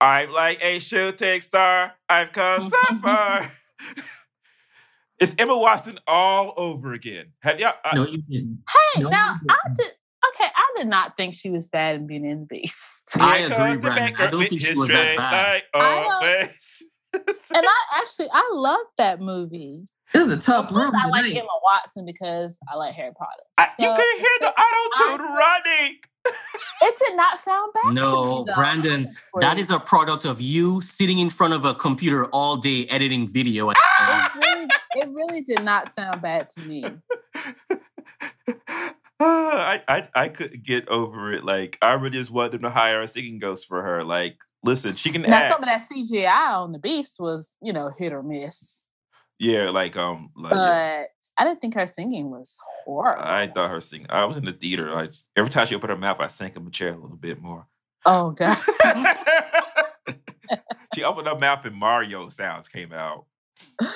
[0.00, 1.94] I'm like a shooting star.
[2.08, 3.50] I've come so far.
[5.18, 7.32] it's Emma Watson all over again.
[7.40, 7.72] Have y'all?
[7.84, 8.62] I- No, you didn't.
[8.94, 9.76] Hey, No, now I didn't.
[9.78, 9.92] did.
[10.34, 13.46] Okay, I did not think she was bad in Beauty and the Beast, I Here
[13.46, 14.14] agree, comes the Brandon.
[14.20, 15.32] I don't think she was that straight bad.
[15.32, 16.82] light I on don't- face.
[17.54, 19.84] and I actually I love that movie.
[20.12, 21.40] This is a tough room I like tonight.
[21.40, 23.42] Emma Watson because I like Harry Potter.
[23.58, 25.96] I- you can hear the auto tune I- running.
[26.82, 27.88] it did not sound bad.
[27.88, 31.74] to No, me, Brandon, that is a product of you sitting in front of a
[31.74, 33.68] computer all day editing video.
[33.68, 34.32] And ah!
[34.34, 36.84] It really, it really did not sound bad to me.
[39.18, 41.44] I, I I couldn't get over it.
[41.44, 44.04] Like I really just wanted them to hire a singing ghost for her.
[44.04, 45.52] Like, listen, she can now act.
[45.52, 48.84] some of that CGI on the Beast was, you know, hit or miss.
[49.38, 51.08] Yeah, like um, like But
[51.38, 53.24] I didn't think her singing was horrible.
[53.24, 54.06] I thought her singing.
[54.10, 54.96] I was in the theater.
[54.96, 57.16] I just, every time she opened her mouth, I sank in my chair a little
[57.16, 57.66] bit more.
[58.04, 58.56] oh god.
[60.94, 63.26] she opened her mouth and Mario sounds came out.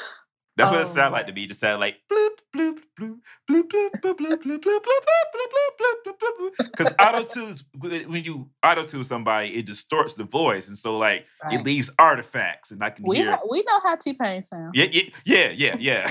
[0.60, 1.44] That's what it Oh, sounded like to me.
[1.44, 3.18] It just sounded like bloop bloop bloop
[3.50, 6.56] bloop bloop bloop bloop bloop bloop bloop bloop bloop bloop bloop bloop.
[6.58, 11.26] Because auto tunes, when you auto tune somebody, it distorts the voice, and so like
[11.50, 13.30] it leaves artifacts, and I can We hear.
[13.32, 14.72] ha- we know how T Pain sounds.
[14.74, 14.86] Yeah,
[15.24, 16.10] yeah, yeah, yeah.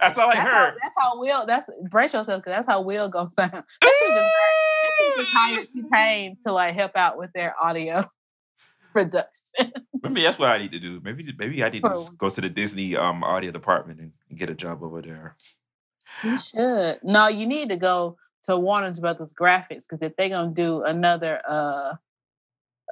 [0.00, 0.74] That's all I that's how heard.
[0.82, 3.52] that's how Will that's brace yourself because that's how Will gonna sound.
[3.52, 3.64] That
[3.98, 4.30] shit just
[4.82, 8.04] that shit just hired T Pain to like help out with their audio
[8.94, 9.72] production.
[10.02, 11.00] Maybe that's what I need to do.
[11.02, 14.38] Maybe maybe I need to just go to the Disney um audio department and, and
[14.38, 15.36] get a job over there.
[16.22, 17.00] You should.
[17.02, 21.40] No, you need to go to Warner Brothers Graphics because if they're gonna do another
[21.46, 21.94] uh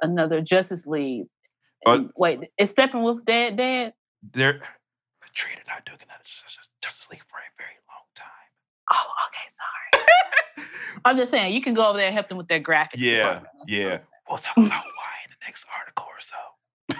[0.01, 1.27] another Justice League.
[1.85, 3.93] Uh, wait, is Steppenwolf dead dead?
[4.31, 4.61] They're
[5.21, 6.23] Latrina not doing another
[6.81, 8.27] Justice League for a very long time.
[8.91, 10.67] Oh, okay, sorry.
[11.05, 12.97] I'm just saying you can go over there and help them with their graphics.
[12.97, 13.43] Yeah, department.
[13.43, 13.97] That's what I'm yeah.
[13.97, 14.09] saying.
[14.29, 16.35] We'll talk about why next article or so.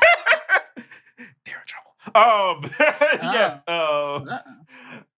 [1.45, 1.93] They're in trouble.
[2.15, 2.71] Um,
[3.33, 3.63] yes.
[3.67, 4.39] Uh, Uh-uh.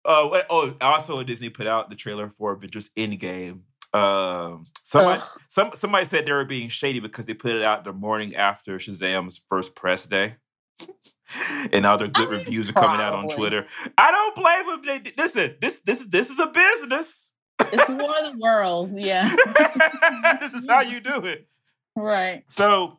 [0.06, 3.62] uh, what, oh, also Disney put out the trailer for Avengers Endgame.
[3.94, 5.42] Um, somebody, Ugh.
[5.48, 8.78] some somebody said they were being shady because they put it out the morning after
[8.78, 10.36] Shazam's first press day.
[11.72, 13.30] and all the good mean, reviews are coming out on.
[13.30, 13.68] Twitter.
[13.98, 14.82] I don't blame them.
[14.84, 15.58] They did- listen.
[15.62, 17.30] This this is this is a business.
[17.60, 19.30] It's one of the Worlds, yeah.
[20.42, 21.48] this is how you do it.
[21.96, 22.44] right.
[22.50, 22.98] So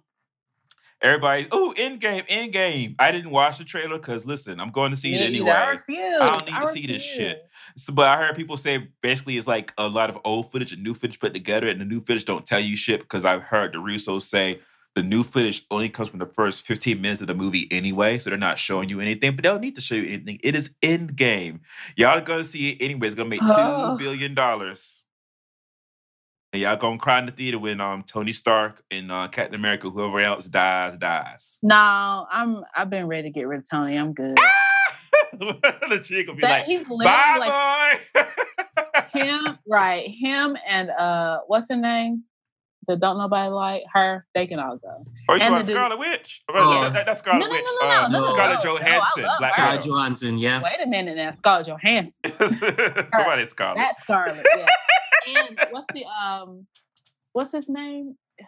[1.05, 2.97] everybody, oh, Endgame, in game.
[2.99, 5.51] I didn't watch the trailer because listen, I'm going to see it Me either.
[5.51, 5.73] I anyway.
[5.73, 6.21] refuse.
[6.21, 7.49] I don't need to see this shit.
[7.77, 10.83] So, but I heard people say basically it's like a lot of old footage and
[10.83, 13.73] new footage put together, and the new footage don't tell you shit because I've heard
[13.73, 14.61] the Russos say
[14.97, 18.31] the new footage only comes from the first 15 minutes of the movie anyway, so
[18.31, 20.39] they're not showing you anything, but they don't need to show you anything.
[20.43, 21.61] It is Endgame.
[21.97, 23.07] Y'all are gonna see it anyway.
[23.09, 23.97] It's gonna make two Oh.
[23.99, 25.04] billion dollars.
[26.55, 29.91] And y'all gonna cry in the theater when um Tony Stark and uh, Captain America,
[29.91, 31.59] whoever else dies, dies.
[31.65, 31.75] No,
[32.31, 33.97] I'm I've been ready to get rid of Tony.
[33.97, 34.39] I'm good.
[35.33, 40.07] the chick will be That, like, he's literally "Bye, like boy." him, right?
[40.07, 42.23] Him and uh what's her name?
[42.87, 44.25] That don't nobody like her.
[44.35, 45.07] They can all go.
[45.29, 46.43] Oh, you And talking about Scarlet Witch?
[46.51, 47.65] Oh, that- that- that's No, Scarlet no, Witch.
[47.81, 48.75] no, no, uh, no, no, Scarlett no.
[48.75, 49.57] No, I Johansson, love Black her.
[49.63, 49.93] Scarlett Widow.
[49.97, 50.63] Johansson, yeah.
[50.63, 52.21] Wait a minute now, Scarlett Johansson.
[53.13, 53.77] Somebody Scarlet.
[53.79, 54.67] That Scarlett, yeah.
[55.27, 56.67] And what's the um
[57.33, 58.17] what's his name?
[58.39, 58.47] God,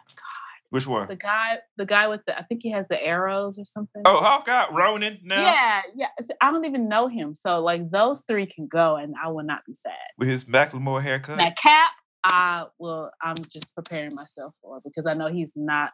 [0.70, 1.07] which one?
[1.09, 4.03] The guy, the guy with the I think he has the arrows or something.
[4.05, 5.18] Oh, Hawkeye, Ronin.
[5.22, 6.09] Now Yeah, yeah.
[6.20, 7.35] See, I don't even know him.
[7.35, 9.93] So like those three can go and I will not be sad.
[10.18, 11.37] with his Macklemore haircut.
[11.39, 11.91] Now Cap,
[12.24, 15.93] I will I'm just preparing myself for because I know he's not,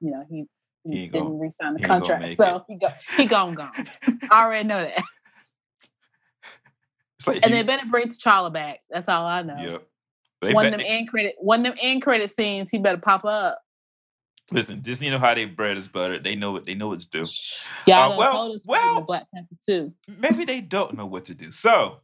[0.00, 0.44] you know, he,
[0.84, 2.36] he, He didn't gonna- re-sign the he contract.
[2.36, 3.72] So he go he gone gone.
[4.30, 5.02] I already know that.
[7.26, 8.78] like And he- they better bring T'Challa back.
[8.88, 9.56] That's all I know.
[9.58, 9.87] Yep.
[10.40, 13.24] They one of them end credit one of them end credit scenes, he better pop
[13.24, 13.60] up.
[14.50, 16.18] listen, Disney know how they bread is butter.
[16.18, 17.24] They know what they know what to do.
[17.86, 19.92] Y'all Uh, well- told us well- the Black Panther too.
[20.06, 21.52] Maybe they don't know what to do.
[21.52, 22.00] So,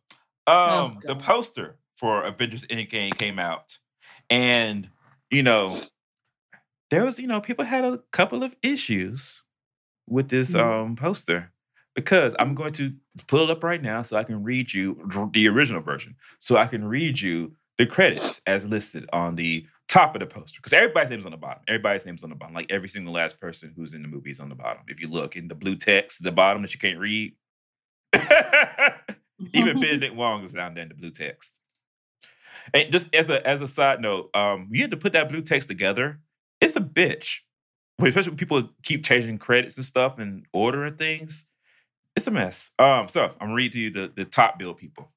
[0.47, 3.78] Oh, um, the poster for Avengers Endgame came out,
[4.28, 4.91] and
[5.30, 5.74] you know,
[6.91, 9.43] there was you know people had a couple of issues
[10.07, 10.61] with this Mhm.
[10.61, 11.51] um poster
[11.95, 12.95] because I'm going to
[13.26, 16.66] pull it up right now so I can read you the original version, so I
[16.66, 21.11] can read you the credits as listed on the top of the poster because everybody's
[21.11, 21.62] name's on the bottom.
[21.68, 22.55] Everybody's name's on the bottom.
[22.55, 24.83] Like every single last person who's in the movie is on the bottom.
[24.89, 27.35] If you look in the blue text, the bottom that you can't read.
[29.53, 31.59] Even Benedict Wong is down there in the blue text.
[32.72, 35.43] And just as a as a side note, um, you had to put that blue
[35.43, 36.20] text together.
[36.61, 37.41] It's a bitch.
[38.03, 41.45] Especially when people keep changing credits and stuff and ordering things.
[42.16, 42.70] It's a mess.
[42.79, 45.11] Um, so I'm gonna read to you the, the top bill people.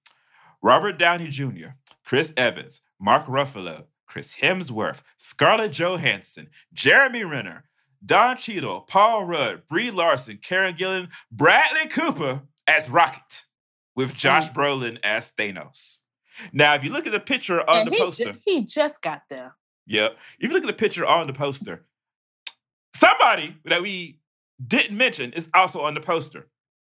[0.61, 1.69] Robert Downey Jr.,
[2.07, 7.65] Chris Evans, Mark Ruffalo, Chris Hemsworth, Scarlett Johansson, Jeremy Renner,
[8.05, 13.43] Don Cheadle, Paul Rudd, Brie Larson, Karen Gillan, Bradley Cooper as Rocket,
[13.93, 15.97] with Josh Brolin as Thanos.
[16.53, 19.01] Now, if you look at the picture on and the he, ju- poster, he just
[19.01, 19.55] got there.
[19.87, 20.15] Yep.
[20.39, 21.85] If you look at the picture on the poster,
[22.95, 24.19] somebody that we
[24.65, 26.47] didn't mention is also on the poster.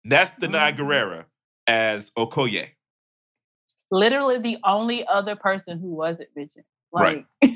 [0.05, 0.77] That's Danai Mhm.
[0.77, 1.25] Gurira
[1.67, 2.69] as Okoye.
[3.91, 6.29] Literally the only other person who wasn't.
[6.93, 7.25] Right.
[7.43, 7.53] Like,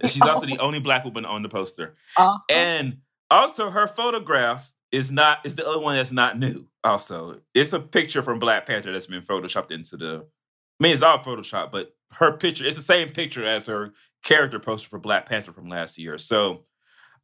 [0.00, 1.96] And she's also the only black woman on the poster.
[2.16, 2.38] uh-huh.
[2.48, 2.98] And
[3.30, 6.66] also her photograph is not is the other one that's not new.
[6.82, 10.26] Also, it's a picture from Black Panther that's been photoshopped into the
[10.80, 13.92] I mean, it's all Photoshop, but her picture, it's the same picture as her
[14.24, 16.16] character poster for Black Panther from last year.
[16.16, 16.64] So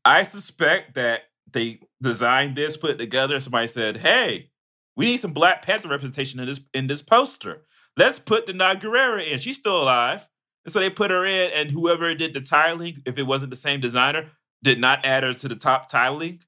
[0.04, 3.40] I suspect that they designed this, put it together.
[3.40, 4.50] Somebody said, "Hey,
[4.94, 7.62] we need some Black Panther representation in this in this poster.
[7.96, 9.38] Let's put Danai Gurira in.
[9.38, 10.28] She's still alive."
[10.64, 13.56] And so they put her in, and whoever did the tiling, if it wasn't the
[13.56, 14.32] same designer,
[14.62, 16.40] did not add her to the top tiling.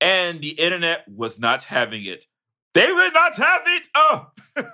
[0.00, 2.26] And the internet was not having it.
[2.74, 3.88] They would not have it.
[3.94, 4.26] Oh.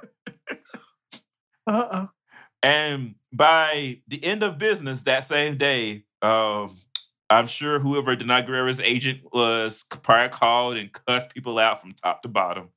[1.66, 2.06] Uh-uh.
[2.62, 6.76] And by the end of business that same day, um,
[7.30, 12.22] I'm sure whoever Danai Gurira's agent was probably called and cussed people out from top
[12.22, 12.70] to bottom.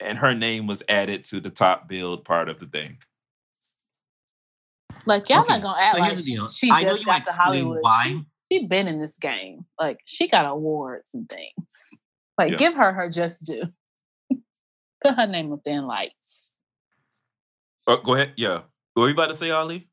[0.00, 2.98] And her name was added to the top build part of the thing.
[5.06, 6.48] Like y'all Okay, not gonna act so like here's the she, deal.
[6.48, 7.82] she I just know you got to Hollywood.
[7.82, 8.02] why.
[8.04, 8.24] She,
[8.60, 9.64] she been in this game.
[9.80, 11.90] Like she got awards and things.
[12.38, 12.56] Like Yeah.
[12.58, 13.64] give her her just due.
[15.02, 16.54] Put her name up there in lights.
[17.86, 18.32] Oh, go ahead.
[18.36, 18.62] Yeah.
[18.94, 19.88] What were you about to say, Ali?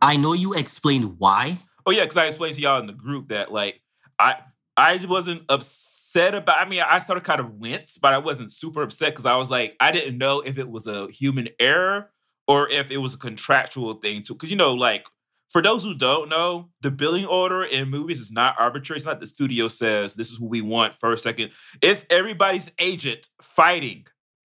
[0.00, 1.58] I know you explained why.
[1.84, 3.80] Oh yeah, because I explained to y'all in the group that like
[4.18, 4.36] I
[4.76, 6.60] I wasn't upset about.
[6.60, 9.36] I mean, I sort of kind of winced, but I wasn't super upset because I
[9.36, 12.10] was like, I didn't know if it was a human error
[12.48, 14.34] or if it was a contractual thing too.
[14.34, 15.06] Because you know, like
[15.50, 18.98] for those who don't know, the billing order in movies is not arbitrary.
[18.98, 21.50] It's not the studio says this is who we want first, second.
[21.80, 24.06] It's everybody's agent fighting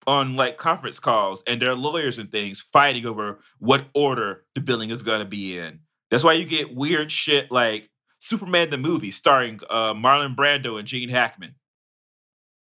[0.07, 4.91] on like conference calls and their lawyers and things fighting over what order the billing
[4.91, 5.81] is going to be in.
[6.11, 7.89] That's why you get weird shit like
[8.21, 11.55] Superman the movie starring uh, Marlon Brando and Gene Hackman,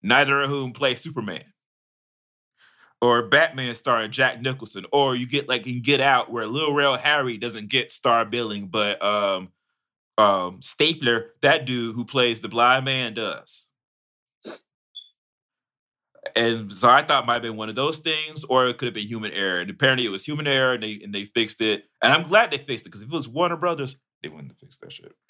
[0.02, 1.44] neither of whom play Superman.
[3.02, 4.86] Or Batman starring Jack Nicholson.
[4.92, 8.68] Or you get like in Get Out where Lil Rel Howery doesn't get star billing,
[8.68, 9.50] but um,
[10.20, 13.72] um, Stapler, that dude who plays the blind man, does.
[16.36, 18.94] And so I thought might have been one of those things, or it could have
[18.94, 19.60] been human error.
[19.60, 21.86] And apparently it was human error and they and they fixed it.
[22.04, 24.58] And I'm glad they fixed it because if it was Warner Brothers, they wouldn't have
[24.60, 25.14] fixed that shit.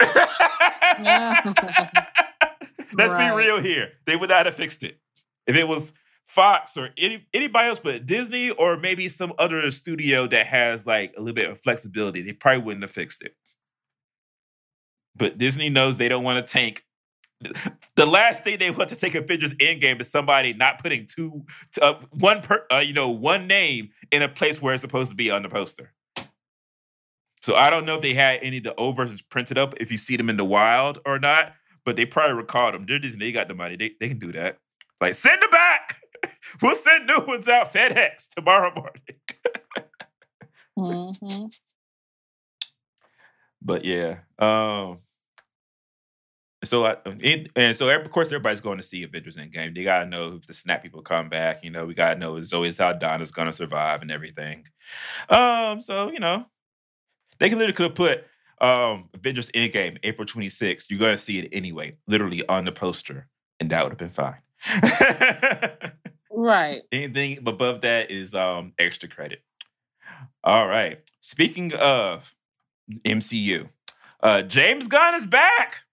[2.94, 3.30] Let's Right.
[3.30, 3.92] be real here.
[4.04, 4.98] They would not have fixed it.
[5.46, 5.92] If it was
[6.24, 11.14] Fox or any, anybody else but Disney or maybe some other studio that has like
[11.16, 13.34] a little bit of flexibility, they probably wouldn't have fixed it.
[15.16, 16.84] But Disney knows they don't want to tank.
[17.96, 21.44] The last thing they want to take Avengers Endgame is somebody not putting two,
[21.82, 25.16] uh, one per, uh, you know, one name in a place where it's supposed to
[25.16, 25.92] be on the poster.
[27.42, 29.90] So I don't know if they had any of the old versions printed up, if
[29.90, 31.52] you see them in the wild or not,
[31.84, 32.86] but they probably recalled them.
[32.86, 33.76] They're Disney, they got the money.
[33.76, 34.58] They, they can do that.
[35.00, 35.96] Like, send them back.
[36.60, 39.02] We'll send new ones out FedEx tomorrow morning.
[40.76, 41.46] hmm
[43.62, 44.18] But yeah.
[44.38, 44.98] Um
[46.64, 49.74] so I and, and so of course everybody's going to see Avengers Endgame.
[49.74, 51.64] They gotta know if the snap people come back.
[51.64, 54.64] You know, we gotta know is Zoe Saldana's gonna survive and everything.
[55.28, 56.46] Um, so you know,
[57.38, 58.24] they could literally could have put
[58.60, 60.86] um Avengers Endgame April 26th.
[60.90, 63.26] You're gonna see it anyway, literally on the poster,
[63.60, 64.36] and that would have been fine.
[66.30, 66.82] Right.
[66.92, 69.42] Anything above that is um extra credit.
[70.44, 71.00] All right.
[71.20, 72.34] Speaking of
[73.04, 73.68] MCU,
[74.22, 75.84] uh James Gunn is back.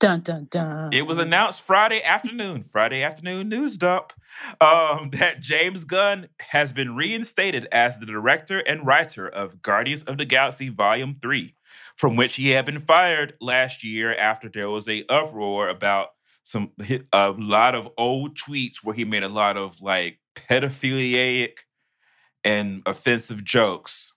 [0.00, 0.94] Dun dun dun.
[0.94, 4.14] It was announced Friday afternoon, Friday afternoon news dump,
[4.58, 10.16] um, that James Gunn has been reinstated as the director and writer of Guardians of
[10.16, 11.54] the Galaxy Volume 3,
[11.96, 16.08] from which he had been fired last year after there was a uproar about
[16.44, 16.72] some
[17.12, 21.58] a lot of old tweets where he made a lot of like pedophiliac
[22.42, 24.14] and offensive jokes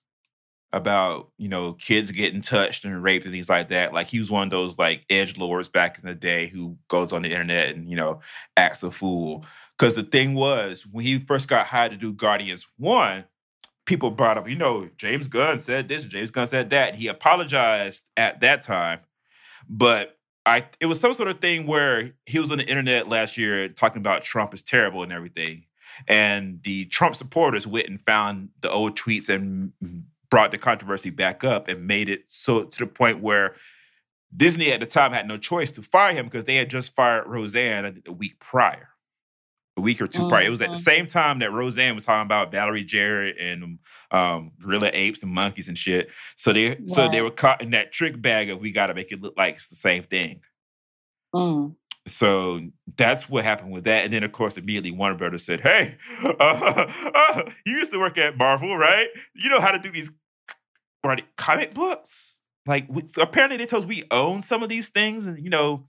[0.74, 3.94] about you know kids getting touched and raped and things like that.
[3.94, 7.14] Like he was one of those like edge lords back in the day who goes
[7.14, 8.20] on the internet and you know
[8.58, 9.46] acts a fool.
[9.78, 13.26] Because the thing was, when he first got hired to do Guardians One,
[13.86, 16.96] people brought up, you know, James Gunn said this, James Gunn said that.
[16.96, 19.00] He apologized at that time,
[19.70, 23.38] but I it was some sort of thing where he was on the internet last
[23.38, 25.66] year talking about Trump is terrible and everything.
[26.08, 29.74] And the Trump supporters went and found the old tweets and
[30.34, 33.54] brought the controversy back up and made it so to the point where
[34.36, 37.28] Disney at the time had no choice to fire him because they had just fired
[37.28, 38.90] Roseanne a week prior.
[39.78, 40.42] A week or two prior.
[40.42, 40.84] It was at the Mhm.
[40.84, 43.78] same time that Roseanne was talking about Valerie Jarrett and
[44.10, 46.10] um, gorilla apes and monkeys and shit.
[46.36, 49.12] So they so they were caught in that trick bag of we got to make
[49.12, 50.42] it look like it's the same thing.
[51.36, 51.76] Mm.
[52.06, 52.60] So
[52.98, 54.04] that's what happened with that.
[54.04, 56.34] And then, of course, immediately Warner Brothers said, Hey, uh,
[57.16, 59.08] uh, you used to work at Marvel, right?
[59.34, 60.12] You know how to do these
[61.04, 62.40] what, comic books?
[62.66, 65.26] Like, we, so apparently they told us we own some of these things.
[65.26, 65.86] And, you know,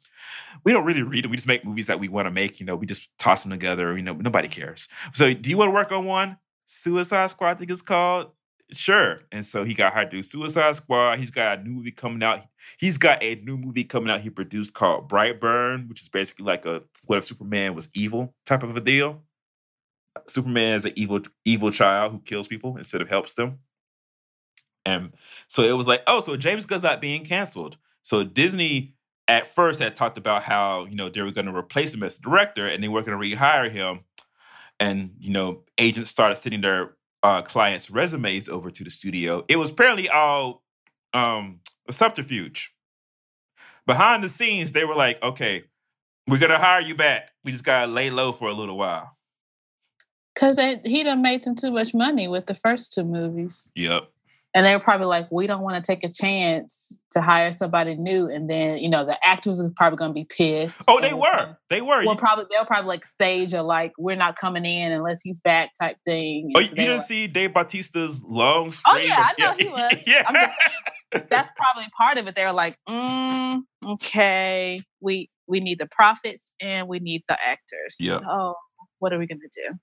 [0.65, 1.31] we don't really read them.
[1.31, 2.59] We just make movies that we want to make.
[2.59, 3.97] You know, we just toss them together.
[3.97, 4.89] You know, nobody cares.
[5.13, 6.39] So, do you want to work on one?
[6.67, 8.31] Suicide Squad, I think it's called.
[8.73, 9.21] Sure.
[9.31, 11.19] And so he got hired to Suicide Squad.
[11.19, 12.47] He's got a new movie coming out.
[12.79, 16.65] He's got a new movie coming out he produced called Brightburn, which is basically like
[16.65, 19.23] a what if Superman was evil type of a deal.
[20.27, 23.59] Superman is an evil evil child who kills people instead of helps them.
[24.87, 25.13] And
[25.49, 27.77] so it was like, oh, so James Gunn's not being canceled.
[28.03, 28.95] So Disney
[29.29, 32.19] at first had talked about how you know they were going to replace him as
[32.19, 34.01] director and they were going to rehire him.
[34.79, 39.45] And you know, agents started sending their uh, clients' resumes over to the studio.
[39.49, 40.63] It was apparently all
[41.15, 42.75] um, a subterfuge.
[43.87, 45.65] Behind the scenes, they were like, "Okay,
[46.27, 47.33] we're gonna hire you back.
[47.45, 49.17] We just gotta lay low for a little while."
[50.35, 53.71] Because he done made them too much money with the first two movies.
[53.77, 54.11] Yep.
[54.57, 57.97] And they were probably like, we don't want to take a chance to hire somebody
[57.97, 58.29] new.
[58.29, 60.85] And then, you know, the actors are probably going to be pissed.
[60.87, 61.57] Oh, they and- were.
[61.71, 62.05] They were.
[62.07, 65.71] Well, probably they'll probably like stage a like we're not coming in unless he's back
[65.81, 66.53] type thing.
[66.55, 69.93] oh, you didn't were- see Dave Bautista's long Oh, yeah, of- I know he was.
[70.07, 70.23] yeah.
[70.27, 72.35] I'm just- that's probably part of it.
[72.37, 77.97] They're like, mm, okay, we we need the profits and we need the actors.
[78.01, 78.19] Yeah.
[78.21, 78.55] So
[79.01, 79.75] what are we gonna do?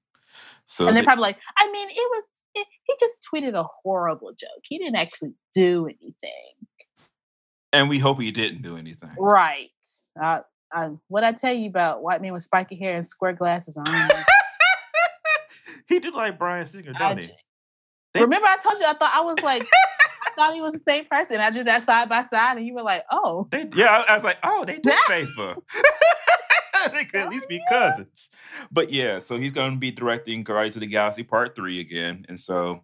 [0.65, 2.23] So and they're they- probably like, I mean, it was
[2.55, 4.63] it, he just tweeted a horrible joke.
[4.63, 6.67] He didn't actually do anything.
[7.73, 9.11] and we hope he didn't do anything.
[9.17, 9.69] Right.
[10.21, 10.41] Uh,
[10.73, 13.77] I, what I tell you about white men with spiky hair and square glasses?
[13.77, 14.23] I
[15.87, 17.29] he did like Bryan Singer, don't he?
[18.13, 20.79] They- Remember, I told you I thought I was like, I thought he was the
[20.79, 21.37] same person.
[21.39, 24.13] I did that side by side, and you were like, oh, They, yeah, I, I
[24.15, 25.55] was like, oh, they did favor.
[26.93, 28.29] they could at least be cousins.
[28.71, 32.25] But yeah, so he's going to be directing Guardians of the Galaxy Part Three again,
[32.27, 32.83] and so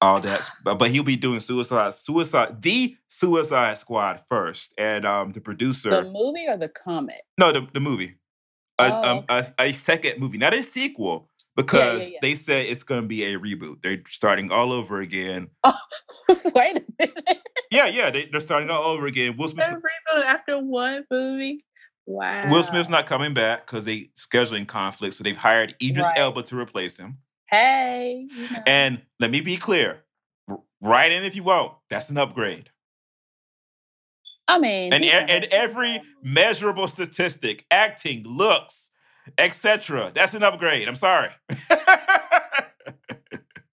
[0.00, 0.48] all that.
[0.64, 5.90] But, he'll be doing Suicide, Suicide, the Suicide Squad first, and um, the producer.
[5.90, 7.22] the movie or the comic?
[7.38, 8.14] no, the the movie.
[8.80, 12.18] A, Oh, um, a, a second movie, not a sequel, because yeah.
[12.22, 13.82] they said it's going to be a reboot.
[13.82, 15.48] They're starting all over again.
[16.28, 17.42] Wait a minute.
[17.72, 19.36] Yeah, yeah, they, they're starting all over again.
[19.36, 21.64] Will Smith, A reboot after one movie?
[22.10, 22.50] Wow.
[22.50, 26.18] Will Smith's not coming back because they scheduling conflict, so they've hired Idris Right.
[26.18, 27.18] Elba to replace him.
[27.50, 28.26] Hey.
[28.34, 28.62] you know.
[28.66, 30.04] And let me be clear,
[30.48, 31.72] r- write in if you want.
[31.90, 32.70] That's an upgrade.
[34.48, 38.88] I mean, And he e- and every measurable statistic, acting, looks,
[39.36, 40.10] etc.
[40.14, 40.88] That's an upgrade.
[40.88, 41.28] I'm sorry.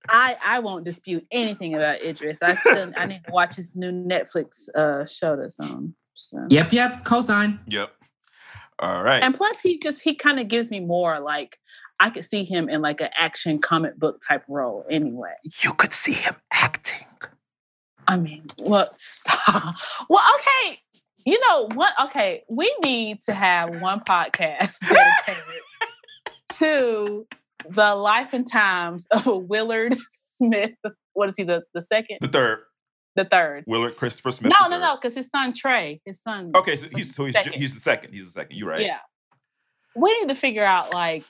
[0.08, 2.42] I I won't dispute anything about Idris.
[2.42, 5.96] I still I need to watch his new Netflix uh show that's on.
[6.14, 6.46] So.
[6.50, 7.04] Yep, yep.
[7.04, 7.60] Cosign.
[7.68, 7.95] yep.
[8.80, 9.24] All right.
[9.24, 11.58] And plus, he just he kind of gives me more like
[12.00, 15.34] I could see him in like an action comic book type role anyway.
[15.64, 17.08] you could see him acting.
[18.08, 19.76] I mean, well, stop.
[20.10, 20.80] well, okay.
[21.26, 21.94] You know what?
[22.06, 25.64] Okay, we need to have one podcast dedicated
[26.60, 27.28] to
[27.68, 30.74] the life and times of Willard Smith.
[31.14, 31.44] What is he?
[31.44, 32.60] The the second, The third,
[33.16, 33.64] the third?
[33.68, 34.54] Willard Christopher Smith.
[34.60, 36.52] No, no, no, because his son Trey, his son.
[36.56, 37.54] Okay, so he's so he's, Second.
[37.54, 38.14] he's the second.
[38.14, 38.58] He's the second.
[38.58, 38.82] You're right.
[38.82, 39.00] Yeah.
[39.96, 41.24] We need to figure out like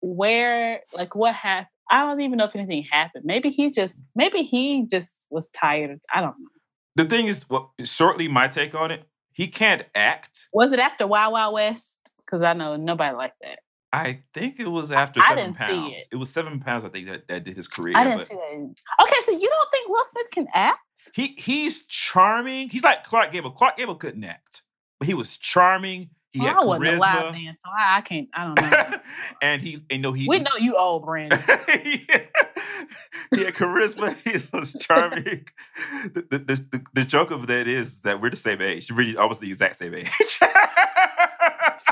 [0.00, 1.68] where, like what happened.
[1.92, 3.24] I don't even know if anything happened.
[3.24, 6.00] Maybe he just, maybe he just was tired.
[6.14, 6.48] I don't know.
[6.96, 10.48] The thing is, well, shortly, my take on it, he can't act.
[10.52, 12.12] Was it after Wild Wild West?
[12.18, 13.60] Because I know nobody liked that.
[13.92, 16.08] I think it was after I seven didn't see pounds.
[16.12, 16.16] it.
[16.16, 17.94] was seven pounds, I think, that, that did his career.
[17.96, 18.74] I didn't but see that.
[19.02, 21.10] Okay, so you don't think Will Smith can act?
[21.14, 22.68] he he's charming.
[22.68, 23.50] He's like Clark Gable.
[23.50, 24.62] Clark Gable couldn't act,
[24.98, 26.10] but he was charming.
[26.32, 28.28] He Well, had I wasn't alive charisma, then, so I, I can't.
[28.32, 28.60] I don't
[28.92, 28.98] know.
[29.42, 31.38] and he and no he we know you old, Brandon.
[31.72, 32.06] he
[33.44, 34.14] had charisma.
[34.24, 35.48] He was charming.
[36.14, 38.90] The, the, the, the, the joke of that is that we're the same age.
[38.92, 40.08] Really, almost the exact same age.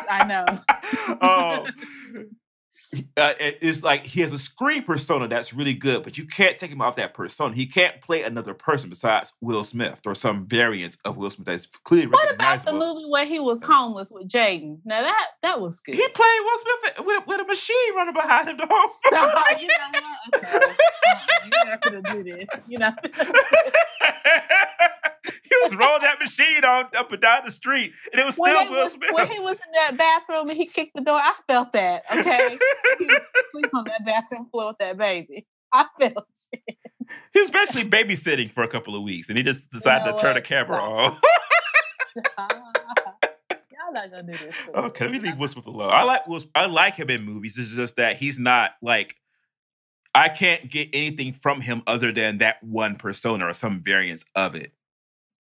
[0.09, 0.46] I know.
[1.20, 1.66] um,
[3.18, 6.56] uh, it- it's like he has a screen persona that's really good, but you can't
[6.56, 7.54] take him off that persona.
[7.54, 11.66] He can't play another person besides Will Smith or some variant of Will Smith that's
[11.66, 14.78] clearly What about the movie where he was homeless with Jaden?
[14.86, 15.96] Now that that was good.
[15.96, 19.26] He played Will Smith with a, with a machine running behind him the whole No,
[19.50, 19.62] movie.
[19.62, 20.04] you know what?
[20.44, 20.56] Okay.
[20.56, 20.72] Uh-uh,
[21.52, 22.46] You're not gonna do this.
[22.68, 23.04] You're not.
[25.43, 28.70] he was rolling that machine on up and down the street, and it was still
[28.70, 29.11] Will was, Smith.
[29.12, 32.05] when he was in that bathroom and he kicked the door, I felt that.
[32.11, 32.59] Okay,
[32.99, 35.47] he was asleep on that bathroom floor with that baby.
[35.72, 36.76] I felt it.
[37.33, 40.18] he was basically babysitting for a couple of weeks, and he just decided know to
[40.18, 40.91] turn the camera Stop.
[40.93, 41.16] on.
[43.70, 44.66] Y'all not gonna do this.
[44.66, 44.72] me.
[44.74, 45.91] okay, let me leave Will Smith alone.
[45.93, 46.43] I like Will.
[46.55, 47.57] I like him in movies.
[47.59, 49.16] It's just that he's not like.
[50.14, 54.55] I can't get anything from him other than that one persona or some variants of
[54.57, 54.72] it.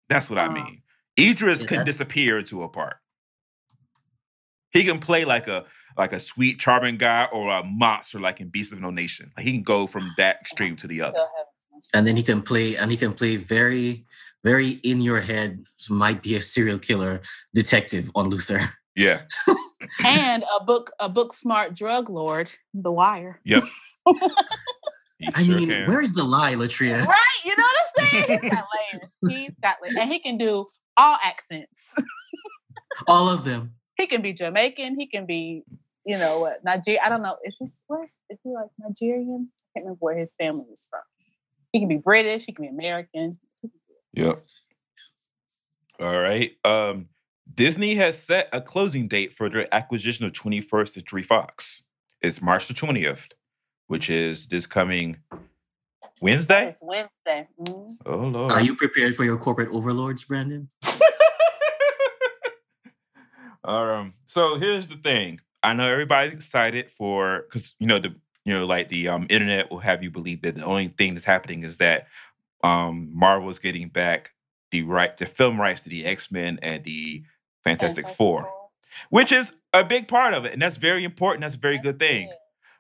[0.10, 0.52] That's what I Oh.
[0.52, 0.82] mean.
[1.20, 2.98] Idris Yeah, can disappear into a part.
[4.72, 5.66] He can play like a
[5.98, 9.32] like a sweet, charming guy or a monster like in Beast of No Nation.
[9.36, 11.12] Like he can go from that oh, extreme to the other.
[11.14, 14.06] Still haven't watched and then he can play and he can play very
[14.44, 17.22] very in your head might be a serial killer
[17.54, 18.62] detective on luther
[18.96, 19.22] Yeah.
[20.06, 23.64] and a book a book smart drug lord the wire Yep.
[24.08, 25.88] I sure mean can.
[25.88, 29.78] where's the lie latria right you know what i'm saying he's got layers he's got
[29.82, 31.94] layers and he can do all accents.
[33.08, 33.74] All of them.
[33.98, 35.00] He can be jamaican.
[35.00, 35.64] He can be
[36.06, 39.50] you know what nigeria i don't know is this where's is he like nigerian?
[39.50, 41.02] I can't remember where his family is from.
[41.74, 42.46] He can be british.
[42.46, 43.38] He can be american.
[44.14, 44.38] Yep.
[46.00, 46.52] All right.
[46.64, 47.10] Um,
[47.54, 51.82] Disney has set a closing date for their acquisition of 21st Century Fox.
[52.22, 53.32] It's March the 20th,
[53.88, 55.18] which is this coming
[56.22, 56.70] Wednesday.
[56.70, 57.98] it's wednesday Mhm.
[58.06, 58.52] Oh Lord.
[58.52, 60.68] are you prepared for your corporate overlords brandon
[63.64, 65.42] um, so here's the thing.
[65.64, 69.70] I know everybody's excited for because you know the you know like the um internet
[69.70, 72.08] will have you believe that the only thing that's happening is that
[72.64, 74.32] um Marvel's getting back
[74.72, 77.24] the right the film rights to the X-Men and the
[77.64, 78.50] Fantastic Four,
[79.10, 81.42] which is a big part of it, and that's very important.
[81.42, 82.32] That's a very good thing.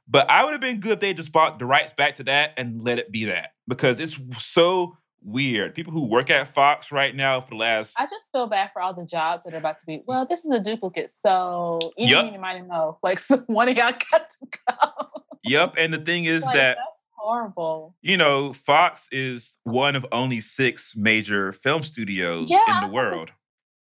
[0.07, 2.53] But I would have been good if they just bought the rights back to that
[2.57, 5.75] and let it be that because it's so weird.
[5.75, 8.81] People who work at Fox right now for the last I just feel bad for
[8.81, 10.03] all the jobs that are about to be.
[10.07, 12.31] Well, this is a duplicate, so you yep.
[12.31, 12.97] you might know.
[13.03, 15.21] Like one of y'all got to go.
[15.43, 17.95] Yep, and the thing is Like, that that's horrible.
[18.01, 23.31] you know Fox is one of only six major film studios Yeah, in the world.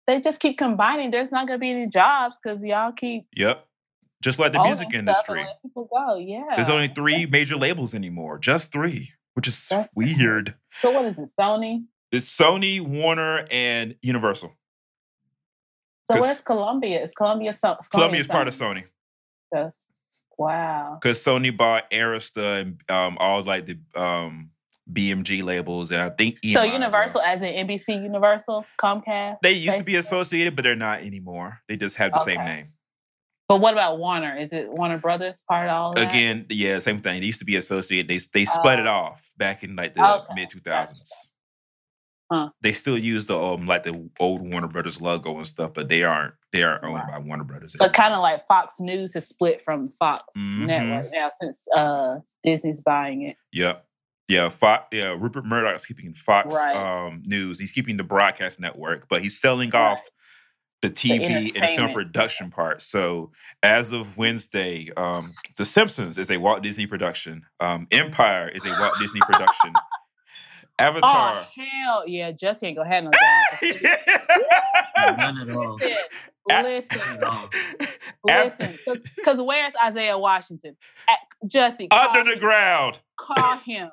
[0.06, 1.10] They just keep combining.
[1.10, 3.66] There's not going to be any jobs because y'all keep Yep,
[4.22, 5.44] just like the owning music industry.
[5.62, 6.16] people go.
[6.16, 6.44] Yeah.
[6.54, 10.54] There's only three major labels anymore, just three, which is That's weird.
[10.80, 11.30] So what is it?
[11.38, 11.84] Sony.
[12.12, 14.52] It's Sony, Warner, and Universal.
[16.10, 17.02] So where's Columbia?
[17.02, 17.76] Is Columbia so?
[17.90, 18.84] Columbia is part of Sony
[19.50, 19.74] That's-
[20.38, 20.98] Wow.
[21.00, 24.50] because Sony bought Arista and um, all like the um,
[24.92, 26.62] BMG labels, and I think EMI So.
[26.62, 29.38] Universal, as in NBC Universal, Comcast.
[29.42, 31.60] They used to be associated, but they're not anymore.
[31.68, 32.68] They just have the same name.
[33.48, 34.36] But what about Warner?
[34.36, 36.10] Is it Warner Brothers part of all that?
[36.10, 37.20] Again, yeah, same thing.
[37.20, 38.08] They used to be associated.
[38.08, 38.90] They they split it Oh.
[38.90, 41.30] off back in like the Okay, mid two thousands.
[42.30, 42.48] Huh.
[42.60, 46.02] They still use the um like the old Warner Brothers logo and stuff, but they
[46.02, 47.12] aren't they aren't owned Right.
[47.12, 47.74] by Warner Brothers.
[47.78, 50.66] So kind of like Fox News has split from Fox Mhm.
[50.66, 53.36] Network now since uh Disney's buying it.
[53.52, 53.84] Yep.
[54.28, 56.74] Yeah, Fox, yeah, Rupert Murdoch's keeping Fox Right.
[56.74, 57.60] um, News.
[57.60, 59.96] He's keeping the broadcast network, but he's selling Right.
[60.86, 62.82] Off the TV and film production part.
[62.82, 63.32] So
[63.62, 65.24] as of Wednesday, um,
[65.56, 67.44] The Simpsons is a Walt Disney production.
[67.60, 69.72] Um, Empire is a Walt Disney production.
[70.78, 71.10] Avatar.
[71.10, 71.46] Oh Avatar.
[71.56, 73.72] hell yeah, Jussie ain't gonna have no job.
[75.18, 75.96] none at all listen,
[76.62, 77.50] listen, None at all.
[78.30, 79.02] Av- listen.
[79.16, 80.76] Because where's Isaiah Washington?
[81.08, 81.18] At,
[81.48, 82.38] Jussie, Under the him.
[82.40, 83.00] ground.
[83.18, 83.90] Call him.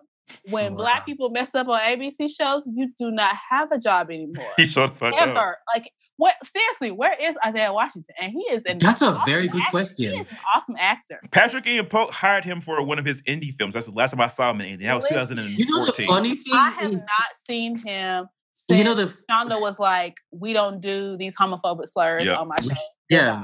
[0.49, 0.77] When Wow.
[0.77, 4.45] black people mess up on ABC shows, you do not have a job anymore.
[4.57, 5.27] He shut the fuck up.
[5.29, 5.57] Ever.
[5.73, 8.13] Like what seriously, where is Isaiah Washington?
[8.21, 9.71] And he is an That's a awesome very good actor.
[9.71, 10.13] question.
[10.13, 11.19] He is an awesome actor.
[11.31, 13.73] Patrick Ian Polk hired him for one of his indie films.
[13.73, 14.83] That's the last time I saw him in indie.
[14.83, 15.57] That was Listen, 2014.
[15.57, 17.09] you know the funny thing I have is not
[17.47, 22.25] seen him since you know the Shonda was like, we don't do these homophobic slurs
[22.27, 22.35] Yeah.
[22.35, 22.69] on my show.
[23.09, 23.43] yeah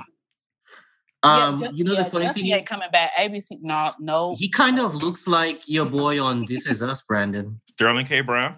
[1.24, 3.12] Yeah, um Jussie- you know yeah, the funny Jussie thing ain't coming back.
[3.20, 4.36] ABC, no, no.
[4.38, 7.60] he kind of looks like your boy on This Is Us, Brandon.
[7.68, 8.22] Sterling K.
[8.22, 8.58] Brown.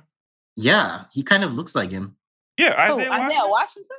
[0.58, 2.18] Yeah, he kind of looks like him.
[2.62, 3.50] Yeah, Who, Isaiah Isaiah Washington.
[3.50, 3.98] Washington?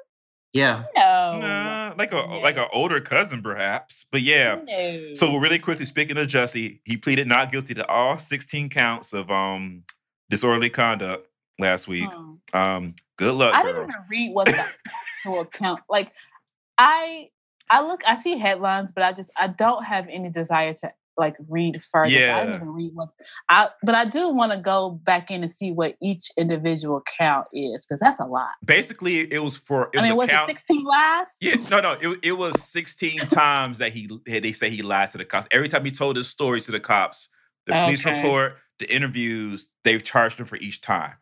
[0.52, 0.84] Yeah.
[0.94, 1.38] No.
[1.40, 2.40] Nah, like a No.
[2.40, 4.04] like an older cousin, perhaps.
[4.12, 4.56] But yeah.
[4.64, 5.12] No.
[5.14, 9.30] So really quickly, speaking of Jussie, he pleaded not guilty to all 16 counts of
[9.30, 9.84] um
[10.30, 11.26] disorderly conduct
[11.59, 12.10] last week.
[12.52, 13.72] Um, good luck, I girl.
[13.72, 14.59] didn't even read what the
[15.24, 15.80] actual account.
[15.89, 16.12] Like,
[16.78, 17.30] I
[17.70, 21.34] I look, I see headlines, but I just I don't have any desire to like
[21.48, 22.10] read further.
[22.10, 22.40] So I Yeah.
[22.40, 23.09] didn't even read what
[23.48, 23.68] I.
[23.82, 27.84] But I do want to go back in and see what each individual count is
[27.84, 28.51] because that's a lot.
[28.64, 30.51] Basically, it was for it I was mean, was count.
[30.51, 31.26] it sixteen lies?
[31.40, 31.93] Yeah, no, no.
[32.01, 35.48] It, it was 16 times that he they say he lied to the cops.
[35.51, 37.28] Every time he told his story to the cops,
[37.66, 38.14] the police Okay.
[38.16, 41.14] report, the interviews, they've charged him for each time.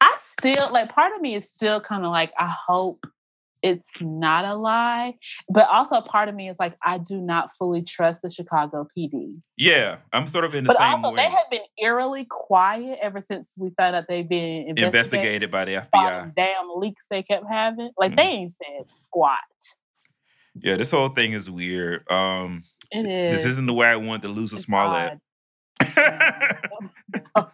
[0.00, 3.04] I still like part of me is still kind of like I hope
[3.62, 5.14] it's not a lie,
[5.48, 9.36] but also part of me is like I do not fully trust the Chicago PD.
[9.56, 11.22] Yeah, I'm sort of in the But same also, way.
[11.24, 14.84] they have been eerily quiet ever since we found out they've been investigated.
[14.94, 16.26] investigated by the FBI.
[16.26, 17.90] the damn leaks they kept having.
[17.98, 18.16] Like Mhm.
[18.16, 19.38] they ain't said squat.
[20.54, 22.10] Yeah, this whole thing is weird.
[22.10, 23.32] Um, It is.
[23.42, 25.20] this isn't the way I wanted to lose a It's Smollett odd.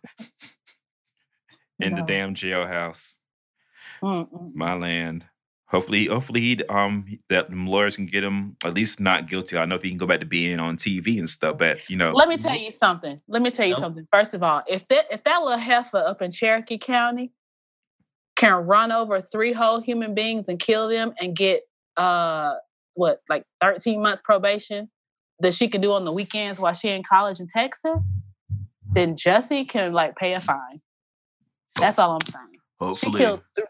[1.81, 3.17] in the damn jailhouse.
[4.03, 4.55] Mm-mm.
[4.55, 5.27] My land.
[5.77, 9.57] Hopefully, hopefully, he, um, that them lawyers can get him at least not guilty.
[9.57, 11.79] I don't know if he can go back to being on TV and stuff, but
[11.91, 13.21] you know, Let me tell you something.
[13.29, 13.81] Let me tell you Nope.
[13.81, 14.09] something.
[14.11, 17.31] First of all, if that if that little heifer up in Cherokee County
[18.37, 21.65] can run over three whole human beings and kill them and get
[21.99, 22.55] uh
[22.95, 24.89] what like 13 months probation
[25.41, 28.23] that she can do on the weekends while she in college in Texas,
[28.95, 30.81] then Jussie can like pay a fine.
[31.79, 32.47] That's all I'm saying.
[32.49, 33.69] She hopefully, killed th-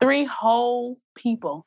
[0.00, 1.66] three whole people.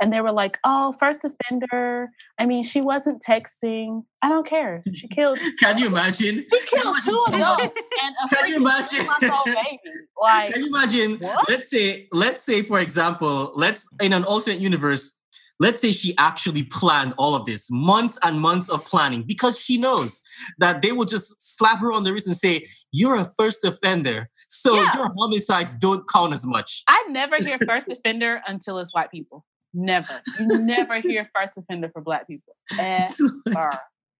[0.00, 2.10] And they were like, oh, first offender.
[2.38, 4.04] I mean, she wasn't texting.
[4.22, 4.82] I don't care.
[4.92, 6.44] She killed Can you imagine?
[6.50, 9.06] she killed two Can you adults and a Can you imagine?
[10.20, 11.18] Like, Can you imagine?
[11.18, 11.48] What?
[11.48, 15.12] Let's say, let's say, for example, let's in an alternate universe,
[15.58, 19.78] let's say she actually planned all of this, months and months of planning, because she
[19.78, 20.20] knows
[20.58, 24.28] that they will just slap her on the wrist and say, "You're a first offender,
[24.48, 24.94] so Yeah.
[24.94, 29.44] your homicides don't count as much." I never hear first offender until it's white people.
[29.74, 30.22] Never.
[30.40, 32.54] You never hear first offender for black people.
[32.78, 33.70] Ever.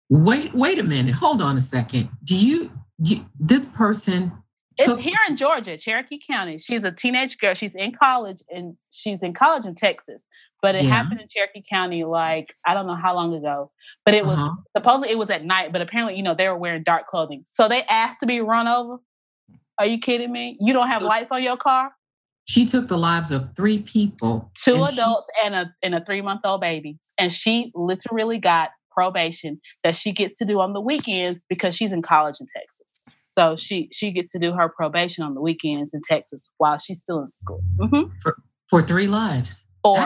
[0.08, 1.14] Wait, wait a minute.
[1.14, 2.10] Hold on a second.
[2.22, 4.32] Do you, you this person
[4.78, 6.58] took It's here in Georgia, Cherokee County.
[6.58, 7.54] She's a teenage girl.
[7.54, 10.24] She's in college and she's in college in Texas.
[10.62, 10.90] But it Yeah.
[10.90, 13.70] happened in Cherokee County like I don't know how long ago.
[14.04, 14.54] But it was uh-huh.
[14.76, 17.44] supposedly it was at night, but apparently, you know, they were wearing dark clothing.
[17.46, 18.96] So they asked to be run over.
[19.78, 20.56] Are you kidding me?
[20.60, 21.92] You don't have So- lights on your car?
[22.48, 24.52] she took the lives of three people.
[24.54, 26.98] Two and she- adults and a and a three month old baby.
[27.18, 31.92] And she literally got probation that she gets to do on the weekends because she's
[31.92, 33.02] in college in Texas.
[33.28, 37.00] So she she gets to do her probation on the weekends in Texas while she's
[37.02, 37.60] still in school.
[37.78, 38.10] Mhm.
[38.70, 39.64] for three lives.
[39.82, 39.98] For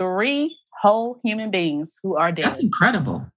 [0.00, 2.46] three whole human beings who are dead.
[2.46, 3.30] that's incredible.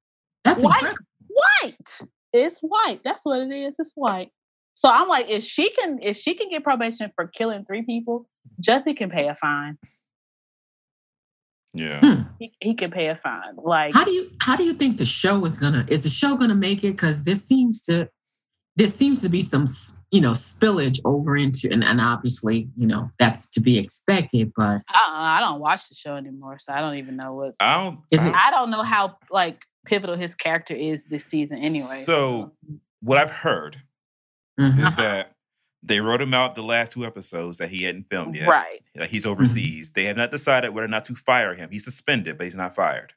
[0.44, 0.76] That's White.
[0.82, 1.06] incredible.
[1.28, 2.00] white.
[2.32, 3.00] It's white.
[3.04, 3.76] That's what it is.
[3.78, 4.30] It's white.
[4.76, 8.28] So I'm like, if she can, if she can get probation for killing three people,
[8.66, 9.78] Jussie can pay a fine.
[11.76, 12.00] yeah.
[12.02, 12.22] Hmm.
[12.40, 13.56] He, he can pay a fine.
[13.58, 16.36] Like, How do you how do you think the show is gonna is the show
[16.36, 16.92] gonna make it?
[16.94, 18.08] Because this seems to
[18.76, 22.86] there seems to be some s- you know spillage over into and, and obviously you
[22.88, 24.54] know that's to be expected.
[24.56, 27.58] But uh-uh, I don't watch the show anymore, so I don't even know what's.
[27.60, 28.00] I don't.
[28.12, 31.58] Is I it- don't- I don't know how like pivotal his character is this season
[31.58, 32.04] anyway.
[32.06, 32.54] So,
[33.02, 33.82] what I've heard
[34.60, 34.86] Mhm.
[34.86, 35.32] is that
[35.82, 38.48] they wrote him out the last two episodes that he hadn't filmed yet.
[38.48, 38.82] right.
[38.96, 39.92] Like he's overseas.
[39.92, 41.70] They have not decided whether or not to fire him.
[41.72, 43.14] He's suspended, but he's not fired.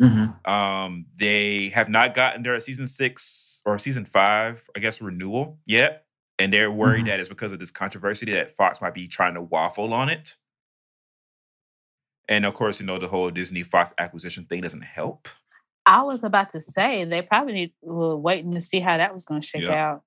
[0.00, 0.48] Mhm.
[0.48, 6.06] Um, they have not gotten their season six or season five, I guess, renewal yet.
[6.42, 7.06] And they're worried Mhm.
[7.06, 10.34] that it's because of this controversy that Fox might be trying to waffle on it.
[12.28, 15.28] And of course, you know, the whole Disney Fox acquisition thing doesn't help.
[15.86, 19.24] I was about to say they probably need, were waiting to see how that was
[19.24, 19.92] going to shake Yeah.
[19.92, 20.02] out.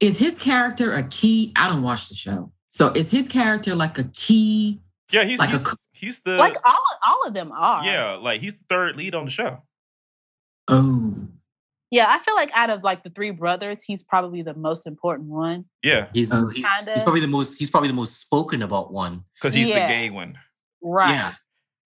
[0.00, 1.52] Is his character a key?
[1.56, 4.80] I don't watch the show, so is his character like a key?
[5.10, 7.84] Yeah, he's Like he's, co- he's the like all all of them are.
[7.84, 9.62] yeah, like he's the third lead on the show.
[10.68, 11.28] Oh,
[11.90, 15.28] Yeah, I feel like out of like the three brothers, he's probably the most important
[15.28, 15.66] one.
[15.82, 16.48] Yeah, He's, Oh.
[16.48, 16.92] he's, Kinda.
[16.94, 19.24] he's probably the most he's probably the most spoken about one.
[19.34, 19.80] because he's Yeah.
[19.86, 20.38] the gay one.
[20.82, 21.10] Right.
[21.10, 21.34] Yeah.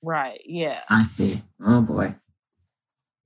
[0.02, 0.40] Right.
[0.46, 0.80] Yeah.
[0.88, 1.42] I see.
[1.64, 2.14] Oh boy.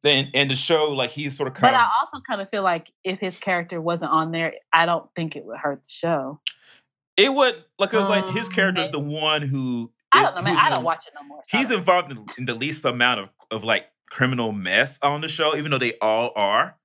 [0.02, 2.62] Then and the show, like he's sort of But kind I also kind of feel
[2.64, 6.40] like if his character wasn't on there, I don't think it would hurt the show.
[7.16, 10.42] it would like 'cause, like his Um, character is the one who I don't know,
[10.42, 10.56] man.
[10.56, 11.42] I the- don't watch it no more.
[11.46, 15.28] so He's involved in, in the least amount of, of like criminal mess on the
[15.28, 16.76] show, even though they all are.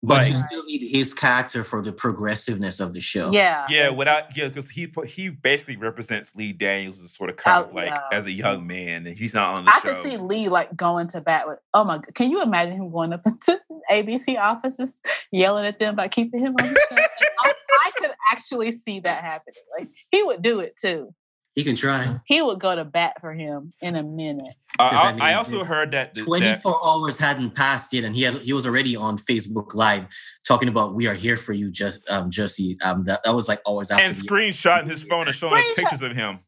[0.00, 3.32] But Like- you still need his character for the progressiveness of the show.
[3.32, 3.66] Yeah.
[3.68, 7.68] Yeah, without yeah, because he he basically represents Lee Daniels as sort of kind Oh,
[7.68, 8.16] of like yeah.
[8.16, 9.90] as a young man, and he's not on the I show.
[9.90, 11.58] I could see Lee like going to bat with.
[11.74, 11.96] Oh my!
[11.96, 12.14] god!
[12.14, 13.58] Can you imagine him going up into
[13.90, 15.00] ABC offices,
[15.32, 16.96] yelling at them about keeping him on the show?
[16.96, 17.52] I,
[17.86, 19.62] I could actually see that happening.
[19.76, 21.12] Like he would do it too.
[21.54, 22.20] He can try.
[22.26, 24.54] He would go to bat for him in a minute.
[24.78, 27.56] Uh, 'Cause, I I, mean, I also the heard that, th- that 24 hours hadn't
[27.56, 30.06] passed yet, and he had he was already on Facebook Live
[30.46, 33.60] talking about "We are here for you, just um, Jussie." Um, that, that was like
[33.66, 34.04] hours after.
[34.04, 36.38] and the- screenshotting his phone and showing us pictures of him.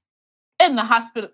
[0.61, 1.31] in the hospital.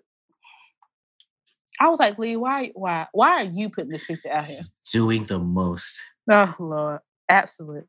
[1.79, 4.61] I was like, Lee, why, why, why are you putting this picture out here?
[4.91, 6.01] doing the most.
[6.31, 7.85] Oh Lord, absolute.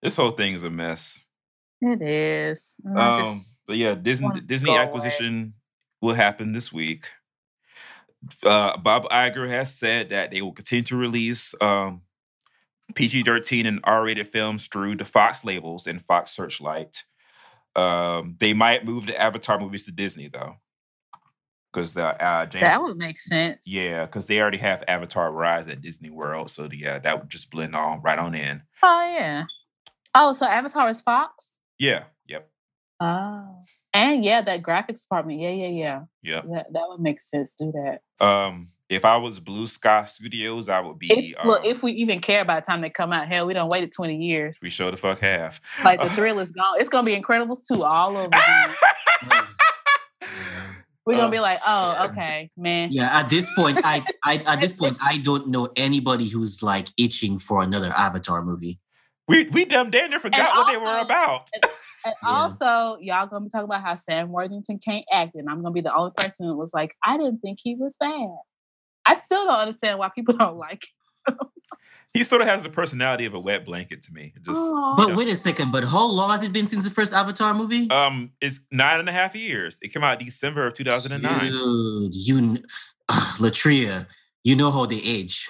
[0.00, 1.22] This whole thing is a mess.
[1.82, 2.76] It is.
[2.84, 4.82] And Um, just- but yeah, Disney Disney go away.
[4.82, 5.54] acquisition
[6.02, 7.06] will happen this week.
[8.44, 12.02] Uh, Bob Iger has said that they will continue to release um,
[12.94, 17.04] PG-13 and R-rated films through the Fox labels and Fox Searchlight.
[17.74, 20.56] Um, they might move the Avatar movies to Disney though,
[21.72, 23.66] because the uh, James, that would make sense.
[23.66, 27.50] yeah, because they already have Avatar Rise at Disney World, so yeah, that would just
[27.50, 28.60] blend all right on in.
[28.82, 29.44] Oh yeah.
[30.14, 31.56] Oh, so Avatar is Fox.
[31.78, 32.04] Yeah.
[33.04, 33.64] Oh.
[33.94, 35.40] And yeah, that graphics department.
[35.40, 36.00] Yeah, yeah, yeah.
[36.22, 36.44] Yep.
[36.52, 37.52] That that would make sense.
[37.52, 38.24] Do that.
[38.26, 41.08] Um, if I was Blue Sky Studios, I would be.
[41.12, 43.52] If, um, look, if we even care by the time they come out, hell, we
[43.54, 44.58] don't waited twenty years.
[44.62, 45.60] we show the fuck half.
[45.74, 46.74] It's like the thrill is gone.
[46.78, 48.28] It's gonna be Incredibles two all over.
[48.28, 49.44] again.
[51.04, 52.90] We're gonna Uh, be like, oh, okay, man.
[52.92, 56.88] Yeah, at this point, I, I at this point I don't know anybody who's like
[56.96, 58.78] itching for another Avatar movie.
[59.28, 61.48] We we damn damn near forgot what they were about.
[61.54, 61.64] And
[62.04, 62.12] Yeah.
[62.28, 65.80] also, y'all gonna be talking about how Sam Worthington can't act, and I'm gonna be
[65.80, 68.28] the only person that was like, I didn't think he was bad.
[69.06, 70.82] I still don't understand why people don't like.
[71.28, 71.36] him.
[72.14, 74.34] He sort of has the personality of a wet blanket to me.
[74.44, 74.96] Just Aw.
[74.96, 75.14] But Yeah.
[75.16, 77.88] wait a second, but how long has it been since the first Avatar movie?
[77.90, 79.78] um, it's nine and a half years.
[79.80, 81.52] It came out December of two thousand and nine.
[81.52, 82.64] Dude, you, kn-
[83.08, 84.06] uh, Latria,
[84.44, 85.48] you know how they age.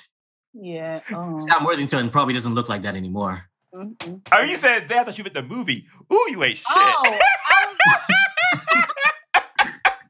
[0.53, 1.01] yeah.
[1.11, 1.39] Oh.
[1.41, 3.49] Sam Worthington probably doesn't look like that anymore.
[3.75, 4.21] Mm-mm.
[4.31, 4.99] Oh, you said that.
[5.01, 5.87] I thought you meant the movie.
[6.13, 6.67] Ooh, you ain't shit.
[6.69, 8.79] Oh, I, was-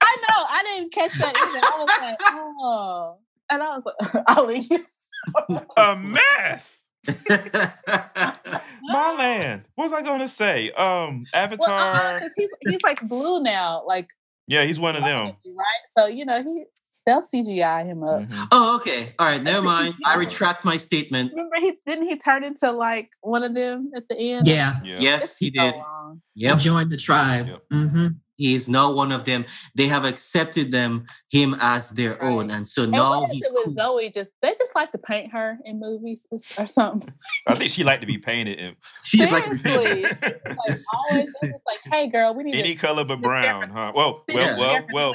[0.01, 0.47] I know.
[0.49, 1.59] I didn't catch that either.
[1.59, 3.19] I was like, oh,
[3.51, 4.69] and I was like, Ali.
[5.77, 6.89] a mess.
[8.83, 9.63] My land.
[9.77, 10.71] What was I going to say?
[10.73, 11.93] Um, Well, Avatar.
[11.95, 14.09] uh-uh, 'cause he's, he's like blue now, like
[14.49, 15.27] yeah, he's one of them.
[15.27, 15.83] right?
[15.97, 16.65] So you know he
[17.07, 18.21] they'll CGI him up.
[18.21, 18.49] Mhm.
[18.53, 19.13] oh, okay.
[19.19, 19.95] All right, never mind.
[20.07, 21.33] I retract my statement.
[21.33, 24.47] Remember he didn't he turn into like one of them at the end?
[24.47, 24.81] Yeah.
[24.85, 24.99] Yeah.
[25.01, 25.75] Yes, he So did.
[25.75, 26.23] long.
[26.35, 26.59] Yep.
[26.59, 27.49] Join the tribe.
[27.49, 27.63] Yep.
[27.71, 28.07] hmm
[28.37, 29.45] He is now one of them.
[29.75, 32.23] They have accepted them him as their Right.
[32.23, 33.75] own, and so And now what is he's it with cool.
[33.75, 34.11] Zoe?
[34.11, 36.27] Just they just like to paint her in movies
[36.59, 37.13] or something.
[37.47, 40.05] I think she liked to be painted in She's like Seriously.
[40.23, 43.93] like always, they're like, hey girl, we need any to color but brown, huh?
[43.95, 45.15] Well, well, well, well.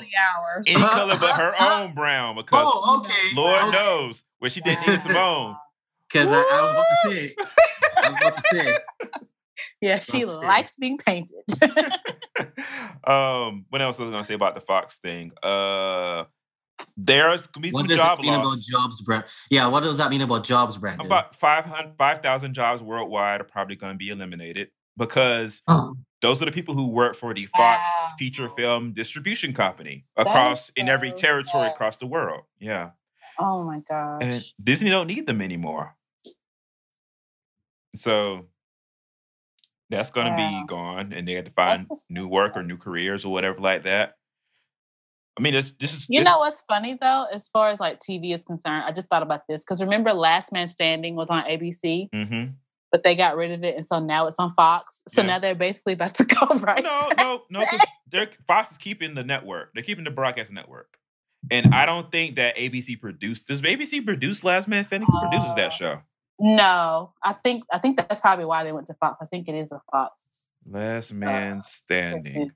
[0.68, 3.36] Any color but her uh, own brown oh, because Oh, okay.
[3.36, 3.72] Lord Okay.
[3.72, 5.56] knows when she did Nina Simone.
[6.10, 7.36] Because I, I was about to say,
[7.98, 8.78] I was about to say,
[9.82, 10.46] Yeah, she Let's see.
[10.46, 11.44] likes being painted.
[13.04, 15.32] um, what else was I gonna say about the Fox thing?
[15.42, 16.26] Uh,
[16.96, 19.26] there's gonna be what some does job this mean about jobs, Brand?
[19.50, 21.06] Yeah, what does that mean about jobs, Brandon?
[21.06, 26.46] About 500 5,000 jobs worldwide are probably going to be eliminated because Oh, those are
[26.46, 28.08] the people who work for the Fox Wow.
[28.18, 31.74] feature film distribution company is across in every territory sad.
[31.74, 32.44] across the world.
[32.60, 32.92] Yeah.
[33.40, 34.22] oh my gosh.
[34.22, 35.96] And Disney don't need them anymore.
[37.96, 38.46] So
[39.90, 40.62] that's going to Wow.
[40.62, 43.60] be gone and they had to find just- new work or new careers or whatever
[43.60, 44.14] like that.
[45.38, 48.00] I mean, this, this is You this- know what's funny though, as far as like
[48.00, 51.44] TV is concerned, I just thought about this because remember Last Man Standing was on
[51.44, 52.56] ABC, Mhm.
[52.92, 55.04] but they got rid of it, and so now it's on Fox.
[55.08, 55.28] So Yeah.
[55.28, 56.84] now they're basically about to go right.
[56.84, 59.74] No, no no, because Fox is keeping the network.
[59.74, 60.98] They're keeping the broadcast network.
[61.52, 63.46] And I don't think that ABC produced.
[63.48, 65.08] Does ABC produce Last Man Standing?
[65.10, 66.02] Who produces Uh, that show?
[66.40, 69.18] No, I think I think that's probably why they went to Fox.
[69.22, 70.22] I think it is a Fox.
[70.70, 72.52] Last uh, Man Standing.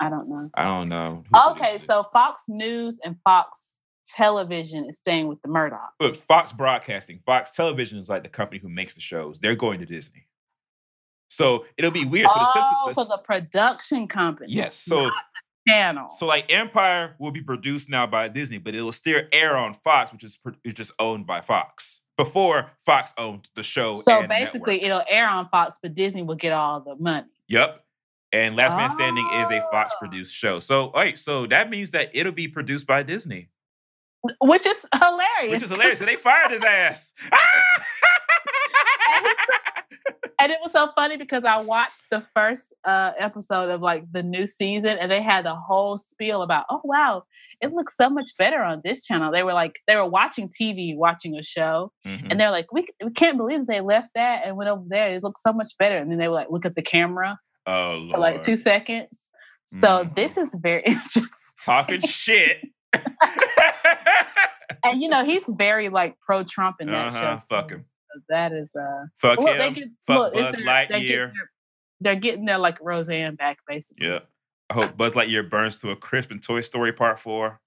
[0.00, 0.50] I don't know.
[0.54, 1.24] I don't know.
[1.32, 3.78] who Okay, so Fox News and Fox
[4.14, 5.92] Television is staying with the Murdoch.
[5.98, 9.38] Look, Fox Broadcasting, Fox Television is like the company who makes the shows.
[9.38, 10.28] They're going to Disney.
[11.28, 12.28] So it'll be weird.
[12.30, 14.52] So the Oh, so the production company.
[14.52, 14.76] yes.
[14.76, 15.10] So
[15.66, 16.08] channel.
[16.08, 19.74] so like Empire will be produced now by Disney, but it will still air on
[19.74, 22.00] Fox, which is which is owned by Fox.
[22.18, 24.00] Before Fox owned the show.
[24.02, 27.28] So basically, it'll air on Fox, but Disney will get all the money.
[27.48, 27.82] Yep.
[28.32, 29.98] And Last Man Standing is a Fox Oh.
[30.00, 30.58] produced show.
[30.60, 33.48] So, wait, so that means that it'll be produced by Disney,
[34.42, 35.50] Which is hilarious.
[35.52, 35.98] which is hilarious.
[36.00, 37.14] So they fired his ass.
[37.32, 37.36] Ah!
[40.40, 44.22] And it was so funny because I watched the first uh, episode of like the
[44.22, 47.24] new season, and they had the whole spiel about, oh wow,
[47.60, 49.32] it looks so much better on this channel.
[49.32, 52.28] They were like, they were watching TV, watching a show, Mhm.
[52.30, 55.08] and they're like, we, we can't believe that they left that and went over there.
[55.14, 55.96] It looks so much better.
[55.96, 58.14] And then they would like look at the camera Oh, Lord.
[58.14, 59.30] for like two seconds.
[59.66, 60.14] So Mhm.
[60.14, 61.24] this is very interesting.
[61.64, 62.58] Talking shit.
[64.84, 67.20] and you know he's very like pro Trump in that uh-huh.
[67.20, 67.42] show.
[67.50, 67.84] Fuck him.
[68.28, 69.72] That is uh Fuck look, they him.
[69.74, 71.32] get, Fuck look, Buzz their- they're getting Lightyear.
[71.32, 71.50] their-
[72.00, 74.06] They're getting their like Roseanne back basically.
[74.06, 74.20] Yeah.
[74.70, 77.58] I hope Buzz Lightyear burns to a crisp in Toy Story Part 4.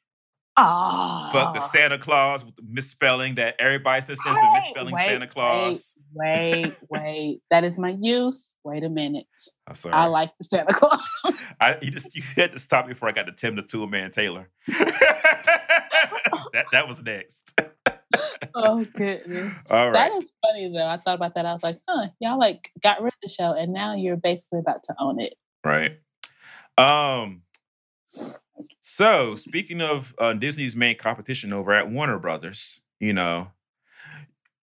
[0.57, 5.05] Oh, Fuck the Santa Claus with the misspelling that everybody since then's been misspelling wait,
[5.05, 5.95] Santa Claus.
[6.13, 8.35] Wait, wait, that is my youth.
[8.65, 9.25] Wait a minute.
[9.65, 9.95] I'm sorry.
[9.95, 10.99] I like the Santa Claus.
[11.59, 13.87] I you just you had to stop me before I got to Tim the Tool
[13.87, 14.49] Man Taylor.
[14.67, 17.53] that that was next.
[18.55, 19.65] Oh goodness.
[19.69, 19.93] All right.
[19.93, 20.85] That is funny though.
[20.85, 21.45] I thought about that.
[21.45, 24.59] I was like, huh, y'all like got rid of the show and now you're basically
[24.59, 25.35] about to own it.
[25.63, 25.99] Right.
[26.77, 27.43] Um.
[28.81, 33.51] So speaking of uh, Disney's main competition over at Warner Brothers, you know,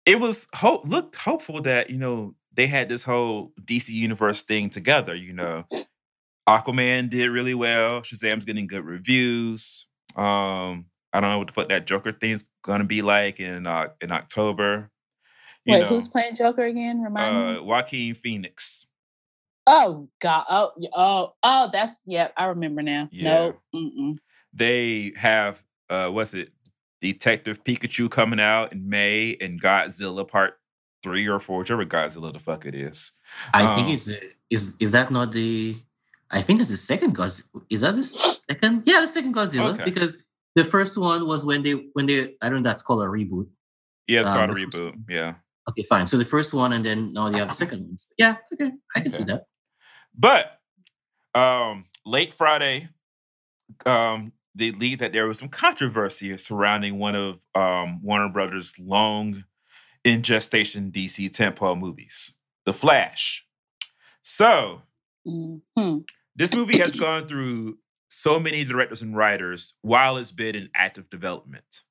[0.05, 4.69] it was hope looked hopeful that you know they had this whole DC universe thing
[4.69, 5.15] together.
[5.15, 5.65] You know,
[6.47, 8.01] Aquaman did really well.
[8.01, 9.87] Shazam's getting good reviews.
[10.15, 13.89] Um, I don't know what the fuck that Joker thing's gonna be like in uh,
[14.01, 14.89] in October.
[15.65, 17.01] You Wait, know, who's playing Joker again?
[17.01, 17.57] Remind me.
[17.59, 18.85] uh, Joaquin Phoenix.
[19.65, 20.45] Oh God!
[20.49, 21.69] Oh, oh, oh!
[21.71, 22.29] That's yeah.
[22.35, 23.07] I remember now.
[23.11, 23.23] Yeah.
[23.23, 24.17] No, mm-mm.
[24.53, 26.51] They have uh, what's it?
[26.99, 30.57] Detective Pikachu coming out in May, and Godzilla Part
[31.03, 33.11] Three or Four, whichever Godzilla the fuck it is.
[33.53, 35.77] I think Um, it's the- is is that not the?
[36.31, 37.63] I think that's the second Godzilla.
[37.69, 38.83] Is that the second?
[38.85, 39.83] Yeah, the second Godzilla Okay.
[39.85, 40.17] because
[40.55, 43.47] the first one was when they when they I don't know that's called a reboot.
[44.07, 44.93] Yeah, it's Um, called a the first reboot.
[45.09, 45.35] Yeah.
[45.69, 46.07] Okay, fine.
[46.07, 47.97] So the first one and then now they have the second one.
[47.97, 49.45] So yeah, okay, I can see that.
[50.17, 50.59] But
[51.33, 52.89] um, late Friday,
[53.85, 59.43] um, they lead that there was some controversy surrounding one of um, Warner Brothers' long
[60.03, 62.33] in gestation DC tentpole movies,
[62.65, 63.45] The Flash.
[64.21, 64.81] So
[65.25, 66.03] Mhm.
[66.35, 67.77] this movie has gone through
[68.13, 71.81] so many directors and writers while it's been in active development.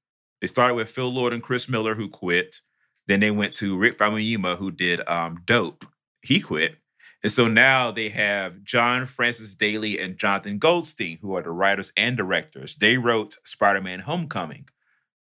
[0.40, 2.60] They started with Phil Lord and Chris Miller, who quit.
[3.06, 5.84] Then they went to Rick Famuyiwa, who did um, Dope.
[6.22, 6.76] He quit.
[7.24, 11.92] And so now they have John Francis Daley and Jonathan Goldstein, who are the writers
[11.96, 12.76] and directors.
[12.76, 14.68] They wrote Spider-Man Homecoming.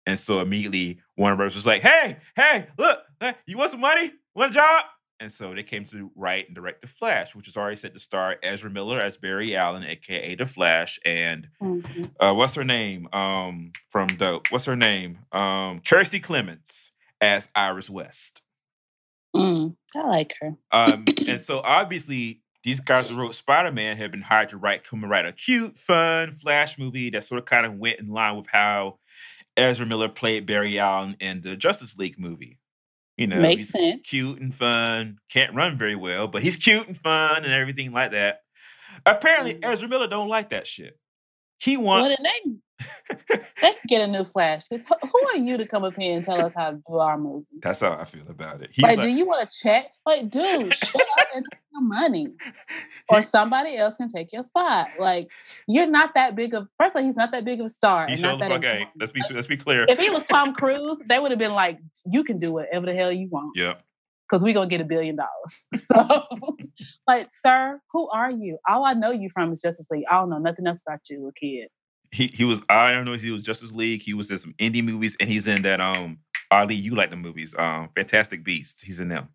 [0.05, 1.55] And so immediately Warner Bros.
[1.55, 2.99] was like, hey, hey, look,
[3.45, 4.11] you want some money?
[4.35, 4.85] Want a job?
[5.21, 7.99] And so they came to write and direct The Flash, which is already set to
[7.99, 12.11] star Ezra Miller as Barry Allen, aka The Flash, and Mhm.
[12.19, 14.49] uh, what's her name um, from Dope?
[14.51, 15.19] What's her name?
[15.31, 18.41] Um, Kiersey Clemons as Iris West.
[19.35, 20.55] Mm, I like her.
[20.71, 24.83] Um, and so obviously these guys who wrote Spider Man have been hired to write,
[24.83, 28.07] come and write a cute, fun Flash movie that sort of kind of went in
[28.07, 28.99] line with how
[29.57, 32.57] Ezra Miller played Barry Allen in the Justice League movie.
[33.19, 34.07] You know, Makes he's sense.
[34.09, 38.11] cute and fun, can't run very well, but he's cute and fun and everything like
[38.11, 38.43] that.
[39.05, 39.65] Apparently, Mhm.
[39.69, 40.97] Ezra Miller don't like that shit.
[41.59, 42.15] He wants.
[42.15, 42.51] then they
[43.19, 44.67] they can get a new Flash.
[44.69, 47.45] who are you to come up here and tell us how to do our movie?
[47.61, 48.69] That's how I feel about it.
[48.73, 49.91] He's Like, like, do you want to check?
[50.05, 52.27] Like, dude, shut up and take your money,
[53.09, 54.87] or somebody else can take your spot.
[54.99, 55.31] Like,
[55.67, 56.67] you're not that big of.
[56.79, 58.07] First of all, he's not that big of a star.
[58.07, 58.63] he showed the that fuck.
[58.63, 59.85] Hey, let's be let's be clear.
[59.87, 62.93] If he was Tom Cruise, they would have been like, "You can do whatever the
[62.93, 63.75] hell you want, Yeah,
[64.27, 66.23] because we're gonna get a billion dollars." So,
[67.07, 68.57] like, sir, who are you?
[68.67, 70.05] All I know you from is Justice League.
[70.09, 71.67] I don't know nothing else about you, a kid.
[72.11, 72.63] He he was.
[72.69, 73.13] I don't know.
[73.13, 74.01] He was Justice League.
[74.01, 75.79] He was in some indie movies, and he's in that.
[75.81, 76.19] Um,
[76.51, 77.55] Ali, you like the movies?
[77.57, 78.81] Um, Fantastic Beasts.
[78.83, 79.29] He's in them.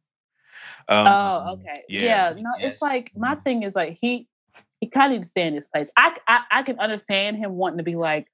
[0.89, 1.83] Um, oh, okay.
[1.89, 2.03] yeah.
[2.35, 2.41] Yeah.
[2.43, 2.75] no, Yes.
[2.75, 4.29] it's like my thing is like he
[4.81, 5.91] he kind of needs to stay in his place.
[5.97, 8.27] I, I I can understand him wanting to be like,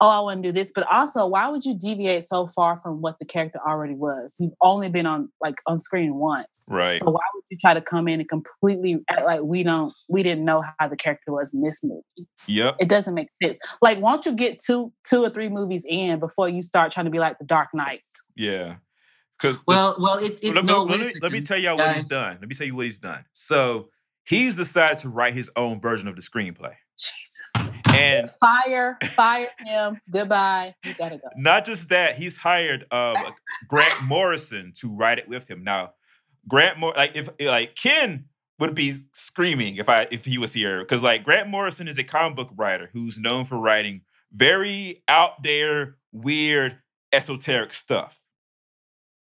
[0.00, 3.00] oh, I want to do this, but also, why would you deviate so far from
[3.00, 4.36] what the character already was?
[4.38, 6.98] You've only been on like on screen once, right.
[6.98, 10.22] so why would you try to come in and completely act like we don't we
[10.22, 12.28] didn't know how the character was in this movie?
[12.46, 12.76] Yep.
[12.80, 13.58] It doesn't make sense.
[13.80, 17.10] Like, won't you get two two or three movies in before you start trying to
[17.10, 18.00] be like the Dark Knight?
[18.36, 18.76] Yeah.
[19.38, 20.84] Because Well, well, it, it let, no.
[20.84, 22.38] let- wait a let me, let me tell y'all what he's done.
[22.40, 23.24] Let me tell you what he's done.
[23.32, 23.88] So
[24.24, 27.23] he's decided to write his own version of the screenplay, Jesus,
[27.94, 30.00] and fire, fire him.
[30.10, 30.74] Goodbye.
[30.84, 31.28] You gotta go.
[31.36, 33.14] not just that, he's hired uh,
[33.68, 35.64] Grant Morrison to write it with him.
[35.64, 35.94] Now,
[36.48, 38.26] Grant Mor like if like Ken
[38.58, 42.04] would be screaming if I if he was here because like Grant Morrison is a
[42.04, 44.02] comic book writer who's known for writing
[44.32, 46.78] very out there, weird,
[47.12, 48.20] esoteric stuff.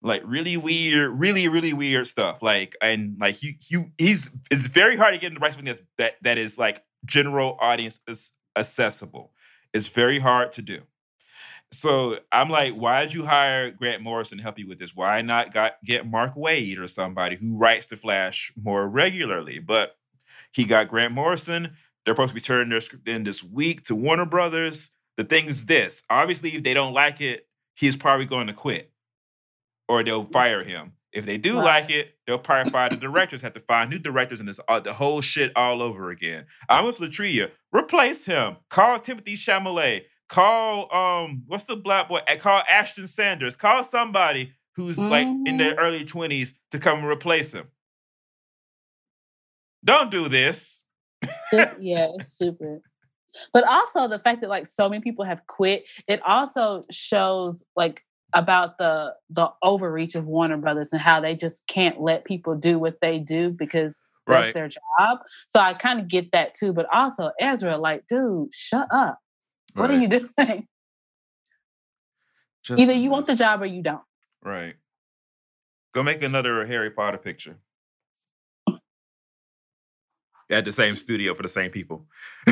[0.02, 2.43] Like really weird, really really weird stuff.
[2.43, 5.80] Like and like he, he he's it's very hard to get into write something that's
[5.97, 8.01] that that is like general audience
[8.59, 9.32] accessible.
[9.72, 10.82] It's very hard to do.
[11.70, 14.97] So I'm like, why did you hire Grant Morrison to help you with this?
[14.97, 19.59] Why not got get Mark Waid or somebody who writes the Flash more regularly?
[19.59, 19.97] But
[20.51, 21.76] he got Grant Morrison.
[22.05, 24.90] They're supposed to be turning their script in this week to Warner Brothers.
[25.18, 28.90] The thing is this: obviously, if they don't like it, he's probably going to quit,
[29.89, 30.93] or they'll fire him.
[31.18, 31.82] If they do Right.
[31.82, 33.42] like it, they'll probably fire the directors.
[33.42, 36.46] Have to find new directors, and it's uh, the whole shit all over again.
[36.68, 37.50] I'm with Latria.
[37.72, 38.56] Replace him.
[38.70, 40.04] Call Timothée Chalamet.
[40.28, 42.20] Call um, what's the black boy?
[42.38, 43.56] Call Ashton Sanders.
[43.56, 47.66] Call somebody who's like in their early twenties to come and replace him.
[49.84, 50.82] Don't do this.
[51.52, 52.80] Just, yeah, it's stupid.
[53.52, 58.02] But also the fact that like so many people have quit, it also shows like
[58.34, 62.78] about the the overreach of Warner Brothers and how they just can't let people do
[62.78, 64.55] what they do because that's Right.
[64.55, 65.18] their job.
[65.46, 66.72] So I kind of get that too.
[66.74, 69.18] But also Ezra, like, dude, shut up.
[69.74, 70.66] What are you doing?
[72.62, 74.02] Just Either you want the job or you don't.
[74.44, 74.74] Right.
[75.94, 77.59] Go make another Harry Potter picture.
[80.50, 82.06] at the same studio for the same people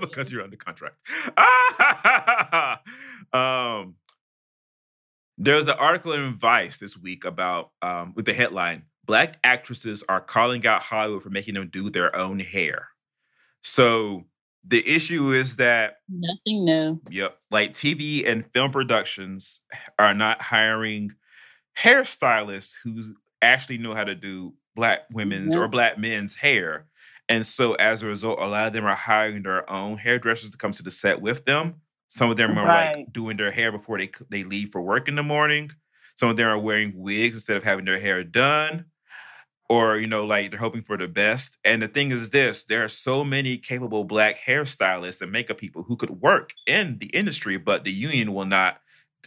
[0.00, 0.96] because you're under contract.
[3.32, 3.94] um,
[5.38, 10.20] there's an article in Vice this week about um, with the headline Black actresses are
[10.20, 12.88] calling out Hollywood for making them do their own hair.
[13.62, 14.24] So
[14.66, 17.00] the issue is that Nothing new.
[17.08, 17.38] Yep.
[17.50, 19.60] Like TV and film productions
[19.98, 21.12] are not hiring
[21.78, 23.00] hairstylists who
[23.40, 25.60] actually know how to do black women's Mhm.
[25.60, 26.86] or black men's hair.
[27.28, 30.58] And so as a result, a lot of them are hiring their own hairdressers to
[30.58, 31.80] come to the set with them.
[32.08, 35.14] Some of them are like doing their hair before they they leave for work in
[35.14, 35.70] the morning.
[36.16, 38.86] Some of them are wearing wigs instead of having their hair done.
[39.70, 41.58] Or, you know, like they're hoping for the best.
[41.62, 45.82] And the thing is this there are so many capable black hairstylists and makeup people
[45.82, 48.78] who could work in the industry, but the union will not.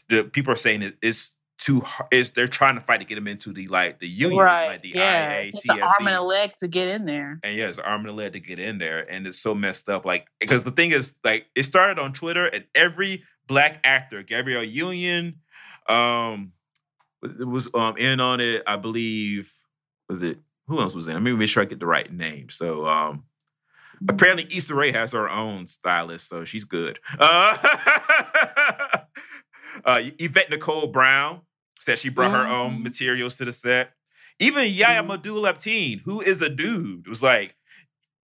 [0.09, 1.31] The people are saying it, it's
[1.61, 2.07] too hard.
[2.11, 4.67] It's, they're trying to fight to get them into the like the union, right.
[4.67, 5.43] like the yeah.
[5.43, 5.51] IATSE.
[5.51, 7.39] Take the arm and a leg to get in there.
[7.43, 9.09] And yeah, it's an arm and a leg to get in there.
[9.09, 10.03] And it's so messed up.
[10.03, 14.63] Like, because the thing is, like, it started on Twitter and every black actor, Gabrielle
[14.63, 15.41] Union,
[15.88, 16.53] um,
[17.21, 19.53] was um in on it, I believe.
[20.09, 21.13] Was it who else was in?
[21.13, 22.49] Let me make sure I get the right name.
[22.49, 23.25] So um
[24.09, 26.99] apparently Issa Rae has her own stylist, so she's good.
[27.19, 27.55] Uh,
[29.85, 31.41] uh Yvette Nicole Brown
[31.81, 32.83] said she brought her own Mhm.
[32.83, 33.91] materials to the set.
[34.39, 35.19] Even Yaya Mhm.
[35.41, 37.55] Lapteen, who is a dude, was like,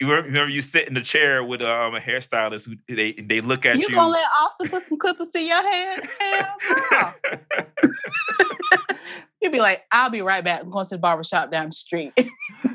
[0.01, 3.41] you remember, remember you sit in the chair with um, a hairstylist who they they
[3.41, 3.95] look at You you.
[3.95, 6.03] gonna let Austin put some clippers in your hair?
[6.19, 6.57] Hell
[6.91, 7.13] no.
[9.41, 10.61] You'd be like, I'll be right back.
[10.63, 12.13] I'm going to the barbershop down the street.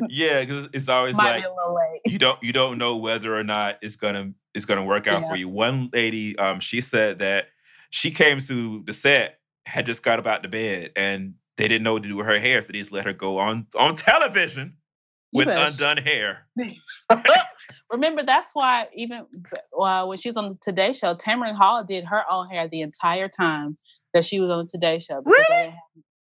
[0.09, 2.01] yeah, because it's always Might like be a little late.
[2.11, 5.29] you don't you don't know whether or not it's gonna it's gonna work out Yeah.
[5.29, 5.47] for you.
[5.49, 7.47] One lady, um, she said that
[7.89, 9.36] she came to the set,
[9.67, 12.25] had just got up out the bed, and they didn't know what to do with
[12.25, 14.77] her hair, so they just let her go on on television
[15.33, 16.47] with undone hair.
[17.91, 19.25] Remember, that's why even
[19.77, 22.81] uh, when she was on the Today Show, Tamron Hall did her own hair the
[22.81, 23.77] entire time
[24.13, 25.21] that she was on the Today Show.
[25.25, 25.75] Really?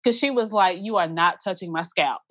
[0.02, 2.22] Because she was like, "You are not touching my scalp,"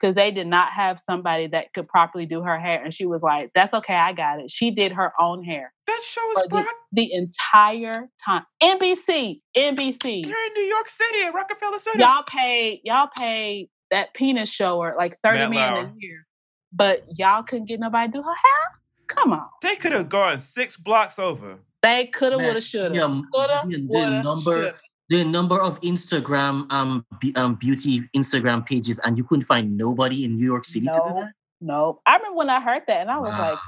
[0.00, 3.22] because they did not have somebody that could properly do her hair, and she was
[3.22, 6.62] like, "That's okay, I got it." She did her own hair That show is For
[6.62, 8.44] the- the entire time.
[8.62, 10.24] NBC, NBC.
[10.26, 11.98] You're in New York City at Rockefeller Center.
[12.00, 15.84] y'all paid y'all paid that penis shower like 30 Matt million Lauer.
[15.84, 16.26] a year
[16.72, 20.38] but y'all couldn't get nobody to do her hair come on They could have gone
[20.38, 21.60] six blocks over.
[21.82, 24.74] they coulda woulda shoulda the, coulda the, the woulda number shoulda.
[25.08, 30.24] The number of Instagram um, be, um beauty Instagram pages and you couldn't find nobody
[30.24, 31.32] in New York City to do no that.
[31.60, 33.58] no i remember when i heard that and i was like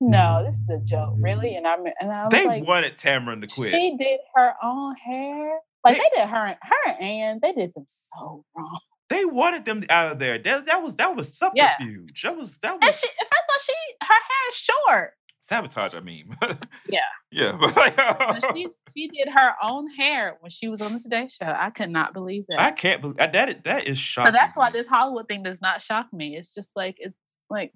[0.00, 3.40] no this is a joke really and i and i was They like wanted Tamron
[3.42, 3.70] to quit.
[3.72, 7.72] she did her own hair like They- they, did her and her and they did
[7.74, 8.78] them so wrong
[9.08, 10.36] They wanted them out of there.
[10.38, 11.76] That, that was that was Yeah.
[11.78, 12.22] subterfuge.
[12.22, 12.82] That was that was.
[12.82, 15.10] and was she first of all she her hair is short
[15.46, 15.94] sabotage.
[15.94, 16.36] I mean,
[16.88, 16.98] Yeah.
[17.30, 17.56] yeah.
[17.58, 21.46] But But she she did her own hair when she was on the Today Show.
[21.46, 22.60] I could not believe that.
[22.60, 23.48] I can't believe that.
[23.48, 24.32] Is, that is shocking.
[24.32, 26.36] so that's why this Hollywood thing does not shock me.
[26.36, 27.16] It's just like it's
[27.48, 27.72] like.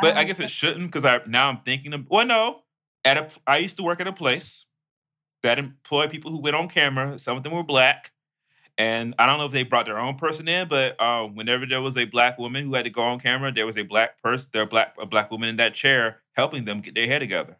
[0.00, 2.04] But don't I guess it shouldn't because I now I'm thinking of.
[2.08, 2.60] Well, no.
[3.04, 4.66] At a, I used to work at a place
[5.42, 7.18] that employed people who went on camera.
[7.18, 8.10] Some of them were black,
[8.78, 11.82] and I don't know if they brought their own person in, but uh, whenever there
[11.82, 14.50] was a black woman who had to go on camera, there was a black person,
[14.52, 17.56] there black a black woman in that chair helping them get their hair together.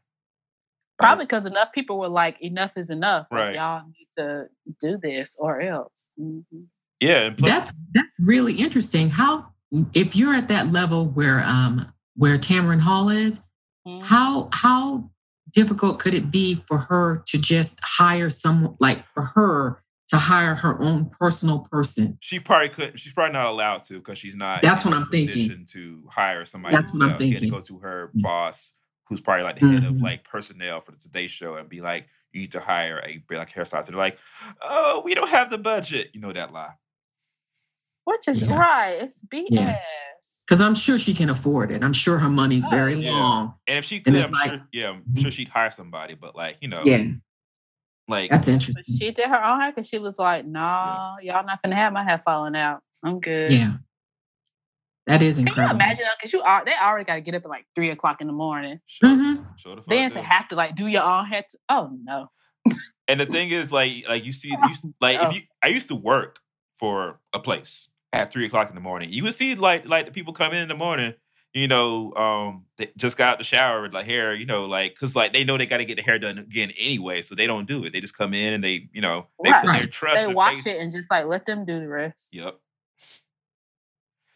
[0.99, 3.27] probably because enough people were like, "Enough is enough.
[3.31, 3.55] Right.
[3.55, 4.49] y'all need to
[4.81, 6.67] do this or else." Mhm.
[7.01, 9.09] Yeah, and plus, That's that's really interesting.
[9.11, 9.47] How
[9.95, 13.41] if you're at that level where um where Tamron Hall is,
[13.87, 14.05] Mhm.
[14.05, 15.11] how how
[15.53, 20.55] difficult could it be for her to just hire someone like for her to hire
[20.55, 22.19] her own personal person?
[22.21, 22.99] she probably couldn't.
[22.99, 24.63] She's probably not allowed to because she's not.
[24.63, 25.33] That's in what a I'm thinking.
[25.35, 26.75] position To hire somebody.
[26.77, 27.23] That's what I'm herself.
[27.23, 27.59] She had to thinking.
[27.59, 28.23] go to her Mm.
[28.23, 28.75] boss,
[29.09, 30.03] who's probably like the head of Mhm.
[30.03, 33.53] like personnel for the Today Show, and be like, "You need to hire a black
[33.53, 34.19] hairstylist." They're like,
[34.63, 36.75] "Oh, we don't have the budget." You know that lie.
[38.05, 38.57] Which is Yeah.
[38.59, 38.97] right.
[39.03, 39.49] It's BS.
[39.51, 39.79] Yeah.
[40.47, 41.85] Because I'm sure she can afford it.
[41.85, 43.11] I'm sure her money's Oh, very yeah.
[43.13, 43.55] long.
[43.67, 46.15] And if she And could, it's I'm like- sure, yeah, I'm sure she'd hire somebody.
[46.15, 47.05] But like, you know, Yeah,
[48.09, 48.83] like that's interesting.
[48.85, 52.03] she did her own hair because she was like, "No, y'all not gonna have my
[52.05, 52.81] hair falling out.
[53.05, 53.75] I'm good." Yeah,
[55.07, 55.79] that is incredible.
[55.79, 55.85] Can you incredible.
[55.85, 56.07] imagine?
[56.19, 58.33] Because you are they already got to get up at like three o'clock in the
[58.33, 58.81] morning.
[58.87, 59.43] show, mm-hmm.
[59.57, 61.45] show the Then to have to like do your own hair.
[61.51, 62.29] t- oh no.
[63.09, 65.29] And the thing is, like, like you see, you, like Oh.
[65.29, 66.41] if you, I used to work
[66.77, 69.11] for a place at three o'clock in the morning.
[69.11, 71.15] You would see like, like the people come in in the morning.
[71.55, 74.35] You know, um, they just got out the shower with like hair.
[74.35, 76.71] You know, like because like they know they got to get the hair done again
[76.79, 77.93] anyway, so they don't do it.
[77.93, 79.65] They just come in and they, you know, they Right.
[79.65, 80.17] put their trust.
[80.19, 82.35] They and watch it and just like let them do the rest.
[82.35, 82.59] Yep.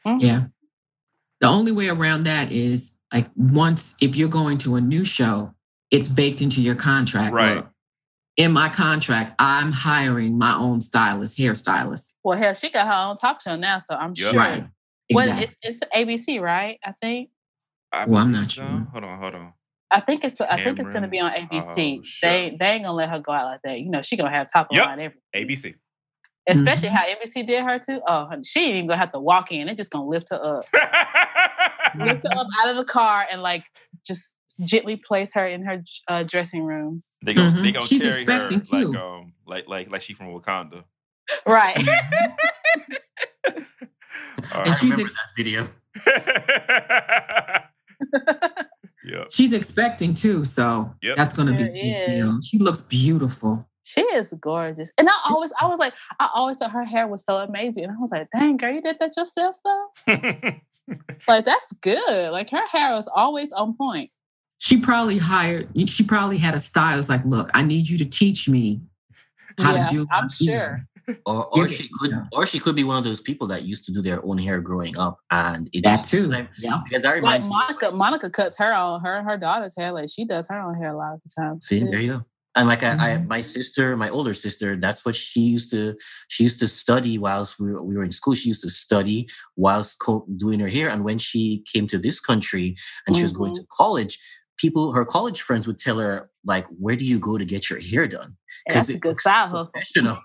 [0.07, 0.21] Mhm.
[0.23, 0.45] Yeah,
[1.41, 5.55] The only way around that is like once if you're going to a new show,
[5.91, 7.33] it's baked into your contract.
[7.35, 7.57] Right.
[7.57, 7.69] Look,
[8.37, 12.15] in my contract, I'm hiring my own stylist, hairstylist.
[12.25, 14.31] Well, hell, she got her own talk show now, so I'm Yep.
[14.31, 14.41] sure.
[14.41, 14.67] Right.
[15.13, 15.45] What Exactly.
[15.45, 16.79] it, it's ABC, right?
[16.85, 17.31] I think.
[17.93, 18.63] I Well, I'm not so.
[18.63, 18.89] sure.
[18.93, 19.53] Hold on, hold on.
[19.91, 20.41] I think it's.
[20.41, 21.99] I think it's going to be on ABC.
[22.01, 22.31] Oh, sure.
[22.31, 23.79] They they ain't gonna let her go out like that.
[23.81, 24.87] You know, she gonna have top of Yep.
[24.87, 25.21] line everything.
[25.35, 25.75] ABC.
[26.49, 26.97] Especially Mm-hmm.
[26.97, 28.01] how NBC did her too.
[28.09, 29.67] Oh, she ain't even gonna have to walk in.
[29.67, 30.65] They're just gonna lift her up,
[31.95, 33.65] lift her up out of the car, and like
[34.07, 34.35] just
[34.65, 37.03] gently place her in her uh, dressing room.
[37.25, 37.75] they gonna they Mhm.
[37.75, 38.97] gonna She's carry her expecting like too.
[38.97, 40.85] um like like like she from Wakanda.
[41.47, 41.79] Right.
[44.55, 44.77] All And right.
[44.79, 45.69] she's ex- that video.
[49.05, 49.25] yeah.
[49.31, 51.17] She's expecting too, so Yep.
[51.17, 52.41] that's going to be a big deal.
[52.43, 53.69] She looks beautiful.
[53.85, 57.25] she is gorgeous, and I always, I was like, I always thought her hair was
[57.25, 59.89] so amazing, and I was like, dang girl, you did that yourself though.
[61.29, 62.33] Like that's good.
[62.33, 64.11] Like her hair was always on point.
[64.59, 65.69] She probably hired.
[65.89, 67.09] She probably had a stylist.
[67.09, 68.81] Like, look, I need you to teach me
[69.59, 70.07] how yeah, to do.
[70.11, 70.53] I'm sure.
[70.53, 70.89] hair."
[71.27, 72.25] Or or she could yeah.
[72.33, 74.61] or she could be one of those people that used to do their own hair
[74.61, 76.19] growing up and it That just too.
[76.19, 76.81] because I- Yeah.
[76.85, 79.93] because that Like reminds me Monica, Monica cuts her own her and her daughter's hair.
[79.93, 81.61] Like she does her own hair a lot of the time.
[81.61, 81.87] See, too.
[81.87, 82.25] there you go.
[82.55, 83.29] And like I, I, Mhm.
[83.29, 85.97] my sister, my older sister, that's what she used to.
[86.29, 88.35] She used to study whilst we were, we were in school.
[88.35, 89.27] She used to study
[89.57, 90.91] whilst co- doing her hair.
[90.91, 92.77] And when she came to this country
[93.07, 94.19] and she was going to college,
[94.63, 97.79] people, her college friends would tell her like, "Where do you go to get your
[97.81, 98.37] hair done?"
[98.67, 99.67] Because that's a it good looks side hustle.
[99.73, 100.19] professional.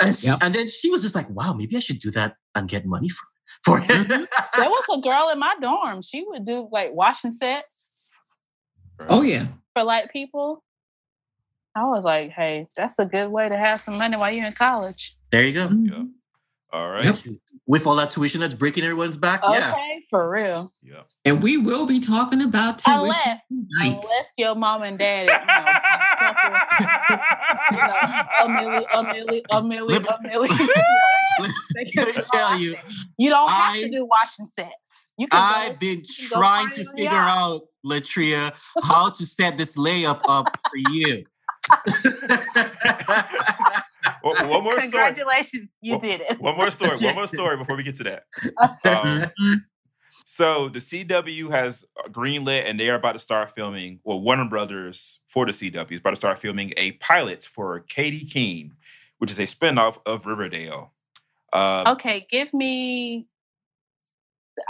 [0.00, 0.38] And, she- Yep.
[0.42, 3.08] and then she was just like, "Wow, maybe I should do that and get money
[3.10, 3.26] for
[3.64, 4.08] for it." Mhm.
[4.56, 6.02] There was a girl in my dorm.
[6.02, 8.08] She would do like washing sets
[9.08, 9.46] Oh yeah.
[9.74, 10.64] for like people.
[11.74, 14.52] I was like, hey, that's a good way to have some money while you're in
[14.52, 15.16] college.
[15.30, 15.68] there you go.
[15.68, 16.10] Mhm.
[16.72, 17.04] All right.
[17.04, 17.16] Yep.
[17.66, 19.74] With all that tuition that's breaking everyone's back, Okay, yeah.
[20.10, 20.70] for real.
[20.82, 21.02] Yeah.
[21.24, 23.68] And we will be talking about tuition Unless, tonight.
[23.80, 24.06] unless
[24.38, 25.28] your mom and dad,
[27.70, 27.94] you know,
[28.40, 30.48] a milli, a milli, a milli, a milli.
[31.40, 31.50] Let
[32.06, 32.74] me tell you,
[33.18, 35.12] you don't have I- to do washing sets.
[35.18, 37.60] You can I've go, been can trying find to figure out.
[37.60, 41.24] out, Latria, how to set this layup up for you.
[44.22, 44.82] One, one more story.
[44.82, 46.40] Congratulations, you Well, did it.
[46.40, 46.96] One more story.
[46.98, 48.24] One more story before we get to that.
[48.84, 49.54] Um, Mhm.
[50.24, 54.00] so the CW has greenlit, and they are about to start filming.
[54.04, 58.24] Well, Warner Brothers for the CW is about to start filming a pilot for Katy
[58.26, 58.74] Keene,
[59.18, 60.92] which is a spinoff of Riverdale.
[61.52, 63.26] Uh, Okay, give me.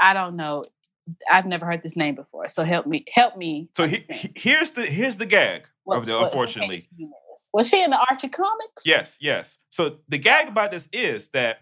[0.00, 0.64] I don't know.
[1.30, 3.04] I've never heard this name before, so help me.
[3.12, 3.68] Help me.
[3.76, 4.04] So he,
[4.36, 6.88] here's the here's the gag what- of the what- unfortunately.
[6.96, 7.48] Katy Keene is.
[7.52, 8.82] was she in the Archie comics?
[8.84, 9.59] Yes, yes.
[9.70, 11.59] So the gag about this is that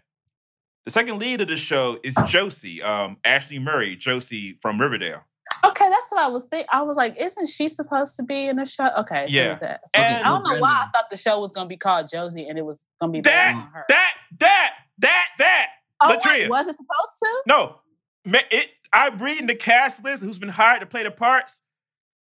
[0.84, 5.22] the second lead of the show is Josie, um, Ashleigh Murray, Josie from Riverdale.
[5.64, 6.68] Okay, that's what I was thinking.
[6.72, 8.88] I was like, isn't she supposed to be in the show?
[8.98, 9.58] Okay, so Yeah.
[9.58, 9.82] That.
[9.94, 12.58] And I don't know why I thought the show was gonna be called Josie and
[12.58, 13.84] it was gonna be based that, on her.
[13.88, 15.66] that, that, that, that.
[16.02, 16.32] oh, Latria.
[16.32, 17.42] wait, was it supposed to?
[17.46, 17.76] No,
[18.24, 18.70] it.
[18.92, 20.22] I'm reading the cast list.
[20.22, 21.62] Who's been hired to play the parts?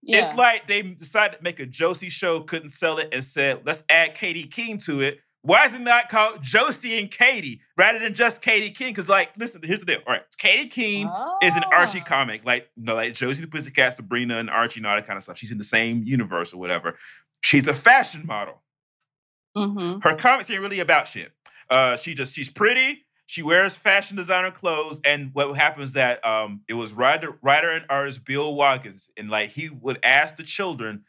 [0.05, 0.19] Yeah.
[0.29, 3.83] It's like they decided to make a Josie show, couldn't sell it, and said, let's
[3.89, 5.19] add Katy Keene to it.
[5.41, 8.89] Why is it not called Josie and Katy rather than just Katy Keene?
[8.89, 9.99] Because, like, listen, here's the deal.
[10.07, 11.07] All right, Katy Keene
[11.43, 12.07] is an Archie Ah.
[12.07, 15.17] comic, like, you know, like Josie the Pussycat, Sabrina, and Archie, and all that kind
[15.17, 15.37] of stuff.
[15.37, 16.97] She's in the same universe or whatever.
[17.41, 18.63] She's a fashion model.
[19.55, 20.03] Mhm.
[20.03, 21.31] Her comics ain't really about shit.
[21.69, 23.04] Uh, she just she's pretty.
[23.27, 27.85] She wears fashion designer clothes, and what happens that um, it was writer writer and
[27.89, 31.03] artist Bill Watkins, and like he would ask the children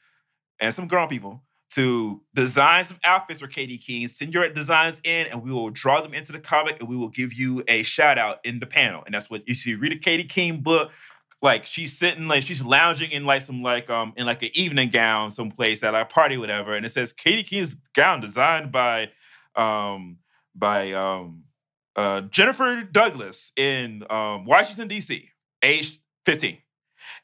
[0.59, 1.43] and some grown people
[1.77, 6.01] to design some outfits for Katy Keene, send your designs in, and we will draw
[6.01, 9.03] them into the comic, and we will give you a shout out in the panel.
[9.05, 9.75] And that's what you see.
[9.75, 10.91] Read a Katy Keene book.
[11.43, 14.89] Like she's sitting, like she's lounging in like some like um in like an evening
[14.89, 16.75] gown someplace at a party, whatever.
[16.75, 19.11] And it says Katy Keene's gown designed by
[19.55, 20.17] um
[20.55, 21.45] by um
[21.97, 25.31] uh Jennifer Douglas in um Washington D.C.
[25.63, 26.59] aged 15.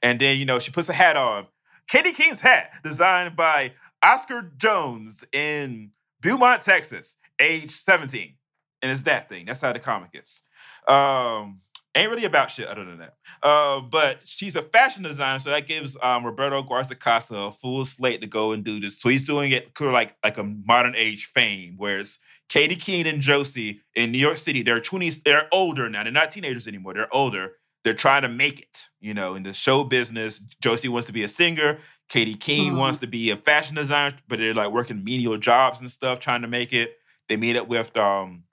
[0.02, 1.46] And then you know she puts a hat on.
[1.88, 3.72] Katy Keene's hat designed by
[4.02, 5.90] Oscar Jones in
[6.20, 8.34] Beaumont, Texas, age 17.
[8.80, 9.46] And it's that thing.
[9.46, 10.42] That's how the comic is.
[10.88, 11.60] Um,
[11.94, 13.14] ain't really about shit other than that.
[13.42, 18.20] Uh, but she's a fashion designer, so that gives um, Roberto Aguirre-Sacasa a full slate
[18.22, 19.00] to go and do this.
[19.00, 23.80] So he's doing it like like a modern age fame, whereas Katy Keene and Josie
[23.94, 26.02] in New York City, they're 20s, they're older now.
[26.02, 26.94] They're not teenagers anymore.
[26.94, 27.52] They're older.
[27.84, 30.38] They're trying to make it, you know, in the show business.
[30.60, 31.78] Josie wants to be a singer.
[32.08, 32.78] Katy Keene Mhm.
[32.78, 36.42] wants to be a fashion designer, but they're like working menial jobs and stuff, trying
[36.42, 36.96] to make it.
[37.28, 38.44] They meet up with um,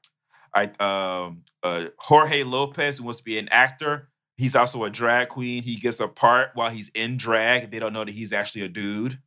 [0.56, 4.10] I um, uh, Jorge Lopez, who wants to be an actor.
[4.36, 5.64] He's also a drag queen.
[5.64, 7.72] He gets a part while he's in drag.
[7.72, 9.20] They don't know that he's actually a dude.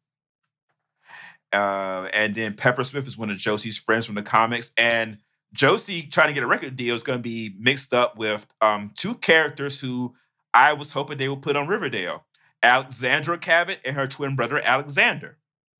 [1.52, 4.72] Uh, and then Pepper Smith is one of Josie's friends from the comics.
[4.78, 5.18] And
[5.52, 8.90] Josie trying to get a record deal is going to be mixed up with um,
[8.96, 10.14] two characters who
[10.54, 12.24] I was hoping they would put on Riverdale
[12.62, 15.36] Alexandra Cabot and her twin brother Alexander.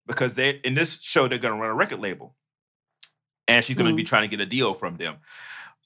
[0.07, 2.35] Because they in this show, they're going to run a record label.
[3.49, 5.17] And she's going to be trying to get a deal from them.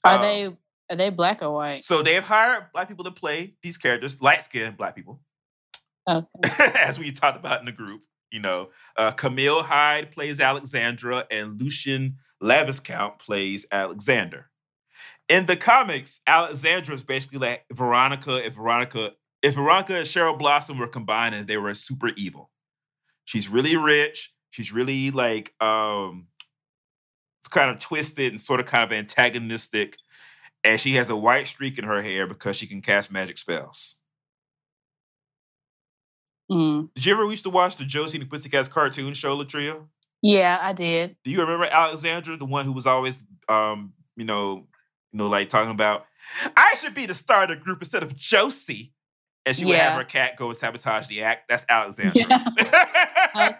[0.07, 0.57] Are Um, they
[0.89, 1.83] are they black or white?
[1.83, 5.19] So they have hired black people to play these characters, light skinned black people.
[6.07, 6.25] Okay.
[6.75, 8.01] as we talked about in the group.
[8.31, 14.49] You know, uh, Camille Hyde plays Alexandra, and Lucian Laviscount plays Alexander.
[15.29, 18.45] In the comics, Alexandra is basically like Veronica.
[18.45, 22.49] If Veronica, if Veronica and Cheryl Blossom were combined and they were super evil,
[23.25, 24.33] she's really rich.
[24.51, 26.27] She's really like um,
[27.47, 29.97] kind of twisted and sort of kind of antagonistic,
[30.63, 33.95] and she has a white streak in her hair because she can cast magic spells.
[36.51, 36.89] Mm.
[36.95, 39.85] Did you ever used to watch the Josie and the Pussycats cartoon show, Latria?
[40.21, 41.15] Yeah, I did.
[41.23, 44.67] Do you remember Alexandra, the one who was always, um, you know,
[45.11, 46.05] you know, like talking about,
[46.55, 48.93] I should be the star of the group instead of Josie,
[49.45, 51.47] and she would have her cat go and sabotage the act.
[51.49, 52.23] That's Alexandra.
[53.35, 53.55] I'm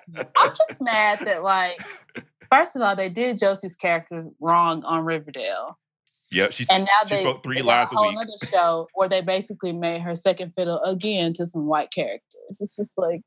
[0.67, 1.81] just mad that like
[2.51, 5.77] first of all they did Josie's character wrong on Riverdale,
[6.31, 8.17] yep, she, and now she they spoke three lines a a week.
[8.17, 12.57] other show where they basically made her second fiddle again to some white characters.
[12.59, 13.21] It's just like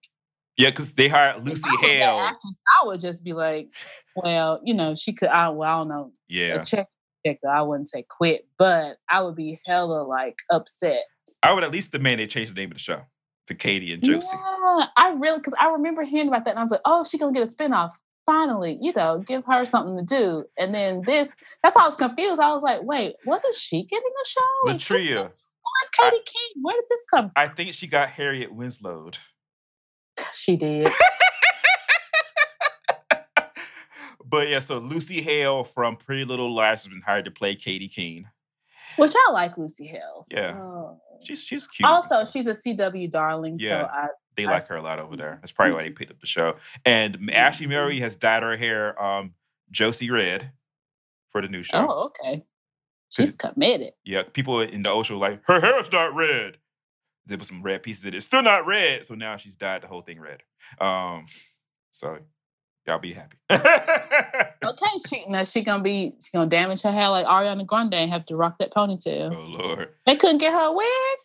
[0.56, 2.18] Yeah, because they hired Lucy Hale.
[2.18, 3.68] actress, I would just be like,
[4.16, 5.28] well, you know, she could.
[5.28, 6.12] I, well, I don't know.
[6.28, 6.88] Yeah, check,
[7.26, 7.38] check.
[7.48, 11.02] I wouldn't say quit, but I would be hella like upset.
[11.42, 13.02] I would at least demand they change the name of the show
[13.46, 14.28] to Katy and Josie.
[14.32, 17.18] Yeah, I really because I remember hearing about that and I was like, oh, she
[17.18, 17.92] gonna get a spinoff.
[18.30, 20.44] Finally, you know, give her something to do.
[20.56, 22.40] And then this, that's why I was confused.
[22.40, 24.40] I was like, wait, wasn't she getting a show?
[24.66, 26.62] Latria, Who is Katy Keene?
[26.62, 29.10] Where did this come I think she got Harriet Winslow.
[30.32, 30.88] She did.
[34.24, 37.88] but yeah, so Lucy Hale from Pretty Little Liars has been hired to play Katy
[37.88, 38.28] Keene.
[38.94, 40.24] Which I like Lucy Hale.
[40.30, 40.92] Yeah.
[41.24, 41.84] She's she's cute.
[41.84, 43.56] Also, she's a CW darling.
[43.58, 43.80] Yeah.
[43.80, 45.38] So I they like her a lot over there.
[45.42, 46.56] That's probably why they picked up the show.
[46.84, 47.70] And Ashleigh Mhm.
[47.70, 49.34] Murray has dyed her hair um
[49.70, 50.52] Josie Red
[51.30, 51.86] for the new show.
[51.88, 52.44] Oh, okay.
[53.10, 53.92] She's committed.
[54.04, 56.58] Yeah, people in the ocean were like, her hair's not red.
[57.26, 58.18] There was some red pieces in it.
[58.18, 59.04] It's still not red.
[59.04, 60.42] So now she's dyed the whole thing red.
[60.80, 61.26] Um,
[61.90, 62.18] so
[62.86, 63.36] y'all be happy.
[64.62, 68.10] Okay, she now she gonna be she gonna damage her hair like Ariana Grande and
[68.10, 69.34] have to rock that ponytail.
[69.34, 69.88] oh Lord.
[70.04, 71.18] They couldn't get her a wig.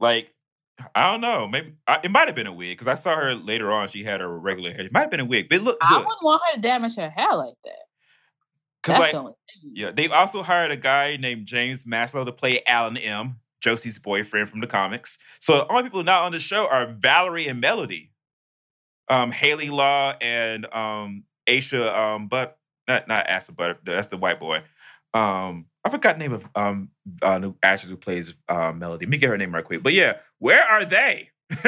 [0.00, 0.32] Like,
[0.94, 1.46] I don't know.
[1.48, 3.88] Maybe I, it might have been a wig because I saw her later on.
[3.88, 4.82] She had her regular hair.
[4.86, 6.06] It might have been a wig, but it looked I good.
[6.06, 7.72] wouldn't want her to damage her hair like that.
[8.82, 9.72] Because That's like, the only thing.
[9.74, 14.48] yeah, they've also hired a guy named James Maslow to play Alan M, Josie's boyfriend
[14.48, 15.18] from the comics.
[15.38, 18.10] So the only people not on the show are Valerie and Melody,
[19.08, 22.58] um, Hayley Law and um, Aisha, um, but
[22.88, 23.78] not not Asa Butter.
[23.84, 24.62] That's the white boy.
[25.12, 26.90] Um, I forgot the name of um
[27.22, 29.06] uh, the actress who plays uh, Melody.
[29.06, 29.82] Let me get her name right quick.
[29.82, 31.30] But yeah, where are they?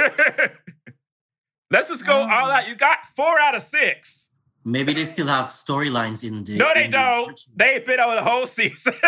[1.70, 2.51] Let's just go all Oh.
[2.51, 2.68] out.
[2.68, 4.30] You got four out of six.
[4.64, 6.56] Maybe they still have storylines in the.
[6.56, 7.36] No, they don't.
[7.36, 8.94] search- They've been over the whole season.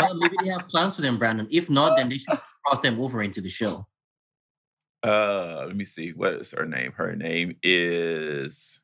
[0.00, 1.48] Well, maybe they have plans for them, Brandon.
[1.50, 3.86] If not, then they should cross them over into the show.
[5.04, 6.10] uh, let me see.
[6.12, 6.92] What is her name?
[6.92, 8.80] Her name is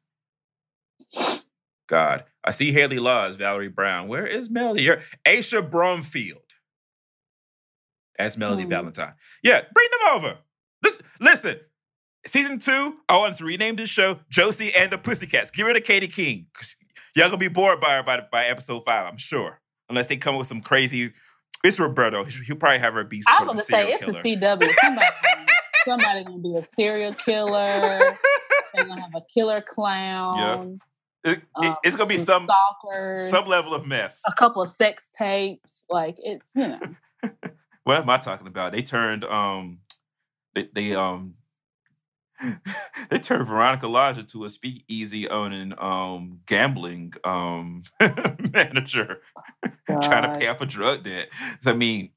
[1.88, 2.24] God.
[2.44, 4.08] I see Hayley Law as Valerie Brown.
[4.08, 4.82] Where is Melody?
[4.82, 5.02] Here.
[5.26, 6.40] Asha Bromfield
[8.18, 8.70] That's Melody Hmm.
[8.70, 9.14] Valentine.
[9.42, 10.38] Yeah, bring them over.
[10.82, 11.60] Listen, listen.
[12.26, 15.50] Season two, I want to rename this show Josie and the Pussycats.
[15.50, 16.46] Get rid of Katy Keene.
[17.14, 19.60] Y'all gonna be bored by her by, by episode five, I'm sure.
[19.90, 21.12] Unless they come up with some crazy.
[21.62, 22.24] It's Roberto.
[22.24, 23.28] He- He'll probably have her beast.
[23.30, 24.22] I sort was gonna say it's killer.
[24.22, 24.74] the CW.
[24.82, 25.46] Somebody, gonna-
[25.84, 28.16] somebody gonna be a serial killer.
[28.74, 30.72] They're gonna have a killer clown.
[30.74, 30.80] It-
[31.24, 34.22] it- um, it's gonna be some stalkers, some level of mess.
[34.28, 35.84] a couple of sex tapes.
[35.88, 36.80] Like it's you know.
[37.84, 38.72] What am I talking about?
[38.72, 39.80] They turned um
[40.54, 41.34] they, they um
[43.10, 47.82] they turned Veronica Lodge into a speakeasy owning um gambling um
[48.52, 49.20] manager
[49.86, 51.28] trying to pay off a drug debt.
[51.60, 52.10] So I mean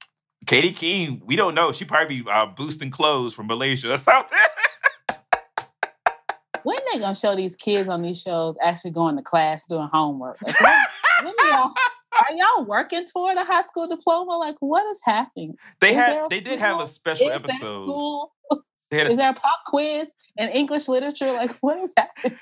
[0.46, 1.74] Katy Keene, we don't know.
[1.74, 4.38] She probably be uh, boosting clothes from Malaysia or something.
[6.92, 10.42] They gonna show these kids on these shows actually going to class doing homework?
[10.42, 10.74] Like, when,
[11.24, 11.74] when y'all,
[12.14, 14.38] are y'all working toward a high school diploma?
[14.38, 15.56] Like, what is happening?
[15.80, 17.86] They Is had they did have a special is episode.
[17.86, 18.34] school?
[18.90, 21.34] They had a Is there a pop quiz in English literature?
[21.34, 22.38] Like, what is happening?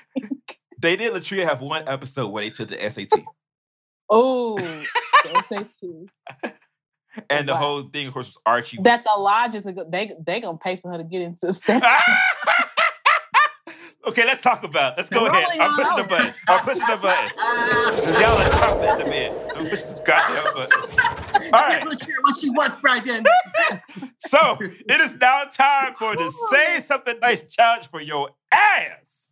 [0.80, 3.08] they did Latria have one episode where they took the SAT.
[4.08, 6.54] Oh, the SAT.
[7.30, 8.78] And the whole thing, of course, was Archie.
[8.82, 11.22] That Was, the lodge is a good, they they gonna pay for her to get
[11.22, 11.82] into state.
[14.06, 14.92] Okay, let's talk about.
[14.92, 14.96] it.
[14.98, 15.46] Let's go ahead.
[15.60, 16.34] I'm on pushing the button.
[16.48, 17.30] I'm pushing the button.
[18.20, 19.32] Y'all are chopping at the bit.
[19.56, 21.54] I'm pushing this goddamn button.
[21.54, 21.84] All right.
[21.84, 23.24] What you, what you Brandon?
[24.18, 29.28] So it is now time for the say something nice challenge for your ass.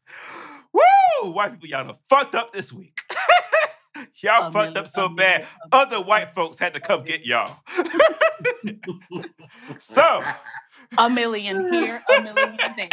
[0.72, 1.30] Woo!
[1.32, 3.00] White people, y'all done fucked up this week.
[4.22, 5.40] y'all A fucked million, up so a bad.
[5.40, 7.56] million, Other white folks had to come get y'all.
[9.80, 10.20] so
[10.98, 12.88] a million here, a million there.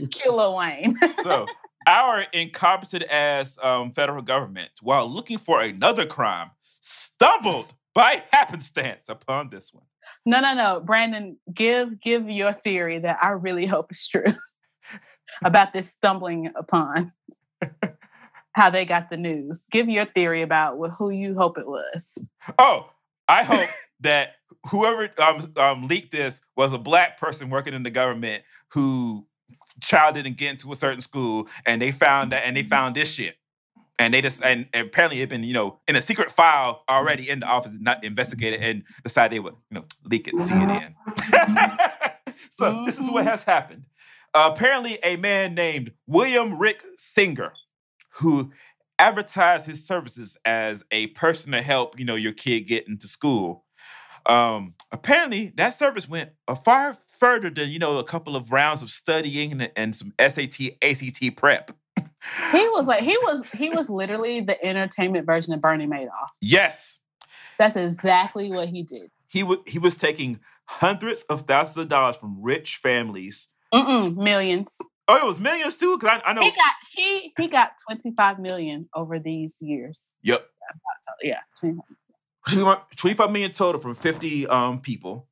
[0.10, 0.94] Kilo Wayne.
[1.22, 1.46] so
[1.86, 6.50] our incompetent ass um, federal government, while looking for another crime,
[6.80, 9.84] stumbled by happenstance upon this one.
[10.24, 10.80] No, no, no.
[10.80, 14.24] Brandon, give give your theory that I really hope is true
[15.44, 17.12] about this stumbling upon
[18.52, 19.66] how they got the news.
[19.70, 22.28] Give your theory about wh- who you hope it was.
[22.58, 22.90] Oh,
[23.28, 23.68] I hope
[24.00, 24.34] that
[24.70, 29.26] whoever um, um, leaked this was a black person working in the government who
[29.80, 33.12] child didn't get into a certain school, and they found that, and they found this
[33.12, 33.36] shit,
[33.98, 37.28] and they just and, and apparently it been you know in a secret file already
[37.28, 40.94] in the office, not investigated, and decided they would you know leak it to CNN.
[42.50, 43.84] so this is what has happened.
[44.34, 47.52] Uh, apparently, a man named William Rick Singer,
[48.14, 48.50] who
[48.98, 53.64] advertised his services as a person to help you know your kid get into school.
[54.26, 58.82] Um, apparently, that service went a far further than you know a couple of rounds
[58.82, 61.72] of studying and, and some SAT ACT prep.
[62.52, 66.28] He was like he was he was literally the entertainment version of Bernie Madoff.
[66.40, 66.98] Yes,
[67.58, 69.10] That's exactly what he did.
[69.28, 73.48] he would he was taking hundreds of thousands of dollars from rich families.
[73.74, 74.78] Mm-mm, millions.
[75.08, 75.98] Oh, it was millions too.
[75.98, 76.42] Because I, I know.
[76.42, 80.14] He got he he got 25 million over these years.
[80.22, 80.46] yep,
[81.22, 81.40] Yeah.
[81.58, 81.84] 25.
[82.48, 85.28] 25 million total from 50 um, people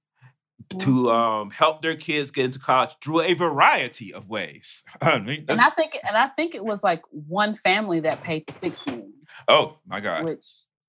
[0.78, 4.84] to um, help their kids get into college through a variety of ways.
[5.00, 8.44] I mean, And I think and I think it was like one family that paid
[8.46, 9.12] the six million,
[9.48, 10.24] oh my God.
[10.24, 10.44] which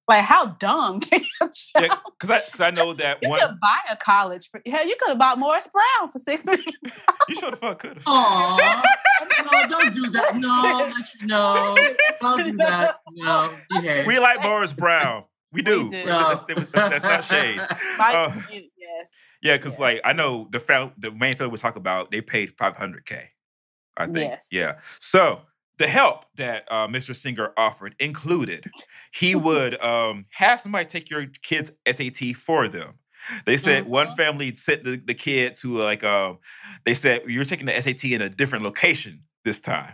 [0.07, 1.49] like how dumb can you
[1.79, 3.39] Yeah, because I, cause I know that You one.
[3.39, 6.65] could buy a college for hell, you could have bought Morris Brown for six million.
[7.29, 8.03] You sure the fuck could have.
[8.07, 8.83] Aw,
[9.51, 10.35] no, don't do that.
[10.35, 11.77] No, let you- no,
[12.19, 12.97] don't do that.
[13.13, 14.05] No, behave.
[14.05, 15.23] We like Morris Brown.
[15.53, 15.89] We do.
[15.89, 16.03] do.
[16.03, 17.57] That's, that's, that's- that's not shade.
[17.97, 19.11] Mike, Uh, you- yes.
[19.41, 19.85] Yeah, because Yeah.
[19.85, 23.27] like I know the found the main film we talk about, they paid 500k.
[23.97, 24.17] I think.
[24.17, 24.47] Yes.
[24.51, 24.79] Yeah.
[24.99, 25.41] So
[25.77, 27.15] the help that uh, Mr.
[27.15, 28.69] Singer offered included
[29.13, 32.99] he would um, have somebody take your kid's SAT for them.
[33.45, 34.17] They said one Mhm.
[34.17, 36.39] family sent the, the kid to like um,
[36.85, 39.93] they said you're taking the SAT in a different location this time.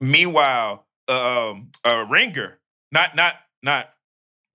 [0.00, 2.58] Meanwhile, um, a ringer,
[2.92, 3.90] not not not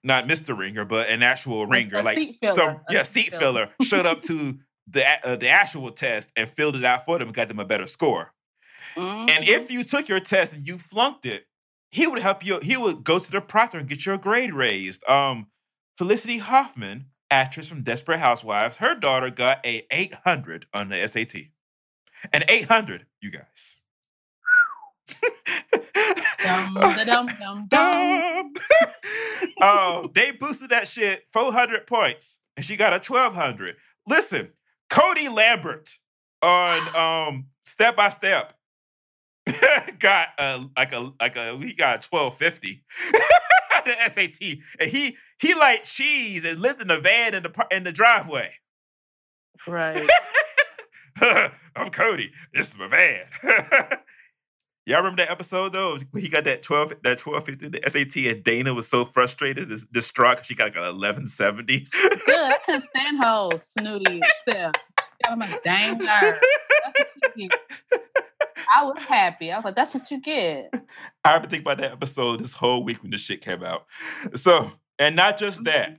[0.05, 0.57] not Mr.
[0.57, 3.69] Ringer, but an actual ringer, like some yeah seat filler.
[3.81, 7.35] showed up to the uh, the actual test and filled it out for them and
[7.35, 8.33] got them a better score.
[8.95, 9.47] And Mhm.
[9.47, 11.47] if you took your test and you flunked it,
[11.91, 12.59] he would help you.
[12.59, 15.03] He would go to the proctor and get your grade raised.
[15.09, 15.47] Um,
[15.97, 21.49] Felicity Huffman, actress from Desperate Housewives, her daughter got a 800 on the SAT.
[22.31, 23.79] An 800, you guys.
[27.05, 28.53] Dum, dum, dum.
[29.61, 33.75] Oh, they boosted that shit 400 points, and she got a 1200.
[34.05, 34.49] Listen,
[34.89, 35.97] Cody Lambert
[36.41, 36.95] on
[37.33, 38.53] um Step by Step
[39.99, 42.83] got a like a like a he got a 1250
[43.85, 47.83] the SAT, and he he liked cheese and lived in a van in the in
[47.83, 48.51] the driveway.
[49.67, 50.07] Right.
[51.75, 52.31] I'm Cody.
[52.53, 53.25] This is my van.
[54.87, 55.97] Y'all remember that episode though?
[56.11, 59.85] When he got that 12 that 1250 the SAT and Dana was so frustrated, dis-
[59.85, 61.87] distraught she got like a 1170.
[61.91, 62.19] Good.
[62.29, 62.57] I
[62.95, 64.21] stand snooty
[65.27, 66.39] on my dang nerve.
[66.39, 67.59] That's what you get.
[68.75, 69.51] I was happy.
[69.51, 70.71] I was like, that's what you get.
[71.23, 73.85] I've been thinking about that episode this whole week when this shit came out.
[74.35, 75.97] So, and not just that,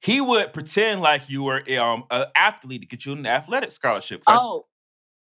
[0.00, 4.22] he would pretend like you were um an athlete to get you an athletic scholarship.
[4.26, 4.66] I- Oh,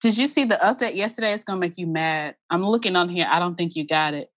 [0.07, 1.33] did you see the update yesterday?
[1.33, 2.37] It's gonna make you mad.
[2.49, 3.27] I'm looking on here.
[3.29, 4.31] I don't think you got it.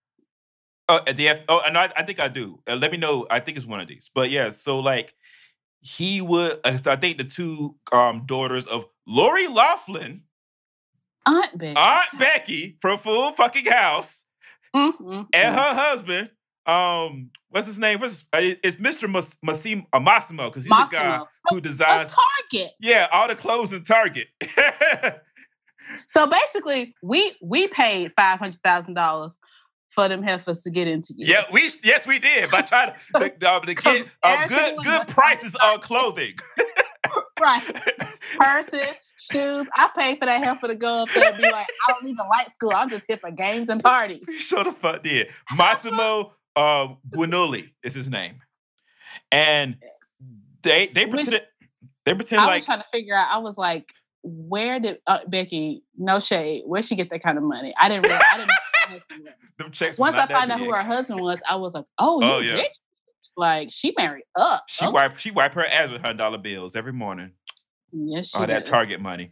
[0.87, 1.41] Oh, at the F.
[1.47, 2.59] Oh, and I, I think I do.
[2.67, 3.27] Uh, let me know.
[3.29, 4.09] I think it's one of these.
[4.11, 5.13] But yeah, so like
[5.81, 6.59] he would.
[6.63, 10.23] uh, so I think the two um daughters of Lori Laughlin,
[11.27, 11.77] Aunt Becky.
[11.77, 14.25] Aunt Becky from Full Fucking House,
[14.75, 15.59] Mm, mm, and mm.
[15.59, 16.31] her husband.
[16.65, 17.99] Um, what's his name?
[17.99, 19.07] What's his, uh, it's Mr.
[19.07, 22.15] Mas- uh, Mossimo because he's the guy who designs.
[22.51, 22.71] Target.
[22.79, 24.29] Yeah, all the clothes in Target.
[26.07, 29.37] So basically, we we paid five hundred thousand dollars
[29.89, 31.25] for them heifers to get into you.
[31.27, 35.55] Yeah, we yes we did by trying to, uh, to get uh, good good prices
[35.55, 36.35] on clothing.
[37.41, 37.63] right.
[38.37, 38.81] Purses,
[39.17, 39.65] shoes.
[39.75, 42.25] I paid for that heifer to go up there and be like, I don't even
[42.29, 42.71] like school.
[42.75, 44.23] I'm just here for games and parties.
[44.37, 45.29] Sure the fuck did.
[45.53, 48.41] Mossimo uh, Giannulli is his name,
[49.31, 49.77] and
[50.61, 51.47] they they Which- pretended
[52.05, 53.27] they pretend I like was trying to figure out.
[53.31, 53.91] I was like,
[54.23, 55.83] where did uh, Becky?
[55.97, 56.63] No shade.
[56.65, 57.73] Where she get that kind of money?
[57.79, 58.05] I didn't.
[58.05, 58.47] Really, I didn't.
[58.49, 59.33] know who her husband was.
[59.57, 59.97] them checks.
[59.97, 62.55] Once I found out who her husband was, I was like, oh, Oh, yeah.
[62.55, 62.77] rich?
[63.37, 64.63] Like she married up.
[64.67, 64.93] She Okay.
[64.93, 67.31] wipe she wipe her ass with her dollar bills every morning.
[67.91, 68.65] Yes, she All that.
[68.65, 69.31] Target money.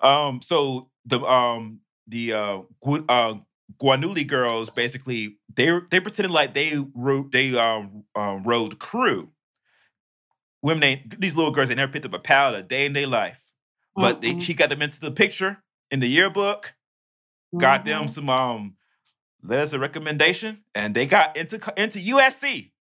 [0.00, 3.34] Um, so the um the uh, Gu- uh
[3.82, 9.30] Giannulli girls basically they they pretended like they wrote they um, um rode crew.
[10.62, 13.06] Women ain't these little girls they never picked up a pal a day in their
[13.06, 13.47] life,
[14.00, 16.74] but they, she got them into the picture in the yearbook.
[17.56, 18.10] Got them Mhm.
[18.10, 18.76] some um
[19.42, 22.72] letters of recommendation, and they got into into USC,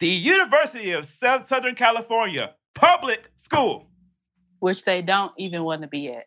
[0.00, 3.90] the University of South Southern California public school.
[4.60, 6.24] which they don't even want to be at.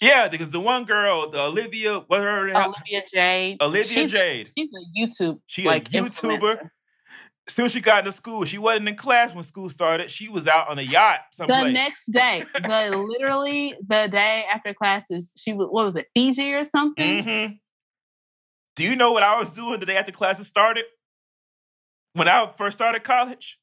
[0.00, 2.56] Yeah, because the one girl, the Olivia, what her name?
[2.56, 3.62] Olivia Jade.
[3.62, 4.50] Olivia she's, Jade.
[4.58, 5.40] She's a YouTube.
[5.46, 6.40] She like, a YouTuber.
[6.40, 6.70] influencer.
[7.48, 10.10] As soon as she got into school, she wasn't in class when school started.
[10.10, 11.66] She was out on a yacht someplace.
[11.66, 16.52] The next day, the literally the day after classes, she was what was it, Fiji
[16.54, 17.22] or something?
[17.22, 17.46] hmm
[18.74, 20.84] Do you know what I was doing the day after classes started?
[22.14, 23.60] When I first started college?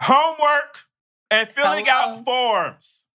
[0.00, 0.84] Homework
[1.30, 2.14] and filling Hello?
[2.16, 3.06] out forms.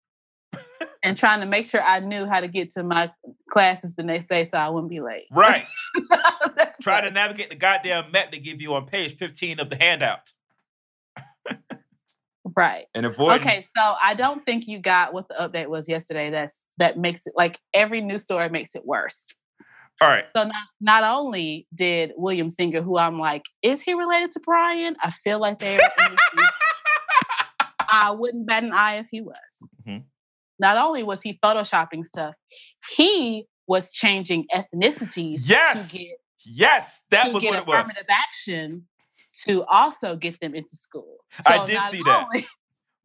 [1.01, 3.09] And trying to make sure I knew how to get to my
[3.49, 5.27] classes the next day so I wouldn't be late.
[5.31, 5.65] Right.
[6.81, 10.31] Try to navigate the goddamn map they give you on page 15 of the handout.
[12.55, 12.85] right.
[12.93, 16.29] And avoid Okay, so I don't think you got what the update was yesterday.
[16.29, 19.33] That's that makes it like every news story makes it worse.
[20.01, 20.25] All right.
[20.35, 24.95] So not not only did William Singer, who I'm like, is he related to Bryan?
[25.03, 25.73] I feel like they're.
[25.73, 26.45] in the same-
[27.91, 29.35] I wouldn't bet an eye if he was.
[29.87, 30.03] Mhm.
[30.59, 32.35] Not only was he photoshopping stuff,
[32.95, 36.07] he was changing ethnicities Yes, to get
[36.45, 37.75] Yes, that was what it was.
[37.81, 38.87] affirmative action
[39.45, 41.17] to also get them into school.
[41.45, 42.25] I did see that.
[42.25, 42.47] only-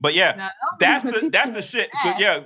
[0.01, 1.89] But yeah, that's the that's the shit.
[2.05, 2.41] that, Yeah,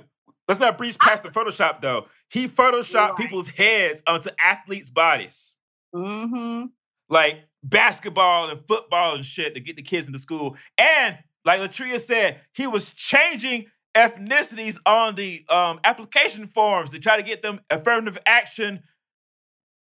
[0.47, 2.07] let's not breeze past the Photoshop though.
[2.29, 3.17] He photoshopped Right.
[3.17, 5.55] people's heads onto athletes' bodies,
[5.93, 6.69] mhm.
[7.09, 10.55] like basketball and football and shit, to get the kids into school.
[10.77, 17.17] And like Latria said, he was changing ethnicities on the um, application forms to try
[17.17, 18.83] to get them affirmative action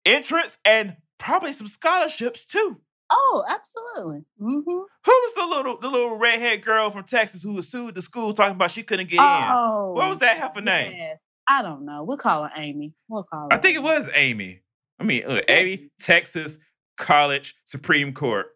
[0.05, 2.81] entrance and probably some scholarships too.
[3.11, 4.25] Oh, absolutely.
[4.39, 8.03] hmm Who was the little the little redhead girl from Texas who was sued the
[8.03, 9.23] school talking about she couldn't get in?
[9.23, 10.93] Oh, What was that heifer name?
[10.97, 11.19] yes.
[11.49, 12.05] I don't know.
[12.05, 12.95] We'll call her Amy.
[13.09, 13.53] We'll call her.
[13.53, 14.63] I think it was Amy.
[14.99, 16.59] I mean, look, Amy, Texas
[16.97, 18.47] College Supreme Court.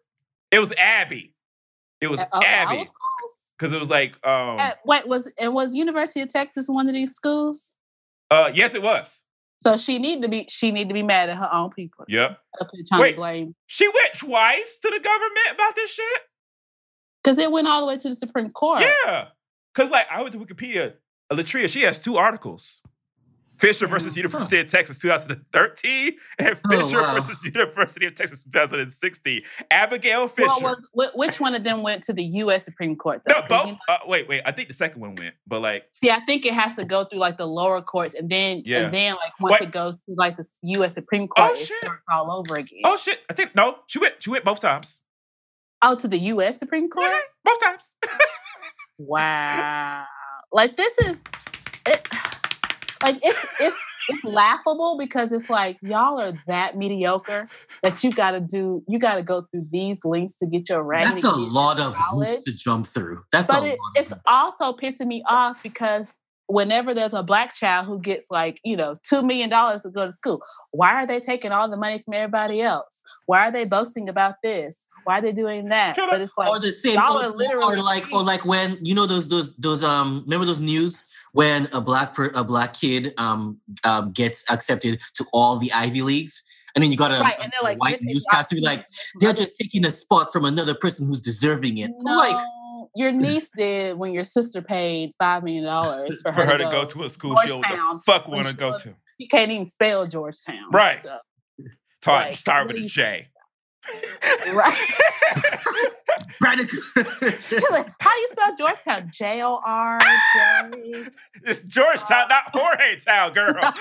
[0.51, 1.33] It was Abby.
[1.99, 2.85] It was oh, Abby
[3.57, 6.93] because it was like, um, Uh, wait, was and was University of Texas one of
[6.93, 7.75] these schools?
[8.31, 9.23] uh, yes, it was.
[9.61, 12.05] So she need to be she need to be mad at her own people.
[12.07, 12.37] Yep.
[12.61, 13.11] Up here trying Wait.
[13.11, 16.21] to blame She went twice to the government about this shit.
[17.23, 18.81] because it went all the way to the Supreme Court.
[18.81, 19.27] Yeah,
[19.73, 20.93] because like I went to Wikipedia.
[21.31, 22.81] Latria, she has two articles.
[23.59, 24.15] Fisher versus.
[24.17, 27.13] University of Texas 2013 and Oh, Fisher wow.
[27.15, 29.41] versus University of Texas 2016.
[29.71, 30.47] Abigail Fisher.
[30.61, 32.63] Well, was, which one of them went to the U.S.
[32.65, 33.21] Supreme Court?
[33.27, 33.33] Though?
[33.41, 33.65] no, both.
[33.67, 34.41] you know- Uh, wait, wait.
[34.45, 37.05] I think the second one went, but like, see, I think it has to go
[37.05, 38.85] through like the lower courts, and then Yeah.
[38.85, 39.61] and then like once What?
[39.61, 40.93] it goes to like the U.S.
[40.93, 41.77] Supreme Oh, Court, it shit.
[41.79, 42.81] starts all over again.
[42.83, 43.19] oh shit.
[43.29, 44.15] I think no, she went.
[44.19, 44.99] She went both times.
[45.81, 46.57] Oh, to the U.S.
[46.57, 47.11] Supreme Court.
[47.11, 47.95] Mhm, Both times.
[48.99, 50.05] Wow.
[50.51, 51.21] Like this is
[51.85, 52.07] it
[53.03, 53.77] like it's it's
[54.09, 57.47] it's laughable because it's like y'all are that mediocre
[57.83, 61.23] that you gotta do you gotta go through these links to get your raggedy That's
[61.23, 63.23] a lot of hoops to jump through.
[63.31, 66.11] That's But a it, it's also pissing me off because
[66.47, 70.05] whenever there's a black child who gets like, you know, two million dollars to go
[70.05, 70.41] to school,
[70.71, 73.01] why are they taking all the money from everybody else?
[73.25, 74.85] Why are they boasting about this?
[75.03, 75.95] Why are they doing that?
[75.95, 78.95] Can But it's like or the same, y'all or, or like, or like when you
[78.95, 81.03] know those those those um remember those news
[81.33, 86.01] when a black per, a black kid um, um gets accepted to all the Ivy
[86.01, 86.41] leagues,
[86.75, 88.85] and then you got a, right, a and they're like white "You're newscaster be like,
[89.19, 91.91] they're just taking a spot from another person who's deserving it.
[91.99, 92.35] No, like,
[92.95, 96.85] your niece did when your sister paid five million dollars for, For her to go
[96.85, 98.95] to a school she don't fuck want to go was- to.
[99.19, 100.99] You can't even spell Georgetown, Right.
[100.99, 101.17] So,
[102.03, 103.27] Taught like, start with do a you J.
[104.53, 104.87] right.
[107.49, 109.09] She's like, How do you spell Georgetown?
[109.11, 111.05] J O R J.
[111.43, 113.73] It's Georgetown, not um, Jorge Town, girl.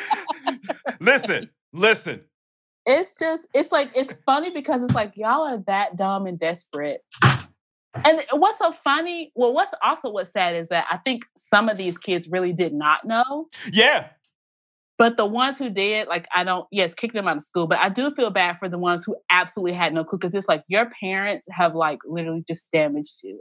[1.00, 2.22] listen, listen.
[2.86, 7.02] it's just it's like it's funny because it's like y'all are that dumb and desperate.
[8.04, 9.30] And what's so funny?
[9.36, 12.72] Well, what's also what's sad is that I think some of these kids really did
[12.72, 13.48] not know.
[13.72, 14.08] Yeah.
[14.96, 17.66] But the ones who did, like, I don't, yes, kick them out of school.
[17.66, 20.46] But I do feel bad for the ones who absolutely had no clue because it's
[20.48, 23.40] like your parents have, like, literally just damaged you.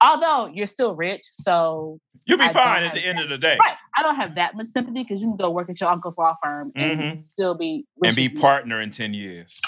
[0.00, 1.22] Although you're still rich.
[1.24, 3.24] So, You'll be I fine at the end that.
[3.24, 3.58] of the day.
[3.60, 3.76] right.
[3.96, 6.34] I don't have that much sympathy because you can go work at your uncle's law
[6.42, 7.20] firm and Mhm.
[7.20, 9.60] still be rich And be partner in 10 years.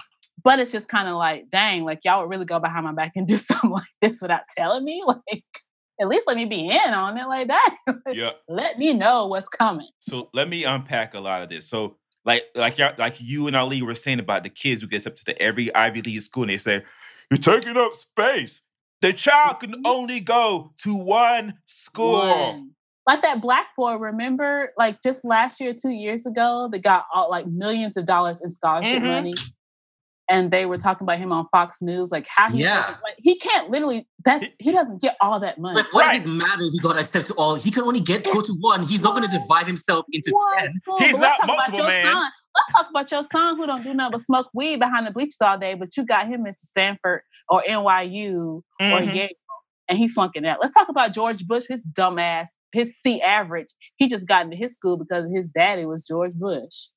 [0.43, 3.13] But it's just kind of like, dang, like, y'all would really go behind my back
[3.17, 5.03] and do something like this without telling me?
[5.07, 5.45] Like,
[6.01, 7.77] at least let me be in on it like that.
[8.13, 8.33] Yeah.
[8.49, 9.89] let me know what's coming.
[10.01, 11.69] So let me unpack a lot of this.
[11.69, 15.07] So like like y'all, like you and Ali were saying about the kids who gets
[15.07, 16.83] up to the every Ivy League school and they say,
[17.31, 18.63] You're taking up space.
[19.03, 19.81] The child can Mhm.
[19.85, 22.13] only go to one school.
[22.21, 22.71] One.
[23.07, 27.29] Like that black boy, remember, like just last year, two years ago, they got all
[27.31, 29.07] like millions of dollars in scholarship Mhm.
[29.07, 29.35] money.
[30.31, 32.97] And they were talking about him on Fox News, like how he Yeah.
[33.03, 35.77] like, he can't literally that's he doesn't get all that money.
[35.77, 36.23] Like, what Right.
[36.23, 37.57] does it matter if he got accepted to all?
[37.57, 38.85] He can only get go to one.
[38.87, 40.59] He's not going to divide himself into What?
[40.59, 40.73] ten.
[40.87, 42.13] Cool, He's not let's talk about multiple, man.
[42.15, 42.31] Son.
[42.57, 45.37] Let's talk about your son who don't do nothing but smoke weed behind the bleachers
[45.43, 49.15] all day, but you got him into Stanford or NYU or Mhm.
[49.15, 49.29] Yale,
[49.89, 50.59] and he flunking that.
[50.61, 53.69] Let's talk about George Bush, his dumbass, his C average.
[53.97, 56.89] He just got into his school because his daddy was George Bush.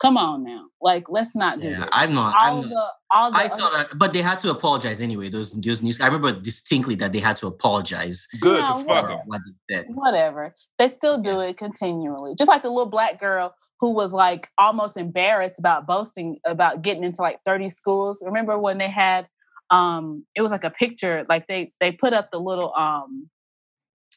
[0.00, 1.88] Come on now, like let's not do Yeah, this.
[1.92, 2.34] I'm not.
[2.34, 2.90] all I'm the not.
[3.14, 5.28] all the I saw other- that, but they had to apologize anyway.
[5.28, 6.00] Those those news.
[6.00, 10.54] I remember distinctly that they had to apologize Good, Yeah, because fuck what they whatever.
[10.78, 12.34] They still do it continually.
[12.38, 17.04] Just like the little black girl who was like almost embarrassed about boasting about getting
[17.04, 18.22] into like 30 schools.
[18.24, 19.28] Remember when they had
[19.70, 23.28] um it was like a picture, like they they put up the little um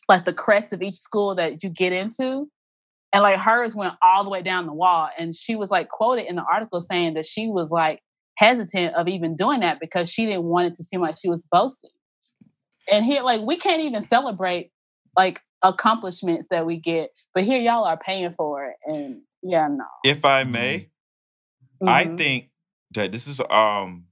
[0.07, 2.49] like the crest of each school that you get into.
[3.13, 5.09] And like hers went all the way down the wall.
[5.17, 8.01] And she was like quoted in the article saying that she was like
[8.37, 11.45] hesitant of even doing that because she didn't want it to seem like she was
[11.51, 11.91] boasting.
[12.91, 14.71] And here, like, we can't even celebrate
[15.15, 18.75] like accomplishments that we get, but here y'all are paying for it.
[18.85, 19.85] And yeah, no.
[20.03, 20.89] If I may,
[21.85, 22.17] I Mhm.
[22.17, 22.49] think
[22.91, 24.07] that this is um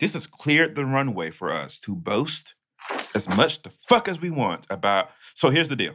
[0.00, 2.54] this has cleared the runway for us to boast
[3.14, 5.10] as much the fuck as we want about.
[5.34, 5.94] So here's the deal.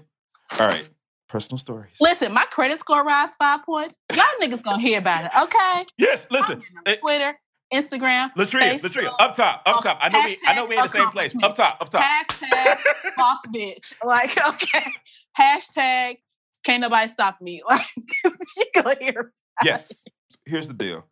[0.59, 0.87] All right,
[1.31, 1.95] personal stories.
[2.01, 3.95] Listen, my credit score rise five points.
[4.13, 5.85] Y'all niggas gonna hear about it, okay?
[5.97, 6.59] Yes, listen.
[6.59, 7.39] getting on eh, Twitter,
[7.73, 9.99] Instagram, Latria, Facebook, Latria, up top, up uh, top.
[10.01, 11.33] I know we, I know we're in the same place.
[11.41, 12.03] Up top, up top.
[12.29, 12.77] hashtag
[13.15, 13.95] boss bitch.
[14.03, 14.91] Like, okay.
[15.39, 16.17] Hashtag
[16.65, 17.63] can't nobody stop me.
[17.69, 17.85] Like
[18.25, 19.31] you gonna hear
[19.63, 20.03] yes.
[20.45, 21.05] Here's the deal.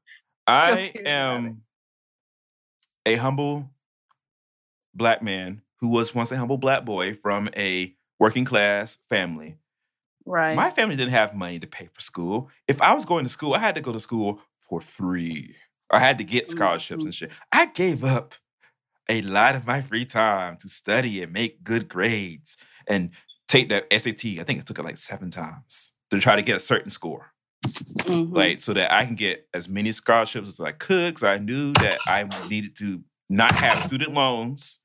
[0.45, 1.07] I hear about it.
[1.07, 1.61] am
[3.05, 3.69] a humble
[4.93, 9.55] black man who was once a humble black boy from a working class family.
[10.29, 10.55] Right.
[10.55, 12.49] My family didn't have money to pay for school.
[12.67, 15.55] If I was going to school, I had to go to school for free.
[15.91, 17.07] I had to get scholarships Mhm.
[17.07, 17.31] and shit.
[17.51, 18.35] I gave up
[19.09, 22.57] a lot of my free time to study and make good grades
[22.87, 23.09] and
[23.47, 24.39] take the SAT.
[24.39, 27.33] I think it took it like seven times to try to get a certain score,
[27.63, 28.31] Mhm.
[28.35, 31.15] like so that I can get as many scholarships as I could.
[31.15, 34.79] Because I knew that I needed to not have student loans,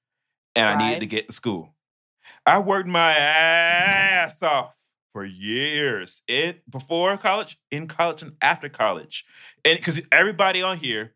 [0.56, 1.74] and I needed to get to school.
[2.46, 4.76] I worked my ass off
[5.14, 9.24] for years in before college, in college, and after college.
[9.64, 11.14] And because everybody on here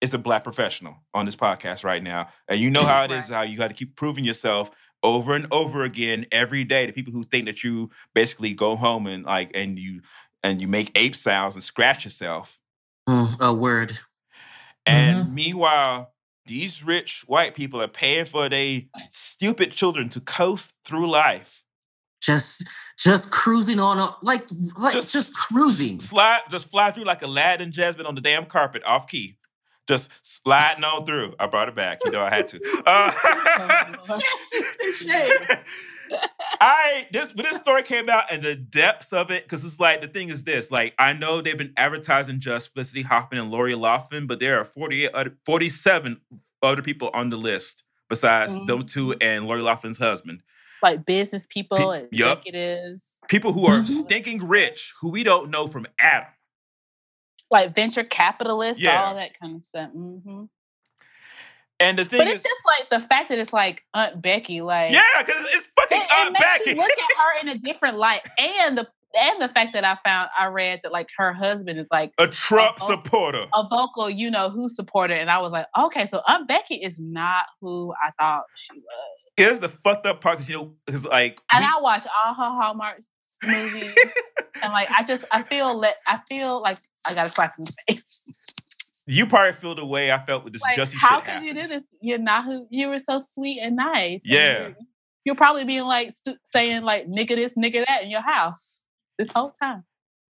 [0.00, 2.28] is a black professional on this podcast right now.
[2.48, 4.70] And you know how it is, how you got to keep proving yourself
[5.02, 9.06] over and over again every day to people who think that you basically go home
[9.06, 10.00] and like and you
[10.44, 12.60] and you make ape sounds and scratch yourself.
[13.08, 13.98] Mm, a word.
[14.86, 16.12] And meanwhile,
[16.46, 21.63] these rich white people are paying for their stupid children to coast through life.
[22.24, 22.64] Just
[22.96, 24.44] just cruising on a, like
[24.78, 26.00] like Just- just, cruising.
[26.00, 29.36] Slide, just fly through like Aladdin Jasmine on the damn carpet off key.
[29.88, 31.34] Just sliding on through.
[31.38, 31.98] I brought it back.
[32.04, 32.60] You know I had to.
[32.86, 34.18] Uh,
[36.60, 40.00] I this when this story came out and the depths of it, because it's like
[40.02, 43.74] the thing is this: like I know they've been advertising just Felicity Huffman and Lori
[43.74, 46.20] Loughlin, but there are 48 other, 47
[46.62, 48.66] other people on the list besides Mhm.
[48.66, 50.42] those two and Lori Loughlin's husband.
[50.84, 52.38] Like business people, Pe- yup.
[52.38, 53.86] executives, People who are Mhm.
[54.04, 56.28] stinking rich, who we don't know from Adam.
[57.50, 59.04] like venture capitalists, Yeah.
[59.04, 59.90] all that kind of stuff.
[59.94, 60.44] Mm-hmm.
[61.80, 64.60] And the thing But is, it's just like the fact that it's like Aunt Becky,
[64.60, 66.70] like yeah, because it's fucking it, it Aunt makes Becky.
[66.70, 69.96] you look at her in a different light, and the and the fact that I
[70.04, 72.90] found I read that like her husband is like a Trump Oh, oh.
[72.90, 73.44] supporter.
[73.54, 76.98] a vocal, you know, who supporter, and I was like, okay, so Aunt Becky is
[76.98, 78.84] not who I thought she was.
[79.36, 82.34] Here's the fucked up part, because you know, because like And we- I watch all
[82.34, 83.00] her Hallmark
[83.44, 83.94] movies,
[84.62, 87.64] and like I just I feel let I feel like I got a slap in
[87.64, 88.22] the face.
[89.06, 91.66] you probably feel the way I felt with this Like, Jussie how could you do
[91.68, 91.82] this?
[92.00, 94.22] You're not who you were so sweet and nice.
[94.24, 94.60] and Yeah.
[94.60, 94.76] you're,
[95.26, 98.83] you're probably being like stu- saying like nigga this, nigga that in your house
[99.18, 99.84] this whole time.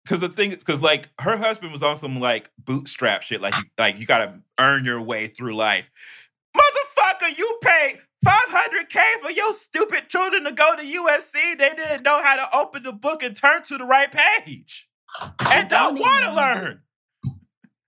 [0.04, 3.56] Because the thing, is because like her husband was on some like bootstrap shit, like
[3.56, 5.92] you, like you gotta earn your way through life.
[6.56, 11.58] Motherfucker, you paid 500k for your stupid children to go to USC.
[11.58, 14.88] They didn't know how to open the book and turn to the right page,
[15.52, 16.82] and don't don't want to learn.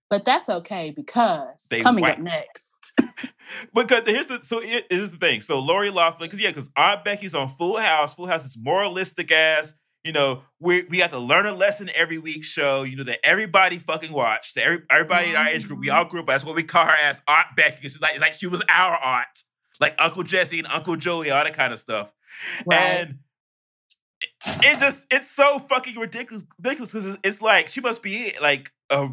[0.10, 2.14] But that's okay because They coming white.
[2.14, 2.94] up next.
[3.74, 5.42] Because here's the so here- here's the thing.
[5.42, 8.14] So Lori Loughlin, because yeah, because Aunt Becky's on Full House.
[8.14, 9.74] Full House is moralistic ass.
[10.04, 12.84] You know, we we have to learn a lesson every week show.
[12.84, 14.56] You know that everybody fucking watched.
[14.56, 16.12] That every, everybody in our age group, we all mm-hmm.
[16.12, 16.28] grew up.
[16.28, 18.64] That's what we call her as Aunt Becky because she's like it's like she was
[18.70, 19.44] our aunt,
[19.82, 22.14] like Uncle Jesse and Uncle Joey, all that kind of stuff.
[22.66, 22.80] Right.
[22.80, 23.20] And
[24.22, 24.30] it,
[24.64, 28.72] it just it's so fucking ridiculous ridiculous because it's, it's like she must be like
[28.90, 29.10] a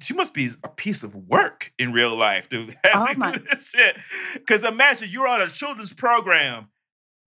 [0.00, 3.32] she must be a piece of work in real life to Oh have to my-
[3.32, 3.96] do this shit.
[4.34, 6.68] Because imagine you're on a children's program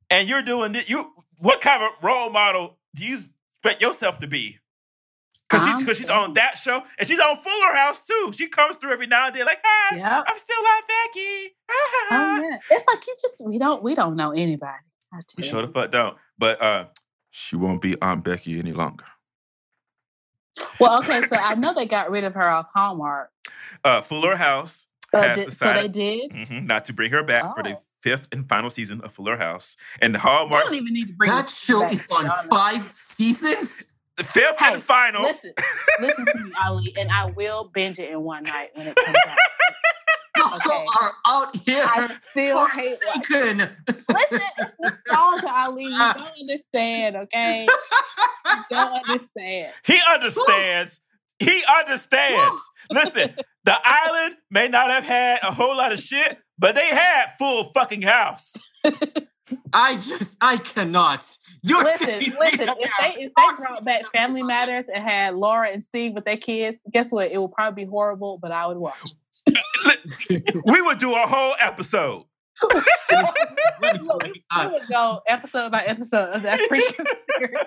[0.09, 0.89] and you're doing this.
[0.89, 1.11] You
[1.41, 3.17] what kind of role model do you
[3.53, 4.57] expect yourself to be?
[5.49, 8.31] Because she's because she's on that show and she's on Fuller House too.
[8.33, 10.25] She comes through every now and then like, hi, Yep.
[10.27, 11.55] I'm still on Becky.
[11.69, 12.57] Oh yeah.
[12.71, 14.71] It's like you just we don't we don't know anybody.
[15.13, 16.15] I We sure the fuck don't.
[16.37, 16.85] But uh,
[17.31, 19.03] she won't be Aunt Becky any longer.
[20.79, 23.29] Well, okay, so I know they got rid of her off Hallmark.
[23.83, 26.31] Uh, Fuller House Uh, has did- so they decided did.
[26.31, 27.81] mhm, not to bring her back for the Oh.
[28.01, 29.77] Fifth and final season of Fuller House.
[30.01, 32.29] And the They Hallmark, don't even need to bring That this show back, is on
[32.49, 33.91] five seasons.
[34.17, 35.23] the fifth Hey, and final.
[35.23, 35.53] Listen,
[35.99, 39.17] listen to me, Ali, and I will binge it in one night when it comes
[39.27, 39.37] out.
[40.53, 40.85] Okay.
[41.01, 42.97] are out here I still hate.
[43.15, 43.77] watching- forsaken.
[44.09, 45.83] Listen, it's nostalgia, Ali.
[45.83, 47.67] You don't understand, okay?
[48.47, 49.71] You don't understand.
[49.85, 50.99] He understands.
[51.39, 52.69] He understands.
[52.89, 57.33] Listen, the island may not have had a whole lot of shit, but they had
[57.37, 58.53] full fucking house.
[59.73, 61.25] I just, I cannot.
[61.61, 62.69] You're Listen, listen.
[62.69, 66.37] If they if they brought back Family Matters and had Laura and Steve with their
[66.37, 67.31] kids, guess what?
[67.31, 69.11] It would probably be horrible, but I would watch.
[70.65, 72.25] We would do a whole episode.
[72.61, 74.71] What is Look, going we on?
[74.73, 77.05] would go episode by episode of that freaking
[77.37, 77.57] series.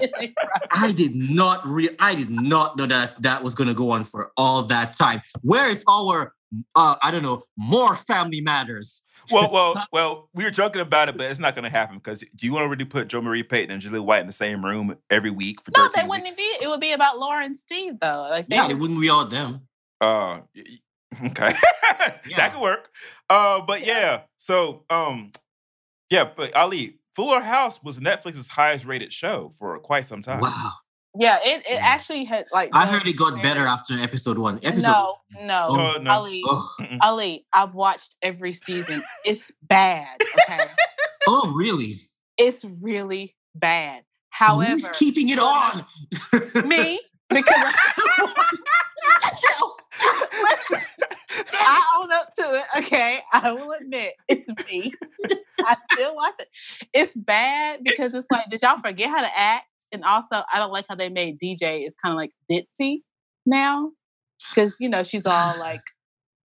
[0.00, 3.54] if they brought it I did not re- I did not know that that was
[3.54, 5.22] gonna go on for all that time.
[5.42, 6.34] Where is our
[6.74, 9.02] uh I don't know more family matters?
[9.32, 12.20] Well, well, well, we were joking about it, but it's not going to happen because
[12.20, 14.64] do you want to really put Jo Marie Payton and Jaleel White in the same
[14.64, 16.36] room every week for No, 13 they wouldn't weeks?
[16.36, 16.44] be.
[16.44, 18.28] It would be about Laura and Steve, though.
[18.30, 19.62] Like Yeah, would- it wouldn't be all them.
[20.00, 20.78] Uh, y- y-
[21.26, 21.50] okay,
[22.26, 22.36] Yeah.
[22.36, 22.88] that could work.
[23.30, 25.32] Uh, but yeah, so um,
[26.10, 30.40] yeah, but Ali, Fuller House was Netflix's highest rated show for quite some time.
[30.40, 30.72] Wow.
[31.18, 31.82] yeah, it, it Mm.
[31.82, 32.70] actually had like.
[32.74, 34.60] I heard it got very- better after episode one.
[34.62, 35.46] Episode No, one.
[35.46, 36.10] no, Oh, No, no.
[36.10, 36.68] Ali, Oh,
[37.00, 39.02] Ali, I've watched every season.
[39.24, 40.20] It's bad.
[40.48, 40.64] Okay,
[41.28, 42.00] oh really?
[42.36, 44.02] it's really bad.
[44.38, 45.86] So However, who's keeping it on?
[46.66, 47.74] me because
[50.42, 50.80] Listen,
[51.52, 52.64] I own up to it.
[52.84, 54.92] Okay, I will admit it's me.
[55.60, 56.48] I still watch it.
[56.92, 59.66] It's bad because it's like, did y'all forget how to act?
[59.92, 63.02] And also, I don't like how they made DJ is kind of like ditzy
[63.44, 63.92] now
[64.50, 65.82] because you know she's all like,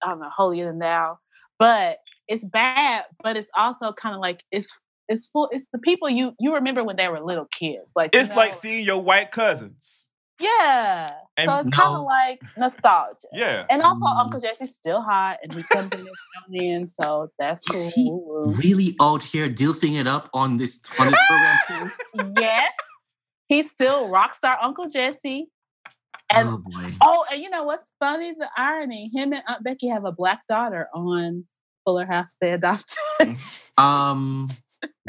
[0.02, 1.18] I don't know, holier than thou.
[1.58, 1.98] But
[2.28, 3.04] it's bad.
[3.22, 4.78] But it's also kind of like it's
[5.08, 5.48] it's full.
[5.52, 7.92] It's the people you you remember when they were little kids.
[7.94, 10.03] Like you It's like seeing your white cousins.
[10.40, 11.12] Yeah.
[11.36, 12.00] And so it's kind no.
[12.00, 13.26] of like nostalgia.
[13.32, 13.66] Yeah.
[13.70, 14.20] And also, Mm.
[14.20, 16.14] Uncle Jesse's still hot, and he comes in this
[16.52, 17.80] in, so that's cool.
[17.80, 18.52] Is he Woo, woo.
[18.62, 22.32] really out here dilfing it up on this on this program still?
[22.38, 22.74] yes,
[23.48, 25.48] he's still rock star Uncle Jesse.
[26.30, 26.90] And oh boy.
[27.02, 28.32] oh, and you know what's funny?
[28.32, 31.44] The irony: him and Aunt Becky have a black daughter on
[31.84, 32.34] Fuller House.
[32.40, 32.96] They adopted.
[33.76, 34.50] Um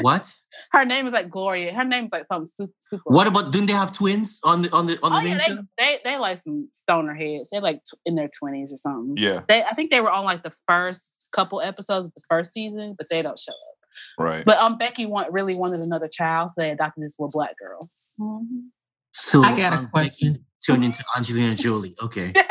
[0.00, 0.34] what?
[0.72, 1.72] Her name is like Gloria.
[1.74, 2.72] Her name is like something super.
[2.80, 5.32] super What about didn't they have twins on the on the on the Oh main
[5.32, 5.54] yeah, show?
[5.56, 7.48] they, they they like some stoner heads.
[7.50, 9.14] They're like tw- in their twenties or something.
[9.16, 9.42] Yeah.
[9.48, 12.94] They I think they were on like the first couple episodes of the first season,
[12.96, 13.76] but they don't show up.
[14.18, 14.44] Right.
[14.44, 17.80] But um, Becky want really wanted another child, so they adopted this little black girl.
[18.20, 18.68] Mhm.
[19.12, 20.44] So I got a um, Becky question.
[20.66, 21.94] Turned into Angelina Jolie.
[22.02, 22.32] Okay.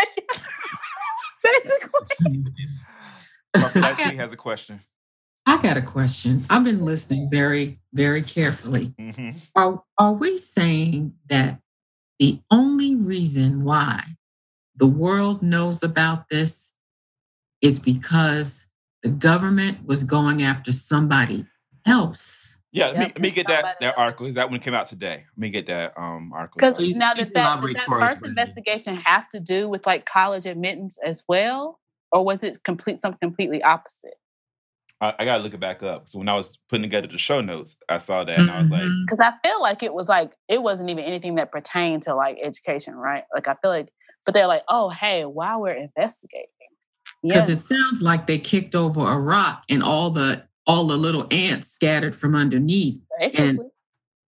[1.44, 2.44] Basically,
[3.56, 4.80] Papa Leslie has a question.
[5.56, 6.44] I got a question.
[6.50, 8.94] I've been listening very, very carefully.
[9.00, 11.62] hmm Are, are we saying that
[12.20, 14.04] the only reason why
[14.76, 16.74] the world knows about this
[17.62, 18.68] is because
[19.02, 21.46] the government was going after somebody
[21.86, 23.96] else Yeah, let me, Yep, let me get that that else.
[23.98, 24.34] article.
[24.34, 25.24] That one came out today.
[25.38, 26.58] Let me get that um article.
[26.60, 28.38] Because now please does that, does that for us, first Brandon.
[28.46, 31.80] investigation have to do with like college admittance as well,
[32.12, 34.16] or was it complete something completely opposite?
[35.02, 36.08] I, I gotta look it back up.
[36.08, 38.70] So when I was putting together the show notes, I saw that and I was
[38.70, 38.82] like.
[38.82, 39.06] Mm-hmm.
[39.06, 42.38] Because I feel like it was like it wasn't even anything that pertained to like
[42.42, 43.24] education, right?
[43.34, 43.90] Like I feel like,
[44.26, 46.48] but they're like, oh hey, while we're investigating,
[47.22, 50.98] because yeah, it sounds like they kicked over a rock and all the all the
[50.98, 53.02] little ants scattered from underneath.
[53.20, 53.68] basically.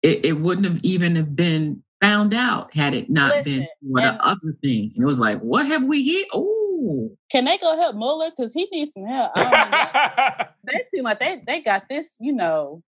[0.02, 4.00] It, it wouldn't have even have been found out had it not been Listen, for
[4.00, 4.92] the other thing.
[4.94, 6.24] And it was like, what have we here?
[6.32, 6.65] Oh,
[7.30, 9.30] Can they go help Mueller because he needs some help?
[9.34, 10.46] I don't know.
[10.72, 12.82] they seem like they they got this, you know.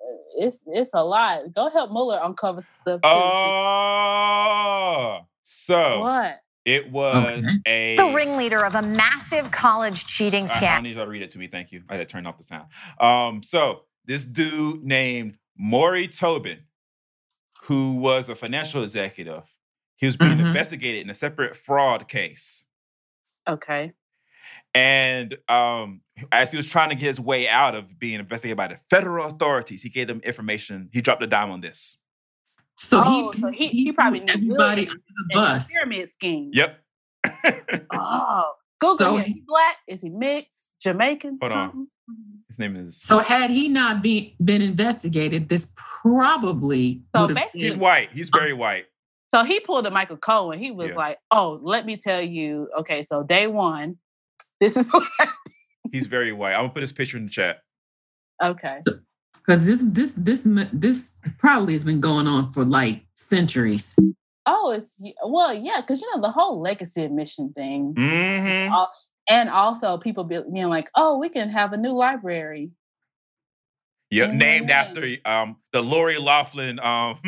[0.00, 1.52] uh, It's it's a lot.
[1.54, 3.08] Go help Mueller uncover some stuff too.
[3.08, 6.40] oh, so what?
[6.64, 7.96] it was a.
[7.96, 10.82] The ringleader of a massive college cheating I, I scam.
[10.82, 11.46] need y'all to read it to me.
[11.48, 11.82] Thank you.
[11.88, 12.68] I had to turn off the sound.
[13.00, 16.58] Um, so this dude named Morrie Tobin,
[17.64, 19.42] who was a financial executive,
[19.96, 20.46] he was being Mhm.
[20.46, 22.64] investigated in a separate fraud case.
[23.48, 23.92] Okay.
[24.74, 26.00] And um,
[26.30, 29.26] as he was trying to get his way out of being investigated by the federal
[29.26, 30.88] authorities, he gave them information.
[30.92, 31.98] He dropped a dime on this.
[32.76, 35.34] so Oh, he so he- he probably threw knew everybody William under the And the
[35.54, 35.70] bus.
[35.72, 36.50] pyramid scheme.
[36.54, 36.78] Yep.
[37.92, 39.20] Oh, Google So him.
[39.20, 39.76] Is he- he black?
[39.86, 40.72] Is he mixed?
[40.80, 41.38] Jamaican?
[41.42, 41.88] Hold on.
[42.48, 43.00] His name is.
[43.00, 48.10] So had he not be, been investigated, this probably So would have He's white.
[48.12, 48.86] He's very white.
[49.34, 50.58] So he pulled a Michael Cohen.
[50.58, 50.96] He was Yeah.
[50.96, 52.68] like, "Oh, let me tell you.
[52.80, 53.96] Okay, so day one,
[54.60, 55.08] this is what.
[55.18, 55.36] happened."
[55.90, 56.52] He's very white.
[56.54, 57.60] I'm gonna put his picture in the chat.
[58.42, 58.80] Okay.
[59.34, 63.96] because this this this this probably has been going on for like centuries.
[64.46, 68.72] Oh, it's well, yeah, because you know the whole legacy admission thing, Mm-hmm.
[68.72, 68.92] Al-
[69.30, 72.70] and also people being like, "Oh, we can have a new library."
[74.12, 74.34] Yep, Mhm.
[74.34, 77.18] named after um the Lori Laughlin um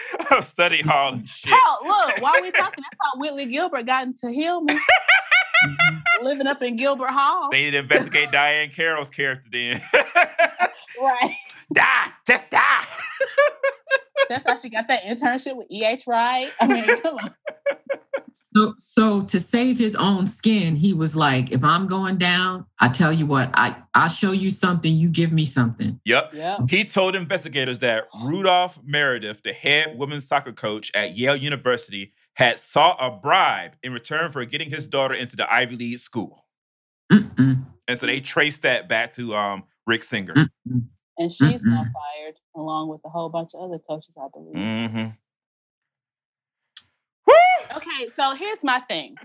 [0.40, 1.52] study hall and shit.
[1.52, 4.76] Hell, look, while we talking, that's how Whitley Gilbert got into Hillman,
[6.22, 7.48] living up in Gilbert Hall.
[7.52, 9.80] They need to investigate Diahann Carroll's character then.
[11.00, 11.30] right.
[11.72, 12.84] die, just die.
[14.32, 16.04] That's how she got that internship with E.H.
[16.06, 16.50] Wright.
[16.60, 17.34] I mean, come on.
[18.54, 22.88] So so to save his own skin, he was like, if I'm going down, I
[22.88, 26.00] tell you what, I I show you something, you give me something.
[26.04, 26.34] Yep.
[26.34, 26.58] Yeah.
[26.68, 32.58] He told investigators that Rudolph Meredith, the head women's soccer coach at Yale University, had
[32.58, 36.44] sought a bribe in return for getting his daughter into the Ivy League school.
[37.10, 40.34] Mm-mm, And so they traced that back to um, Rick Singer.
[40.34, 40.82] mm-mm.
[41.18, 41.92] And she's now Mm-mm.
[41.92, 44.54] fired along with a whole bunch of other coaches, I believe.
[44.54, 45.08] Mm-hmm.
[47.76, 49.16] Okay, so here's my thing.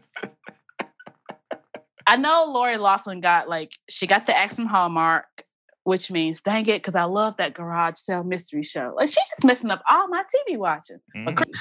[2.05, 5.43] I know Lori Laughlin got like she got the X from Hallmark,
[5.83, 8.93] which means dang it, because I love that garage sale mystery show.
[8.95, 10.99] Like she's just messing up all my TV watching.
[11.15, 11.43] Mhm.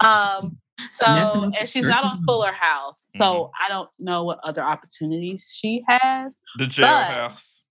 [0.00, 0.56] Um,
[0.94, 5.82] so and she's not on Fuller House, so I don't know what other opportunities she
[5.88, 6.40] has.
[6.56, 7.62] The jailhouse.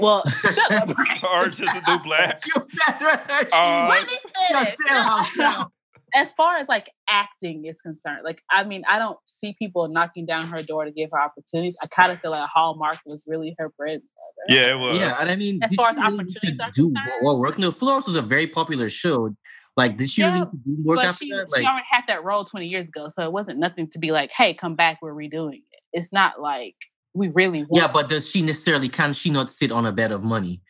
[0.00, 0.94] Well, shut up.
[0.94, 1.28] Brandon.
[1.32, 2.40] Orange is the new black.
[2.46, 4.18] You better Uh, Let me
[4.48, 4.76] finish.
[4.88, 5.70] jailhouse now.
[6.14, 10.24] As far as like acting is concerned, like I mean, I don't see people knocking
[10.24, 11.78] down her door to give her opportunities.
[11.82, 13.94] I kind of feel like Hallmark was really her bread.
[13.96, 14.02] and
[14.48, 14.58] butter.
[14.58, 14.98] Yeah, it was.
[14.98, 17.10] Yeah, and I mean, As far she as really need opportunities are do concerned?
[17.22, 17.58] more work?
[17.58, 19.34] No, Full House was a very popular show.
[19.76, 21.46] Like, did she Yeah, really do work but after she, that?
[21.54, 24.10] she Like, already had that role 20 years ago, so it wasn't nothing to be
[24.10, 26.74] like, "Hey, come back, we're redoing it." It's not like
[27.18, 27.70] we really want.
[27.72, 30.62] yeah, but does she necessarily can she not sit on a bed of money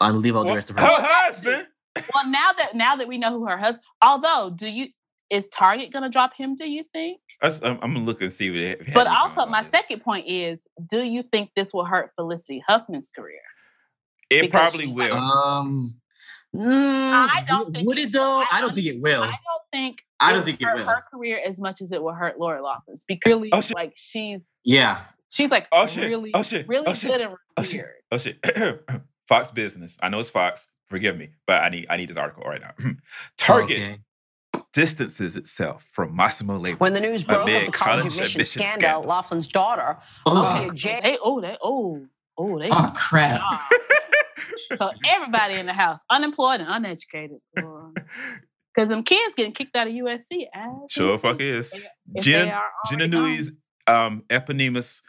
[0.00, 0.92] and live out the rest of her her?
[1.00, 1.66] husband.
[2.14, 4.88] well, now that now that we know who her husband, although, do you
[5.28, 6.54] is Target going to drop him?
[6.54, 7.20] Do you think?
[7.42, 8.94] I'm, I'm gonna look and see what they have.
[8.94, 13.40] But also, my second point is, do you think this will hurt Felicity Huffman's career?
[14.30, 15.14] It because probably will.
[15.16, 16.00] Um,
[16.54, 18.38] mm, I don't think would it it though?
[18.38, 18.44] will.
[18.44, 19.22] I I don't think it will.
[19.22, 19.38] I don't
[19.72, 19.98] think.
[20.20, 20.84] I don't think it hurt will.
[20.86, 23.74] her career as much as it will hurt Laura Laughlin's because Oh, shit.
[23.76, 25.00] like she's Yeah,
[25.30, 26.08] she's like Oh, shit.
[26.08, 26.68] really Oh, shit.
[26.68, 27.10] really Oh, shit.
[27.12, 27.68] good and Oh weird.
[27.70, 27.86] shit!
[28.12, 28.82] Oh shit!
[29.28, 29.96] Fox Business.
[30.02, 30.68] I know it's Fox.
[30.88, 32.72] Forgive me, but I need I need this article right now.
[33.38, 33.98] Target Okay.
[34.72, 36.76] distances itself from Mossimo Labor.
[36.78, 39.08] When the news broke of the college, college admission, admission scandal, scandal.
[39.08, 42.06] Laughlin's daughter Oh, okay, Jay They oh they oh
[42.38, 42.70] oh they.
[42.70, 43.40] Oh crap.
[44.78, 49.92] So everybody in the house, unemployed and uneducated, because them kids getting kicked out of
[49.94, 50.46] USC.
[50.54, 51.72] as we sure, fuck speak, is.
[52.14, 53.22] if they Gina are Gina already gone.
[53.30, 53.52] Nui's
[53.86, 55.02] um, eponymous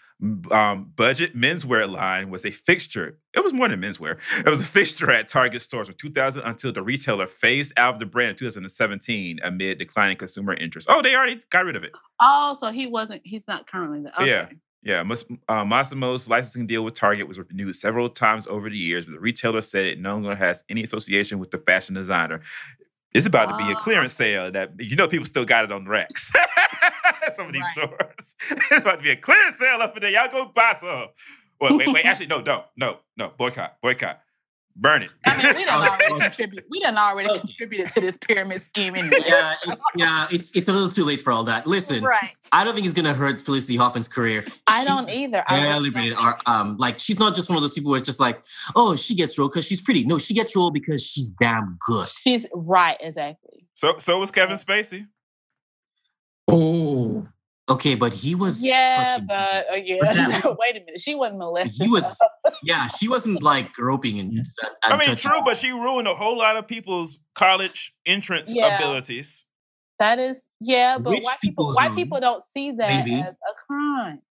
[0.52, 3.20] um, budget menswear line was a fixture.
[3.36, 4.18] It was more than menswear.
[4.40, 8.00] It was a fixture at Target stores from 2000 until the retailer phased out of
[8.00, 10.88] the brand in 2017 amid declining consumer interest.
[10.90, 11.96] Oh, they already got rid of it.
[12.20, 13.22] Oh, so he wasn't.
[13.24, 14.22] He's not currently the.
[14.22, 14.30] Okay.
[14.30, 14.50] Yeah.
[14.84, 19.14] Yeah, uh, Mossimo's licensing deal with Target was renewed several times over the years, but
[19.14, 22.42] the retailer said it no longer has any association with the fashion designer.
[23.18, 25.86] It's about to be a clearance sale that you know people still got it on
[25.88, 26.32] Rex.
[27.34, 27.90] some of these Right.
[27.90, 28.36] stores.
[28.72, 30.12] it's about to be a clearance sale up in there.
[30.12, 31.08] Y'all go buy some.
[31.60, 32.06] Wait, wait, wait.
[32.06, 32.66] Actually, no, don't.
[32.78, 33.32] No, no.
[33.38, 33.78] Boycott.
[33.82, 34.22] Boycott.
[34.80, 35.10] Burn it.
[35.26, 35.90] I mean, we done Okay.
[36.06, 36.66] already contribute.
[36.70, 37.40] We done already Okay.
[37.40, 39.24] contributed to this pyramid scheme anyway.
[39.26, 41.66] Yeah, it's, yeah, it's it's a little too late for all that.
[41.66, 42.30] Listen, Right.
[42.52, 44.46] I don't think it's gonna hurt Felicity Huffman's career.
[44.68, 45.42] I She don't either.
[45.50, 48.06] I really Celebrated our um, like she's not just one of those people where it's
[48.06, 48.44] just like,
[48.76, 50.04] oh, she gets role because she's pretty.
[50.06, 52.08] No, she gets role because she's damn good.
[52.22, 53.66] She's right, exactly.
[53.74, 55.08] So, so was Kevin Spacey.
[56.48, 57.28] Oh,
[57.70, 60.14] Okay, but he was Yeah, touching but uh, But yeah.
[60.14, 61.02] that- No, wait a minute.
[61.02, 61.86] She wasn't molested.
[61.86, 62.18] he was
[62.64, 64.46] yeah, she wasn't like groping and, and
[64.84, 65.32] I mean, touching.
[65.32, 68.78] true, but she ruined a whole lot of people's college entrance Yeah.
[68.78, 69.44] abilities.
[70.00, 73.20] That is, yeah, but Rich white people, people's white own, people don't see that maybe.
[73.20, 74.22] as a crime.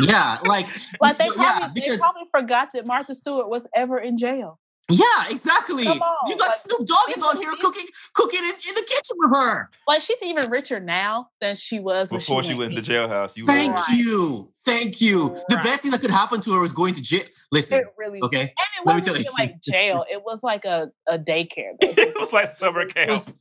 [0.00, 0.66] Yeah, like
[1.00, 4.58] Like they yeah, probably, they probably forgot that Martha Stewart was ever in jail.
[4.90, 5.86] Yeah, exactly.
[5.86, 5.96] On,
[6.26, 9.30] you got like, Snoop Dogg is on here cooking cooking in, in the kitchen with
[9.32, 9.70] her.
[9.88, 12.90] Like she's even richer now than she was when Before she, she went in into
[12.92, 13.88] jailhouse, you Thank Right.
[13.96, 15.36] you, thank you.
[15.48, 17.24] The best thing that could happen to her was going to jail.
[17.50, 18.40] Listen, It really, okay.
[18.40, 18.54] and it
[18.84, 19.44] Let me wasn't tell even you.
[19.44, 20.04] like jail.
[20.10, 21.72] It was like a, a daycare.
[21.80, 23.10] It was like summer It camp.
[23.10, 23.34] was,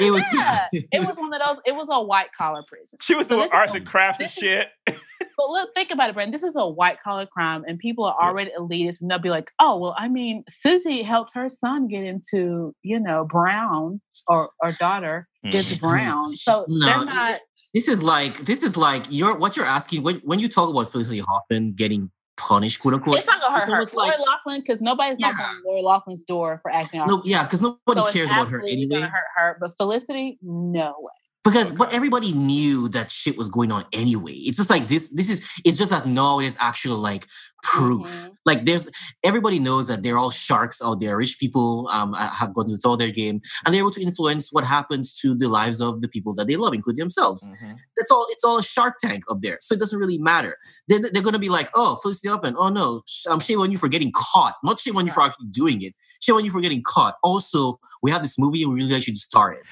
[0.00, 1.56] it was, Yeah, it it was was- one of those.
[1.66, 2.98] It was a white collar prison.
[3.02, 4.68] She was So doing this arts is- and crafts and this is- shit.
[5.38, 6.32] But look, think about it, Brandon.
[6.32, 8.26] This is a white collar crime, and people are Yeah.
[8.28, 12.04] already elitist, and they'll be like, "Oh, well, I mean, Susie helped her son get
[12.04, 15.50] into, you know, Brown or or daughter hmm.
[15.50, 17.40] gets Brown." So No, they're not.
[17.74, 20.90] this is like this is like you're what you're asking when when you talk about
[20.90, 23.18] Felicity Huffman getting punished, quote unquote.
[23.18, 23.72] It's not gonna hurt her.
[23.74, 25.28] almost like- Lori Laughlin, because nobody's Yeah.
[25.30, 27.04] knocking on Lori Laughlin's door for acting.
[27.06, 28.86] no, yeah, because nobody So cares about her anyway.
[29.00, 31.12] Gonna hurt her, but Felicity, no way.
[31.46, 34.32] Because but everybody knew that shit was going on anyway.
[34.32, 35.10] It's just like this.
[35.12, 35.42] This is.
[35.64, 37.26] It's just that no, there's actual like
[37.62, 38.06] proof.
[38.08, 38.30] Mhm.
[38.44, 38.88] Like there's
[39.24, 41.16] everybody knows that they're all sharks out there.
[41.16, 44.64] Rich people um have gotten to all their game, and they're able to influence what
[44.64, 47.48] happens to the lives of the people that they love, including themselves.
[47.48, 47.74] Mhm.
[47.96, 48.26] That's all.
[48.30, 50.56] It's all a Shark Tank up there, so it doesn't really matter.
[50.88, 52.54] They're, they're going to be like, "Oh, Felicity Huffman.
[52.58, 54.54] Oh no, um, shame on you for getting caught.
[54.64, 55.94] Not shame on you for actually doing it.
[56.22, 57.16] Shame on you for getting caught.
[57.22, 59.62] Also, we have this movie and we really like you to star it.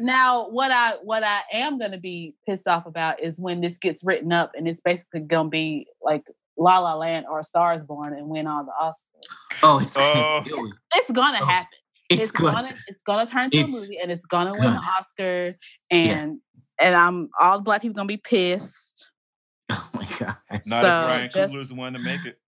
[0.00, 4.04] Now, what I what I am gonna be pissed off about is when this gets
[4.04, 6.26] written up and it's basically gonna be like
[6.58, 9.62] La La Land or Stars Born and win all the Oscars.
[9.62, 10.42] Oh, it's Oh.
[10.44, 11.68] it's, It's gonna Oh, happen.
[12.10, 12.52] it's, good.
[12.52, 14.82] gonna it's gonna turn into a movie and it's gonna win the.
[14.98, 15.54] Oscar
[15.90, 16.38] and
[16.80, 19.12] and I'm all the black people gonna be pissed.
[19.70, 20.36] Oh my god.
[20.50, 22.38] Not So, if Brian just- Coogler's the one to make it.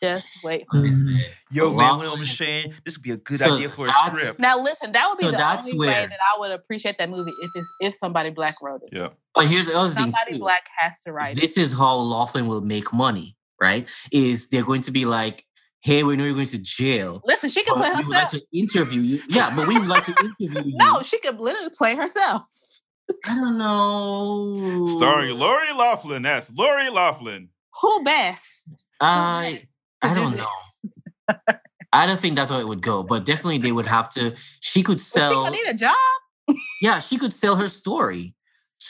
[0.00, 0.64] Just wait.
[0.72, 1.22] Listen, mm-hmm.
[1.50, 3.92] Yo, A man, lot Will Machine, this would be a good So idea for a
[3.92, 4.38] script.
[4.38, 7.10] Now listen, that would be So the that's only way that I would appreciate that
[7.10, 8.90] movie if it's, if somebody black wrote it.
[8.92, 9.08] Yeah.
[9.34, 11.40] But here's the other thing Somebody black has to write it.
[11.40, 13.88] This is how Laughlin will make money, right?
[14.12, 15.44] Is they're going to be like,
[15.80, 18.28] "Hey, we know you're going to jail, Listen, she can play but we would like
[18.28, 20.76] to interview you." Yeah, but we would like to interview you.
[20.76, 22.42] No, she could literally play herself.
[23.26, 24.86] I don't know.
[24.86, 26.22] Starring Lori Laughlin.
[26.22, 27.48] That's Lori Laughlin.
[27.80, 28.86] Who best?
[29.00, 29.62] I
[30.02, 30.50] I do don't know.
[31.92, 34.34] I don't think that's how it would go, but definitely they would have to.
[34.60, 35.44] She could Well, she sell.
[35.44, 35.96] could need a job.
[36.82, 38.34] yeah, she could sell her story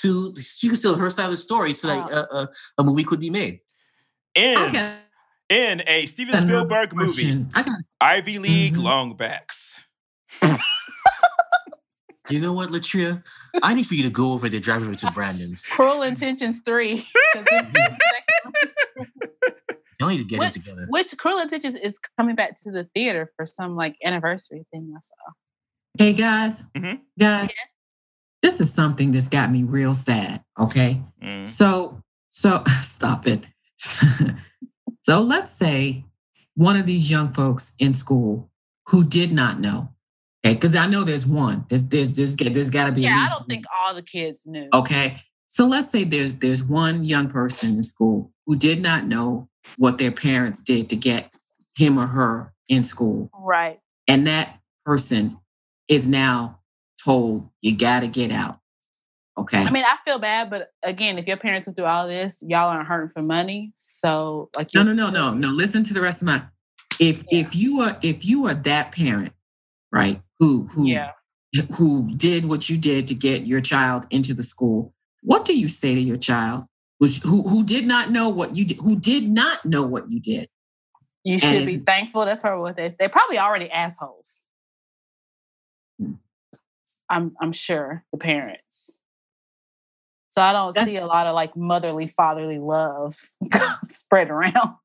[0.03, 0.35] to.
[0.37, 2.49] She could sell her side of the story so that a, a,
[2.79, 3.61] a movie could be made.
[4.35, 4.97] In, I
[5.49, 7.47] in a Steven another Spielberg movie.
[7.55, 9.17] I got Ivy League Mhm.
[9.17, 9.75] Longbacks.
[12.31, 13.25] You know what, Latria?
[13.63, 15.65] I need for you to go over there, drive over to Brandon's.
[15.67, 17.07] Cruel Intentions 3.
[20.01, 20.87] 'Cause this- Y'all need to get What- it together.
[20.89, 25.01] Which Cruel Intentions is coming back to the theater for some like anniversary thing I
[25.01, 25.33] saw.
[25.99, 27.01] Hey guys, Mhm.
[27.19, 27.51] guys,
[28.43, 30.45] this is something that's got me real sad.
[30.59, 31.49] Okay, Mm.
[31.49, 33.45] so so stop it.
[35.03, 36.05] so let's say
[36.55, 38.51] one of these young folks in school
[38.89, 39.93] who did not know.
[40.45, 41.65] Okay, because I know there's one.
[41.69, 43.07] There's there's there's there's got to be.
[43.07, 44.69] at Yeah, I don't think all the kids knew.
[44.73, 45.21] Okay.
[45.49, 49.99] So let's say there's there's one young person in school who did not know what
[49.99, 51.31] their parents did to get
[51.77, 53.31] him or her in school.
[53.39, 53.81] Right.
[54.07, 55.39] And that person
[55.89, 56.61] is now
[57.05, 58.59] told you got to get out.
[59.37, 59.63] Okay.
[59.63, 62.69] I mean, I feel bad, but again, if your parents went through all this, y'all
[62.71, 63.73] aren't hurting for money.
[63.77, 65.49] So like no, no, no, no, no.
[65.49, 66.43] Listen to the rest of my
[66.99, 67.41] if Yeah.
[67.41, 69.33] if you are if you are that parent,
[69.93, 71.13] right, who who Yeah.
[71.77, 74.93] who did what you did to get your child into the school,
[75.23, 76.65] what do you say to your child
[76.99, 80.21] who's, who who did not know what you did, who did not know what you
[80.21, 80.49] did?
[81.25, 82.25] You should be thankful.
[82.25, 84.47] That's probably what they they're probably already assholes.
[86.01, 86.15] Hmm.
[87.11, 88.99] I'm I'm sure the parents.
[90.31, 93.15] So I don't That's- see a lot of like motherly, fatherly love
[93.83, 94.77] spread around.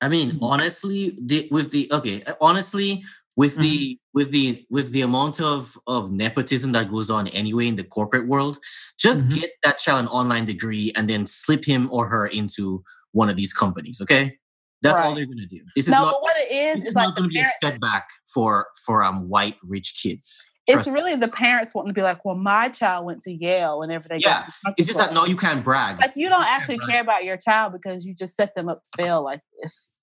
[0.00, 3.02] I mean, honestly, the, with the okay, honestly,
[3.36, 7.76] with the with the with the amount of of nepotism that goes on anyway in
[7.76, 8.58] the corporate world,
[8.98, 9.40] just Mhm.
[9.40, 12.82] get that child an online degree and then slip him or her into
[13.12, 14.00] one of these companies.
[14.00, 14.38] Okay,
[14.82, 15.60] that's all they're gonna do.
[15.74, 16.12] This is No, not.
[16.14, 19.02] but what it is is is like not going to be a setback for for
[19.04, 20.50] um white rich kids.
[20.68, 20.94] it's Trust me.
[20.94, 24.16] really the parents wanting to be like, well, my child went to Yale whenever they
[24.18, 25.14] Yeah, go to the It's just that club.
[25.14, 26.00] no, you can't brag.
[26.00, 26.90] like you don't can't actually brag.
[26.90, 29.96] care about your child because you just set them up to fail like this.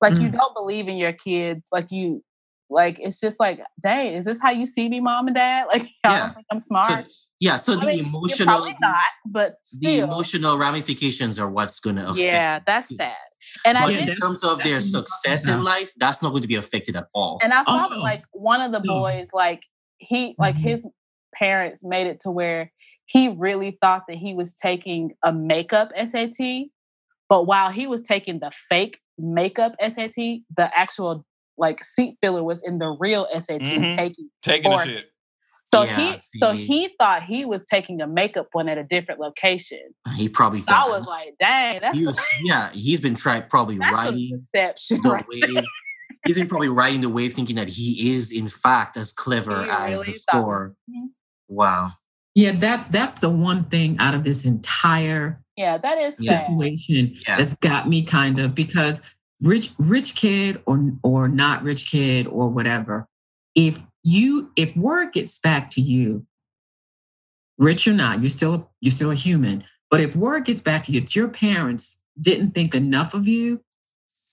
[0.00, 0.32] Like you Mm.
[0.38, 1.68] don't believe in your kids.
[1.72, 2.22] Like you,
[2.70, 5.66] like it's just like, dang, is this how you see me, mom and dad?
[5.72, 6.18] Like I Yeah.
[6.20, 7.06] don't think I'm So, smart.
[7.40, 9.92] yeah, so I the mean, emotional, probably not, but still.
[9.92, 12.18] the emotional ramifications are what's going to affect.
[12.18, 12.96] yeah, that's you.
[12.96, 13.14] sad.
[13.64, 16.22] And But Yeah, in terms of their that's what I'm talking success in life, that's
[16.22, 17.38] not going to be affected at all.
[17.42, 19.64] and I saw Oh, that like one of the boys, like
[19.98, 20.62] he, like Mhm.
[20.62, 20.86] his
[21.34, 22.72] parents made it to where
[23.06, 26.70] he really thought that he was taking a makeup SAT,
[27.28, 31.24] but while he was taking the fake makeup SAT, the actual
[31.60, 33.94] like seat filler was in the real SAT Mhm.
[33.94, 34.30] taking.
[34.42, 35.06] Taking the shit.
[35.64, 39.20] So Yeah, he so he thought he was taking a makeup one at a different
[39.20, 39.78] location.
[40.16, 43.44] he probably So I thought was like, dang, that's he was, yeah, he's been trying
[43.48, 45.00] probably that's a riding deception.
[45.02, 45.24] the Right?
[45.28, 45.64] wave.
[46.26, 49.70] He's been probably riding the wave, thinking that he is in fact as clever He
[49.70, 50.74] as really the thought- score.
[50.90, 51.08] Mhm.
[51.48, 51.90] Wow.
[52.34, 56.30] Yeah, that that's the one thing out of this entire Yeah, that is Yeah.
[56.30, 56.46] sad.
[56.48, 57.36] situation Yeah.
[57.36, 59.02] that's got me kind of because
[59.40, 63.06] rich rich kid or or not rich kid or whatever
[63.54, 66.26] if you if word gets back to you
[67.58, 70.92] rich or not you're still you're still a human but if word gets back to
[70.92, 73.62] you that your parents didn't think enough of you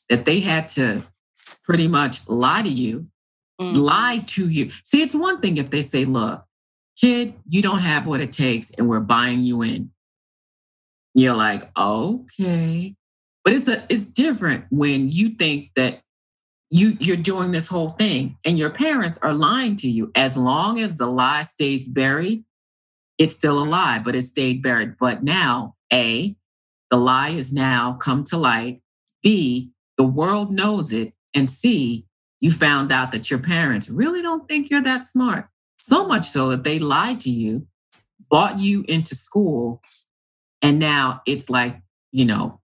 [0.09, 1.03] that they had to
[1.63, 3.07] pretty much lie to you
[3.59, 3.75] Mm.
[3.75, 4.69] lie to you.
[4.84, 6.45] See it's one thing if they say look
[6.95, 9.89] kid you don't have what it takes and we're buying you in.
[11.15, 12.95] You're like okay
[13.48, 16.02] but it's a it's different when you think that
[16.69, 20.11] you you're doing this whole thing and your parents are lying to you.
[20.15, 22.44] As long as the lie stays buried
[23.18, 24.98] it's still a lie but it stayed buried.
[24.99, 26.36] But now a
[26.91, 28.82] the lie has now come to light.
[29.24, 31.14] B the world knows it.
[31.34, 32.06] And c
[32.41, 35.48] you found out that your parents really don't think you're that smart.
[35.80, 37.65] So much so that they lied to you
[38.30, 39.82] bought you into school
[40.61, 42.60] and now it's like you know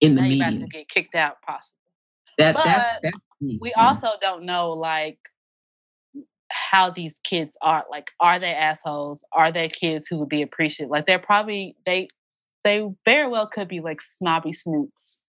[0.00, 1.76] in the now media about to get kicked out, possibly.
[2.38, 3.86] that that's But that's key, We yeah.
[3.88, 5.18] also don't know like
[6.50, 7.84] how these kids are.
[7.90, 9.24] Like, are they assholes?
[9.32, 10.90] Are they kids who would be appreciated?
[10.90, 12.08] Like, they're probably they
[12.64, 15.22] they very well could be like snobby snoots.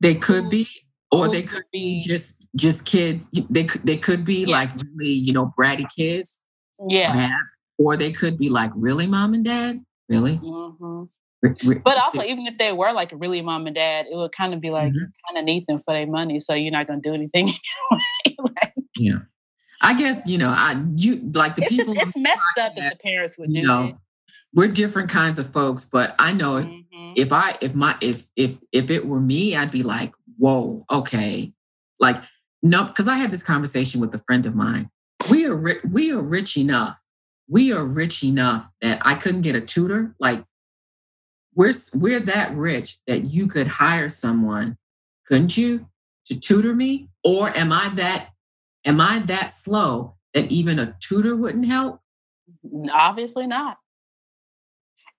[0.00, 0.68] they could who- be
[1.12, 4.56] or they could could be- just just kids they could they could be Yeah.
[4.58, 6.40] like really you know bratty kids
[6.88, 7.10] Yeah.
[7.12, 11.06] perhaps or they could be like really mom and dad really hmm Re- re-
[11.42, 14.60] But also, even if they were like really mom and dad, it would kind of
[14.60, 17.14] be like you kind of need them for their money, so you're not gonna do
[17.14, 17.52] anything
[18.38, 19.18] like, yeah
[19.82, 22.90] i guess you know i you like the it's just people it's messed up that
[22.90, 23.98] the parents would do you know
[24.52, 27.12] we're different kinds of folks but i know if Mhm.
[27.16, 31.52] if I if my if if if it were me, I'd be like, whoa, okay,
[31.98, 32.22] like
[32.62, 34.90] no, because I had this conversation with a friend of mine.
[35.30, 37.00] We are ri- we are rich enough.
[37.48, 40.14] We are rich enough that I couldn't get a tutor.
[40.20, 40.44] Like
[41.60, 44.78] we're we're that rich that you could hire someone,
[45.26, 45.86] couldn't you,
[46.24, 47.10] to tutor me?
[47.22, 48.30] Or am I that
[48.86, 52.00] am I that slow that even a tutor wouldn't help?
[52.90, 53.76] Obviously not.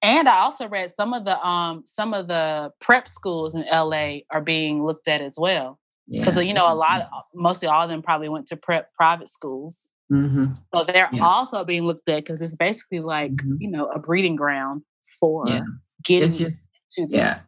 [0.02, 4.22] And I also read some of the um some of the prep schools in LA
[4.32, 5.80] are being looked at as well
[6.12, 9.28] because Yeah, you know a lot, mostly all of them probably went to prep private
[9.28, 11.24] schools, Mhm, so they're Yeah.
[11.24, 13.58] also being looked at because it's basically like Mhm.
[13.60, 14.82] you know a breeding ground
[15.20, 15.66] for Yeah.
[16.04, 17.40] Getting It's just to the yeah.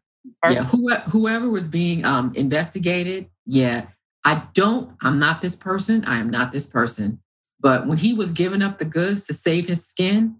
[0.44, 3.88] first- yeah whoever, whoever was being um investigated yeah
[4.24, 7.20] i don't i'm not this person i am not this person
[7.60, 10.38] but when he was giving up the goods to save his skin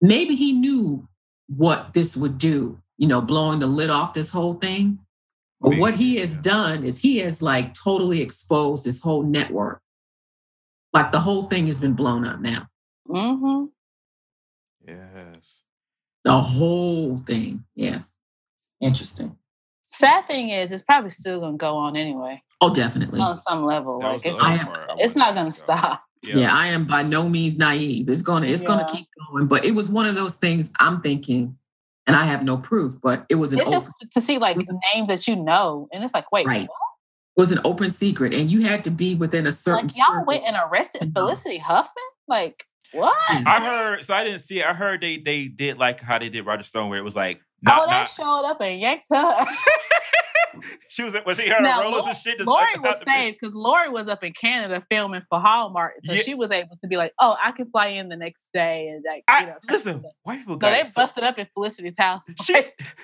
[0.00, 1.08] maybe he knew
[1.46, 4.98] what this would do you know blowing the lid off this whole thing
[5.60, 6.42] but what he has Yeah.
[6.42, 9.80] done is he has like totally exposed this whole network
[10.92, 12.66] like the whole thing has been blown up now
[13.08, 13.70] Mhm.
[14.86, 15.62] Yes.
[16.24, 18.00] The whole thing yeah
[18.80, 19.36] interesting
[19.90, 23.98] Sad thing is, it's probably still gonna go on anyway oh definitely on some level.
[24.00, 26.02] That Like it's, I not, am- I it's not gonna stop.
[26.22, 26.54] Yeah.
[26.54, 28.08] I am by no means naive.
[28.08, 29.46] It's gonna it's gonna keep going.
[29.46, 31.56] But it was one of those things I'm thinking,
[32.06, 34.56] and I have no proof, but it was an It's open, just to see like
[34.56, 36.68] was- names that you know, and it's like, wait, Right.
[36.68, 36.78] what?
[37.36, 40.06] it was an open secret, and you had to be within a certain like y'all
[40.08, 40.24] circle.
[40.26, 41.10] went and arrested.
[41.14, 41.92] Felicity Huffman?
[42.28, 43.16] Like, What?
[43.30, 44.04] I heard.
[44.04, 44.66] So I didn't see it.
[44.66, 47.40] I heard they they did like how they did Roger Stone, where it was like
[47.62, 48.08] not oh, they not.
[48.08, 49.46] showed up and yanked her.
[50.88, 52.38] she was was she her Now, rollers Lori- and shit.
[52.38, 56.22] just Lori was saved because Lori was up in Canada filming for Hallmark, so Yeah.
[56.22, 59.04] she was able to be like, "Oh, I can fly in the next day," and
[59.06, 59.56] like, I, you know.
[59.68, 62.22] listen, white people So they it so- busted up in Felicity's house.
[62.42, 62.56] She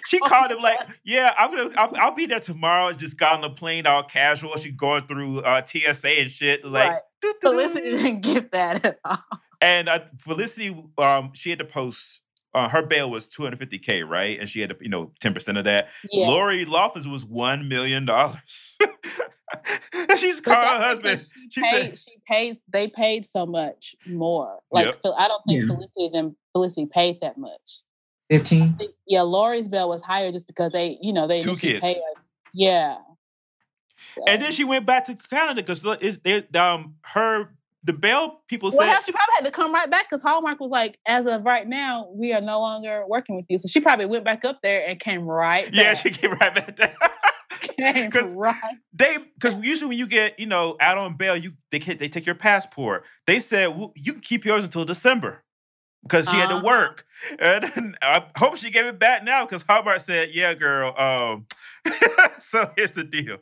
[0.06, 2.92] she called him like, yeah, I'm gonna I'll, I'll be there tomorrow.
[2.92, 4.56] Just got on the plane all casual.
[4.56, 6.64] She going through uh, TSA and shit.
[6.64, 7.00] Like Right.
[7.40, 9.18] Felicity didn't get that at all.
[9.64, 12.20] And uh, Felicity, um, she had to post.
[12.54, 14.38] Uh, her bail was 250k, right?
[14.38, 15.88] And she had to, you know, 10% of that.
[16.12, 16.28] Yeah.
[16.28, 18.78] Lori Loftus was one million dollars.
[20.16, 21.20] she's But called her husband.
[21.20, 22.58] She She paid, said, she paid.
[22.72, 24.60] They paid so much more.
[24.70, 25.02] Like Yep.
[25.02, 25.74] Phil- I don't think Yeah.
[25.74, 27.82] Felicity them Felicity paid that much.
[28.30, 28.78] 15.
[29.06, 31.80] Yeah, Lori's bill was higher just because they, you know, they Two kids.
[31.80, 31.96] paid.
[31.96, 32.98] Like, yeah.
[34.28, 37.50] and then she went back to Canada because is they um her
[37.84, 40.58] the bail people Well, said hell, she probably had to come right back because Hallmark
[40.60, 43.58] was like, as of right now, we are no longer working with you.
[43.58, 46.76] So she probably went back up there and came right yeah she came right back
[46.76, 46.90] down.
[47.78, 48.54] came right.
[48.92, 52.26] they because usually when you get you know out on bail you they they take
[52.26, 55.42] your passport they said well, you can keep yours until december
[56.02, 56.64] because she had to Uh-huh.
[56.64, 57.06] work
[57.38, 61.46] and i hope she gave it back now because Hallmark said yeah girl um
[62.38, 63.38] so here's the deal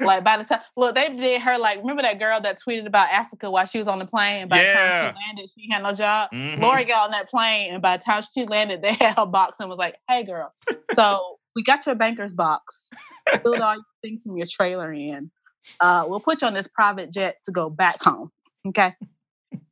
[0.00, 1.78] Like by the time, look, they did her like.
[1.78, 4.58] Remember that girl that tweeted about Africa while she was on the plane, and by
[4.58, 6.30] the time she landed, she had no job.
[6.32, 6.60] Mhm.
[6.60, 9.60] Lori got on that plane, and by the time she landed, they had her box
[9.60, 10.52] and was like, "Hey, girl,
[10.94, 12.90] so we got your banker's box.
[13.42, 15.30] Filled all your things from your trailer in.
[15.80, 18.30] Uh, we'll put you on this private jet to go back home.
[18.68, 18.94] Okay."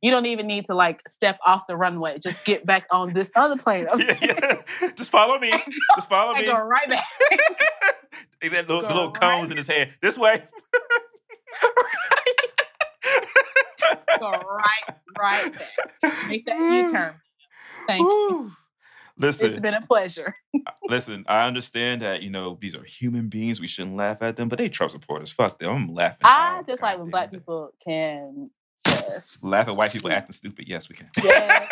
[0.01, 2.19] You don't even need to like step off the runway.
[2.19, 3.87] Just get back on this other plane.
[3.87, 4.17] Okay?
[4.21, 4.91] yeah, yeah.
[4.95, 5.51] just follow me
[5.95, 7.05] just follow me go right back.
[8.41, 10.41] That little, the Go little right cones in his head this way
[14.19, 16.27] go right, right back.
[16.27, 17.15] Make that U-turn.
[17.87, 18.51] Thank you.
[19.17, 20.33] Listen It's been a pleasure.
[20.87, 23.59] Listen, I understand that you know these are human beings.
[23.59, 25.29] We shouldn't laugh at them, but they Trump supporters.
[25.29, 25.71] Fuck them.
[25.71, 26.19] I'm laughing.
[26.23, 28.49] I just like when black people can
[29.01, 30.67] just laugh at white people acting stupid.
[30.67, 31.07] Yes, we can.
[31.23, 31.67] Yeah.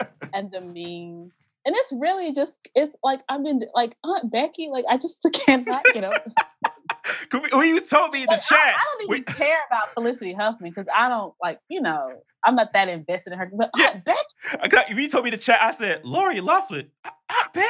[0.34, 1.42] and the memes.
[1.66, 5.84] And it's really just it's like I've been like Aunt Becky, like I just cannot
[5.92, 6.18] get over.
[7.30, 9.34] Could we- when you told me in the Like, chat, I, I don't even we-
[9.34, 12.12] care about Felicity Huffman because I don't like, you know,
[12.44, 13.50] I'm not that invested in her.
[13.56, 13.90] But Yeah.
[13.92, 14.18] Aunt Becky,
[14.60, 17.68] I got- if you told me the chat, I said Lori Laughlin, I, I Becky.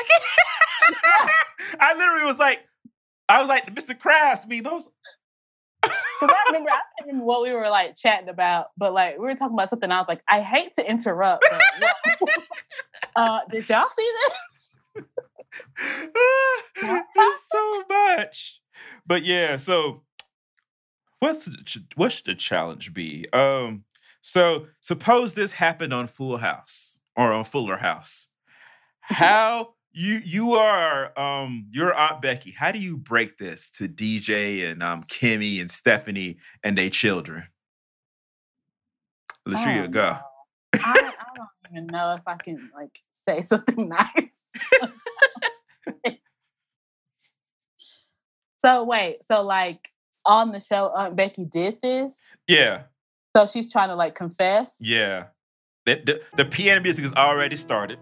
[1.80, 2.60] I literally was like,
[3.28, 3.96] I was like Mr.
[3.98, 4.66] Krabs meme.
[4.66, 4.90] I was,
[6.20, 9.24] because I remember I can't remember what we were like chatting about, but like we
[9.24, 9.90] were talking about something.
[9.90, 11.44] I was like, I hate to interrupt.
[11.80, 12.28] But,
[13.16, 14.12] uh, did y'all see
[14.94, 15.04] this?
[16.82, 18.60] There's so much.
[19.06, 20.02] But yeah, so
[21.20, 21.48] what's
[21.96, 23.26] what should the challenge be?
[23.32, 23.84] Um,
[24.22, 28.28] so suppose this happened on Full House or on Fuller House.
[29.00, 34.70] How you you are um your Aunt Becky, how do you break this to DJ
[34.70, 37.44] and um Kimmy and Stephanie and their children?
[39.48, 40.16] Latria, Oh, go.
[40.74, 44.44] I, I don't even know if I can like say something nice.
[48.64, 49.88] so wait, so like
[50.26, 52.36] on the show, Aunt Becky did this.
[52.46, 52.82] Yeah,
[53.36, 54.76] So she's trying to like confess.
[54.80, 55.24] yeah.
[55.86, 57.98] The, the, the piano music is already started.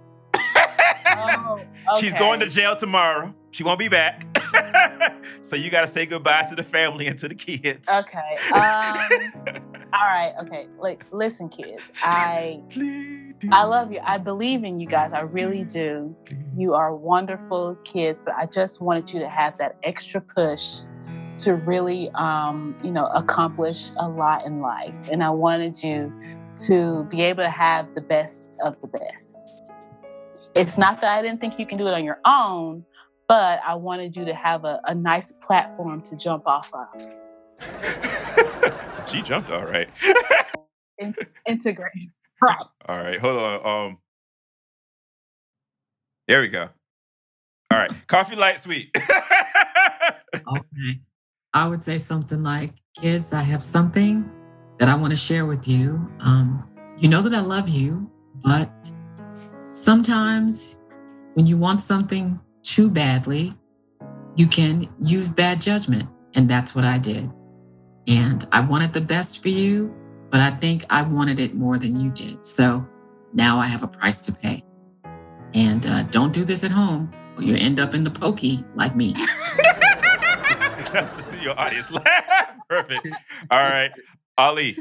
[1.90, 3.34] Oh, She's going to jail tomorrow.
[3.50, 4.26] She won't be back.
[5.42, 7.88] so you got to say goodbye to the family and to the kids.
[7.88, 8.36] Okay.
[8.52, 8.96] Um,
[9.92, 10.34] all right.
[10.42, 10.66] Okay.
[10.78, 11.82] Like, listen, kids.
[12.02, 12.62] I
[13.50, 14.00] I love you.
[14.02, 15.12] I believe in you guys.
[15.12, 16.14] I really do.
[16.56, 20.80] You are wonderful kids, but I just wanted you to have that extra push
[21.38, 24.96] to really, um, you know, accomplish a lot in life.
[25.10, 26.12] And I wanted you
[26.66, 29.47] to be able to have the best of the best.
[30.54, 32.84] It's not that I didn't think you can do it on your own,
[33.28, 36.88] but I wanted you to have a, a nice platform to jump off of.
[39.10, 39.88] she jumped all right.
[41.46, 42.10] Integrate.
[42.42, 42.56] Right.
[42.88, 43.66] all right, hold on.
[43.66, 43.98] Um,
[46.26, 46.68] there we go.
[47.70, 48.90] All right, coffee light sweet.
[50.34, 51.00] Okay.
[51.54, 52.70] I would say something like,
[53.00, 54.30] kids, I have something
[54.78, 56.10] that I want to share with you.
[56.20, 56.68] Um,
[56.98, 58.10] you know that I love you,
[58.44, 58.90] but
[59.78, 60.76] sometimes
[61.34, 63.54] when you want something too badly,
[64.34, 66.08] you can use bad judgment.
[66.34, 67.30] And that's what I did.
[68.06, 69.94] And I wanted the best for you,
[70.30, 72.44] but I think I wanted it more than you did.
[72.44, 72.86] So
[73.32, 74.64] now I have a price to pay.
[75.54, 78.96] And uh, don't do this at home or you end up in the pokey like
[78.96, 79.14] me.
[80.92, 82.50] That's the studio audience laugh.
[82.68, 83.08] Perfect.
[83.50, 83.90] All right,
[84.36, 84.76] Ali.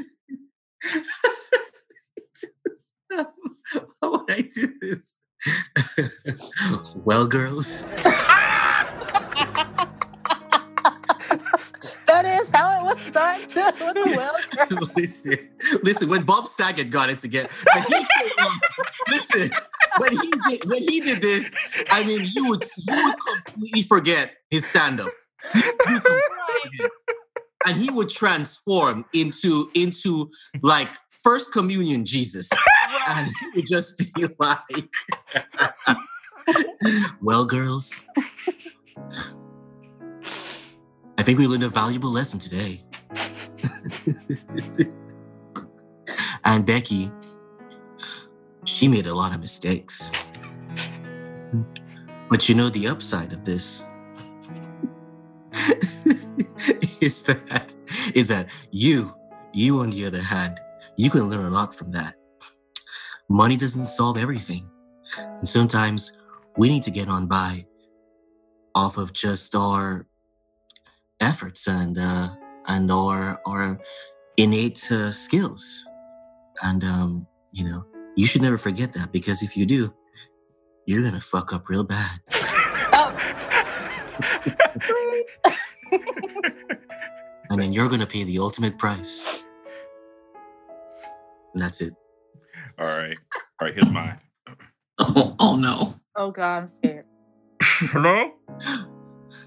[3.10, 3.26] How
[4.02, 5.16] would I do this?
[6.96, 7.84] well, girls,
[12.06, 14.88] That is how it was started with the well girl.
[14.96, 15.36] listen,
[15.82, 16.08] listen.
[16.08, 18.60] When Bob Saget got it together, when he came on-
[19.10, 19.50] listen,
[19.98, 21.52] when he did, when he did this,
[21.90, 25.12] I mean, you would you would completely forget his stand up,
[27.66, 30.30] and he would transform into into
[30.62, 30.90] like
[31.22, 32.48] first communion Jesus,
[33.08, 34.92] and he would just be like,
[37.22, 38.04] "Well, girls."
[41.16, 42.80] I think we learned a valuable lesson today.
[46.44, 47.10] and Becky,
[48.64, 50.10] she made a lot of mistakes.
[52.30, 53.82] But you know, the upside of this
[57.00, 57.74] is that
[58.14, 59.12] is that you,
[59.52, 60.60] you on the other hand,
[60.96, 62.17] you can learn a lot from that.
[63.28, 64.68] Money doesn't solve everything.
[65.18, 66.12] And sometimes
[66.56, 67.66] we need to get on by
[68.74, 70.06] off of just our
[71.20, 72.28] efforts and uh,
[72.66, 73.78] and our our
[74.36, 75.84] innate uh, skills.
[76.62, 77.84] And um, you know,
[78.16, 79.94] you should never forget that because if you do,
[80.86, 82.20] you're gonna fuck up real bad.
[87.50, 89.42] and then you're gonna pay the ultimate price.
[91.54, 91.94] And that's it.
[92.80, 93.18] All right.
[93.60, 94.20] All right, here's mine.
[94.98, 95.94] Oh, oh no.
[96.14, 97.04] Oh God, I'm scared.
[97.62, 98.32] Hello?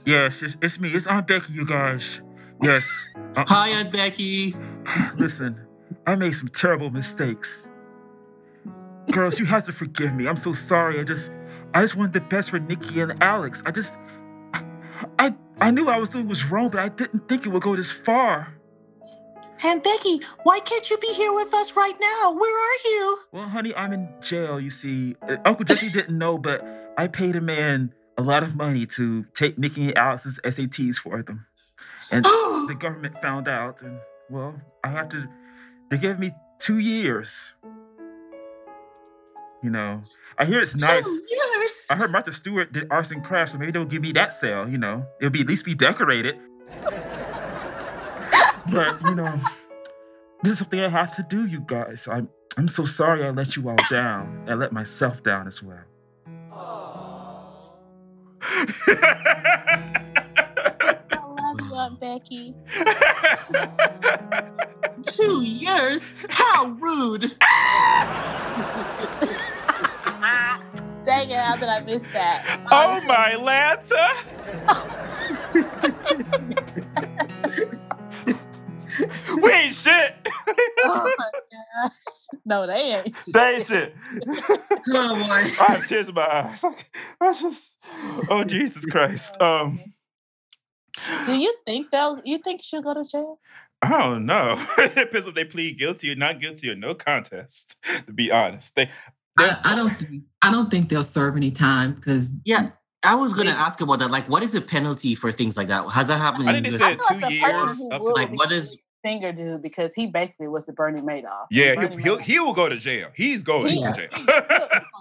[0.06, 0.90] Yes, it's, it's me.
[0.90, 2.22] It's Aunt Becky, you guys.
[2.62, 2.90] Yes.
[3.36, 4.56] Uh, Hi, Aunt Becky.
[5.18, 5.60] listen,
[6.06, 7.70] I made some terrible mistakes.
[9.12, 10.28] Girls, you have to forgive me.
[10.28, 11.00] I'm so sorry.
[11.00, 11.32] I just,
[11.74, 13.64] I just wanted the best for Nikki and Alex.
[13.66, 13.96] I just,
[15.20, 17.64] I, I knew what I was doing was wrong, but I didn't think it would
[17.64, 18.54] go this far.
[19.64, 22.32] Aunt Becky, why can't you be here with us right now?
[22.34, 23.18] Where are you?
[23.32, 24.60] Well, honey, I'm in jail.
[24.60, 26.66] You see, Uh, Uncle Jesse didn't know, but
[26.98, 31.22] I paid a man a lot of money to take Nikki and Alex's SATs for
[31.22, 31.46] them,
[32.12, 32.26] and
[32.68, 34.00] the government found out, and
[34.30, 35.28] well, I have to.
[35.90, 37.54] They gave me two years.
[39.64, 40.02] You know,
[40.40, 41.04] I hear it's nice.
[41.04, 41.88] Two years.
[41.92, 44.68] I heard Martha Stewart did arts and crafts, so maybe they'll give me that sale.
[44.68, 46.40] You know, it'll be at least be decorated.
[48.72, 49.40] But you know,
[50.44, 52.08] this is something I have to do, you guys.
[52.10, 54.44] I'm I'm so sorry I let you all down.
[54.48, 55.84] I let myself down as well.
[58.88, 60.04] I
[61.14, 62.56] love you, Aunt Becky.
[65.04, 66.14] Two years?
[66.30, 67.22] How rude.
[71.04, 72.46] Dang it, how did I miss that?
[72.70, 74.12] oh my Lanta!
[79.42, 80.30] We ain't shit.
[80.84, 81.30] Oh my
[81.84, 81.92] gosh.
[82.46, 83.16] No, they ain't.
[83.34, 83.96] They ain't shit.
[84.94, 85.32] Oh boy.
[85.32, 86.64] I have tears in my eyes.
[87.22, 87.78] I just,
[88.30, 89.40] oh Jesus Christ.
[89.42, 89.80] Um,
[91.26, 93.40] Do you think they'll you think she'll go to jail?
[93.82, 94.56] I don't know.
[94.78, 97.76] it depends if they plead guilty or not guilty or no contest.
[98.08, 98.90] To be honest, they.
[99.38, 102.72] I, I don't think I don't think they'll serve any time because Yeah,
[103.04, 104.12] I was gonna ask about that.
[104.12, 105.88] Like, what is the penalty for things like that?
[105.90, 106.50] Has that happened?
[106.50, 107.86] I in think they said two years.
[107.92, 108.78] Up to, Like, what is?
[109.04, 111.48] Finger dude because he basically was the Bernie Madoff.
[111.52, 113.10] yeah, Bernie he'll, he'll he will go to jail.
[113.16, 113.92] He's going Yeah.
[113.92, 114.26] to jail.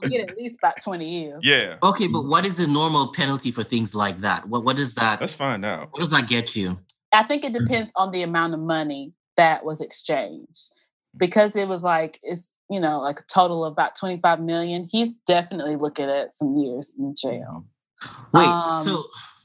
[0.03, 1.45] he'll get at least about 20 years.
[1.45, 4.49] yeah, Okay, but what is the normal penalty for things like that?
[4.49, 5.21] What What does that?
[5.21, 5.89] let's find out.
[5.93, 6.79] What does that get you?
[7.13, 10.71] I think it depends on the amount of money that was exchanged.
[11.17, 15.17] Because it was like it's you know like a total of about 25 million, he's
[15.19, 17.65] definitely looking at some years in jail.
[18.33, 19.03] Wait, Um, so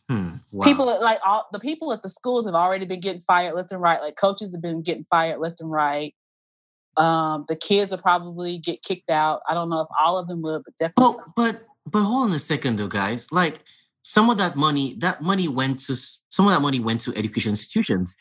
[0.10, 0.64] hmm, wow.
[0.66, 3.82] People like all the people at the schools have already been getting fired left and
[3.82, 4.02] right.
[4.02, 6.14] Like coaches have been getting fired left and right.
[6.98, 9.42] Um, the kids will probably get kicked out.
[9.50, 11.16] I don't know if all of them would, but definitely.
[11.20, 13.32] Oh, but but hold on a second, though, guys.
[13.32, 13.60] Like
[14.02, 17.52] some of that money, that money went to some of that money went to education
[17.52, 18.16] institutions.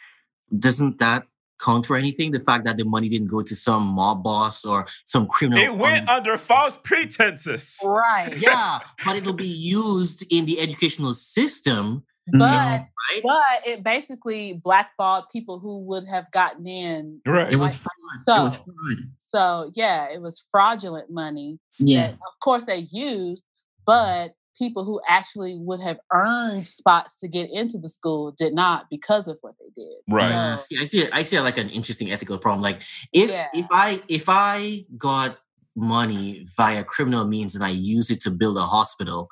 [0.56, 1.24] Doesn't that
[1.60, 2.30] count for anything?
[2.32, 5.62] The fact that the money didn't go to some mob boss or some criminal.
[5.62, 7.76] It went un- under false pretenses.
[7.84, 8.36] Right.
[8.38, 12.86] yeah, but it'll be used in the educational system, But right?
[13.22, 17.20] but it basically blackballed people who would have gotten in.
[17.26, 17.52] Right.
[17.52, 17.92] it was fraud.
[18.38, 18.98] It was So- fraud.
[19.26, 22.06] So yeah, it was fraudulent money Yeah.
[22.08, 23.44] that of course they used,
[23.84, 28.86] but people who actually would have earned spots to get into the school did not
[28.90, 29.92] because of what they did.
[30.10, 30.28] Right.
[30.30, 30.98] Yeah, So, see, I see.
[31.02, 32.62] it- I see it like an interesting ethical problem.
[32.62, 33.48] Like if Yeah.
[33.54, 35.38] if I if I got
[35.76, 39.28] money via criminal means and I use it to build a hospital,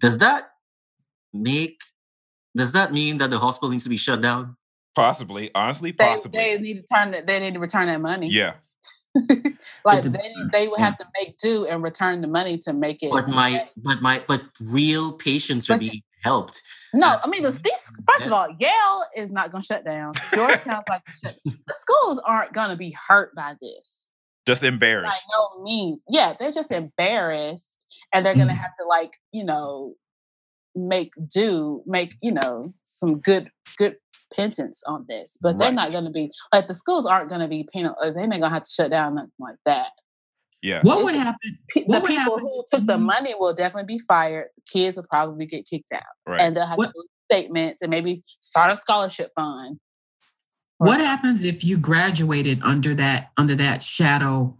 [0.00, 0.50] does that
[1.32, 1.80] make
[2.56, 4.56] does that mean that the hospital needs to be shut down?
[4.94, 6.38] Possibly, honestly, possibly.
[6.38, 8.28] they need to turn it, they need to return that money.
[8.30, 8.54] yeah.
[9.84, 10.86] like to- they mm, they would yeah.
[10.86, 13.10] have to make do and return the money to make it.
[13.12, 16.62] But my but my but real patients are But you- being helped.
[16.94, 17.90] no, I mean the, mm, these.
[17.92, 20.14] Mm, first of all, Yale is not going to shut down.
[20.34, 21.02] Georgetown's like.
[21.66, 24.10] The schools aren't going to be hurt by this.
[24.46, 25.24] Just by embarrassed.
[25.34, 26.02] no means.
[26.08, 27.78] Yeah, they're just embarrassed
[28.12, 28.56] and they're gonna Mhm.
[28.56, 29.94] have to like, you know,
[30.74, 33.96] make do, make, you know, some good good
[34.36, 35.36] penance on this.
[35.40, 38.40] But they're not gonna be like the schools aren't gonna be penal uh, they're not
[38.40, 39.88] gonna have to shut down nothing like that.
[40.62, 40.80] Yeah.
[40.82, 41.58] What would happen?
[41.68, 44.46] Pe- What the would people happen who took the money will definitely be fired.
[44.70, 46.02] Kids will probably get kicked out.
[46.26, 46.40] Right.
[46.40, 49.78] And they'll have What- to do statements and maybe start a scholarship fund.
[50.78, 51.06] What something.
[51.06, 54.58] happens if you graduated under that under that shadow?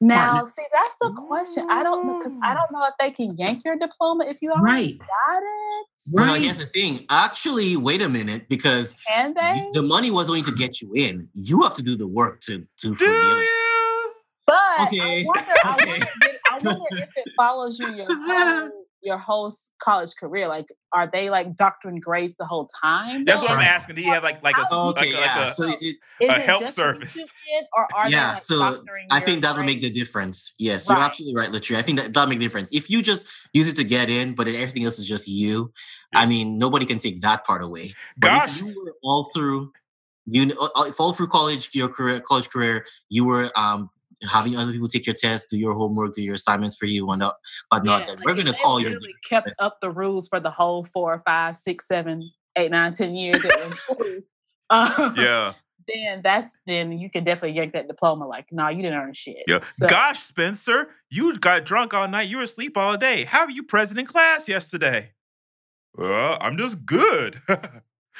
[0.00, 0.50] Now, partner?
[0.50, 1.66] see, that's the question.
[1.70, 4.50] I don't know because I don't know if they can yank your diploma if you
[4.50, 4.98] already Right.
[4.98, 5.86] got it.
[6.12, 6.42] Well, Right.
[6.42, 7.06] here's the thing.
[7.10, 9.62] Actually, wait a minute, because Can they?
[9.66, 11.28] you- the money was going to get you in.
[11.34, 13.12] You have to do the work to to for Do the
[13.46, 14.12] you?
[14.46, 18.83] But Okay, I wonder, I, wonder, if- I wonder if it follows you your whole,
[19.04, 20.48] your whole college career.
[20.48, 23.24] Like, are they like doctoring grades the whole time?
[23.24, 23.46] That's though?
[23.48, 23.96] what I'm asking.
[23.96, 25.42] Do you have like like a How- like Okay, a, like yeah.
[25.44, 27.32] a so is it, Is a it help just when you service.
[27.76, 30.54] or are they yeah, like so I think that will make the difference.
[30.58, 31.04] Yes, you're Right.
[31.04, 31.76] absolutely right, Latree.
[31.76, 32.72] I think that that'll make the difference.
[32.72, 35.72] If you just use it to get in, but then everything else is just you,
[36.14, 37.92] I mean, nobody can take that part away.
[38.16, 38.60] But gosh.
[38.60, 39.72] if you were all through,
[40.26, 43.90] you know, uh, if all through college, your career, college career, you were um
[44.30, 47.20] having other people take your tests, do your homework, do your assignments for you, and
[47.20, 47.36] not,
[47.70, 48.90] but not Yeah, that like, we're gonna call your.
[48.90, 53.14] literally kept up the rules for the whole four, five, six, seven, eight, nine, ten
[53.14, 54.20] years that we're school.
[54.70, 55.52] Um, Yeah.
[55.86, 58.26] Then that's then you can definitely yank that diploma.
[58.26, 59.42] Like, no, you didn't earn shit.
[59.46, 59.60] Yeah.
[59.60, 62.28] So- Gosh, Spencer, you got drunk all night.
[62.28, 63.24] You were asleep all day.
[63.24, 65.12] How were you present in class yesterday?
[65.96, 67.42] Well, I'm just good.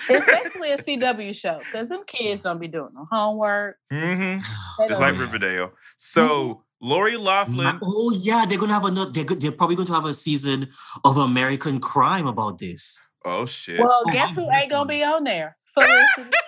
[0.09, 3.77] It's basically a CW show because them kids don't be doing no homework.
[3.93, 4.41] Mm-hmm.
[4.89, 5.73] Just like Riverdale.
[5.97, 7.79] So Lori Laughlin.
[7.83, 9.11] Oh yeah, they're gonna have another.
[9.11, 10.69] They're, they're probably going to have a season
[11.05, 13.01] of American Crime about this.
[13.25, 13.79] Oh shit.
[13.79, 15.57] Well, Oh, guess I'm who ain't gonna be on there?
[15.67, 16.37] Felicity.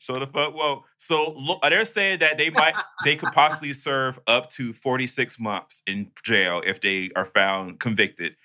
[0.00, 0.54] so the fuck.
[0.54, 5.38] Well, so lo- they're saying that they might, they could possibly serve up to 46
[5.38, 8.36] months in jail if they are found convicted.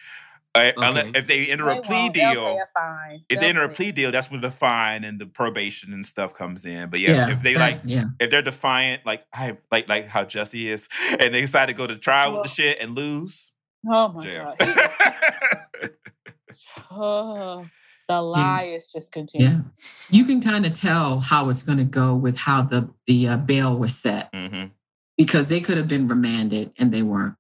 [0.53, 1.17] Uh, unless- Okay.
[1.19, 2.13] if they enter They a plea won't.
[2.13, 3.15] They'll pay deal, a fine.
[3.15, 6.05] if they They'll enter a plea deal, that's when the fine and the probation and
[6.05, 6.89] stuff comes in.
[6.89, 8.05] But yeah, if they that- like, yeah.
[8.19, 10.89] if they're defiant, like I like like how Jesse is,
[11.19, 13.53] and they decide to go to trial with the shit and lose,
[13.89, 14.53] Oh my jail.
[14.59, 14.69] god.
[15.81, 15.87] He-
[16.91, 17.65] oh,
[18.09, 19.51] the lies just continuing.
[19.53, 19.61] Yeah.
[20.09, 23.37] You can kind of tell how it's going to go with how the the uh,
[23.37, 24.65] bail was set hmm
[25.17, 27.35] because they could have been remanded and they weren't.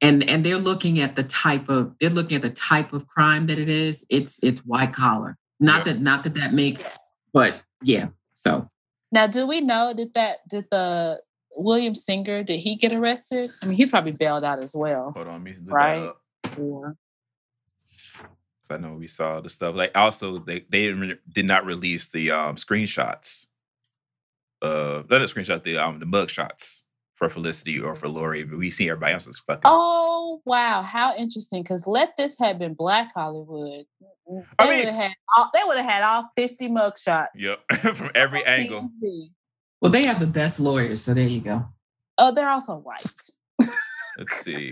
[0.00, 3.46] And and they're looking at the type of they're looking at the type of crime
[3.46, 4.04] that it is.
[4.10, 5.38] It's it's white collar.
[5.60, 5.92] Not Yeah.
[5.94, 6.98] that not that that makes,
[7.32, 8.08] but yeah.
[8.34, 8.68] So
[9.12, 11.20] Now, do we know did that did the
[11.56, 13.48] William Singer did he get arrested?
[13.62, 15.12] I mean, he's probably bailed out as well.
[15.14, 16.00] Hold on, me Right.
[16.00, 16.58] that up.
[16.58, 16.96] Or-
[17.86, 19.74] 'Cause I know we saw the stuff.
[19.74, 23.46] Like also, they they didn't did not release the um screenshots.
[24.62, 26.83] Uh, not the screenshots, the um the mug shots
[27.16, 28.44] for Felicity or for Lori.
[28.44, 29.62] But we see everybody else's fucking.
[29.64, 31.62] Oh wow, how interesting!
[31.62, 33.84] Because let this have been Black Hollywood,
[34.28, 37.28] they I mean- would have had all, they would have had all fifty mugshots.
[37.36, 37.60] Yep,
[37.96, 38.90] from every on angle.
[39.02, 39.28] TV.
[39.80, 41.02] well, they have the best lawyers.
[41.02, 41.64] So there you go.
[42.18, 43.04] Oh, they're also white.
[44.18, 44.70] Let's see.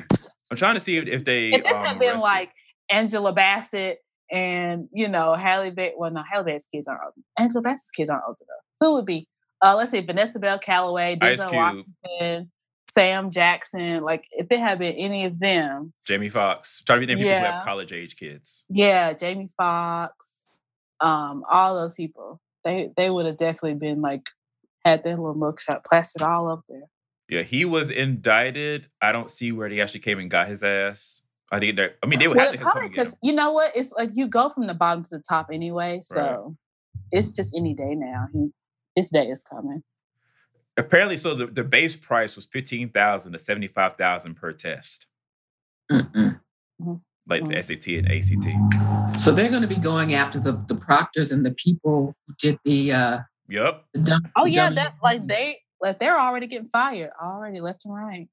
[0.51, 1.49] I'm trying to see if, if they.
[1.51, 2.51] If this um, had been arrested- like
[2.91, 3.99] Angela Bassett
[4.31, 7.15] and you know Halle Berry, well, no, Halle Berry's kids aren't old.
[7.39, 8.65] Angela Bassett's kids aren't old enough.
[8.81, 9.29] Who would be?
[9.62, 12.50] Uh, let's say Vanessa Bell Calloway, Denzel Washington,
[12.91, 14.02] Sam Jackson.
[14.02, 17.39] Like if it had been any of them, Jamie Foxx, trying to be named people
[17.39, 18.65] who have college age kids.
[18.68, 20.44] yeah, Jamie Foxx,
[21.00, 24.28] um, all those people, they they would have definitely been like
[24.84, 26.82] had their little mugshot plastered all up there.
[27.28, 28.89] Yeah, he was indicted.
[29.00, 31.23] I don't see where they actually came and got his ass.
[31.52, 31.97] I think that.
[32.02, 33.05] I mean, they would Well, have to probably and get him.
[33.07, 33.73] because you know what?
[33.76, 36.57] It's like you go from the bottom to the top anyway, so
[37.12, 38.26] it's just any day now.
[38.32, 38.49] He,
[38.95, 39.83] his day is coming.
[40.77, 45.07] Apparently, so the, the base price was fifteen thousand to seventy five thousand per test,
[45.91, 46.41] Mm-mm.
[47.29, 47.65] like the Mm.
[47.65, 49.21] SAT and ACT.
[49.21, 52.59] So they're going to be going after the the proctors and the people who did
[52.65, 53.85] the uh Yep.
[53.93, 54.23] the dumb.
[54.37, 58.29] Oh yeah, dummy that like they like they're already getting fired already left and right.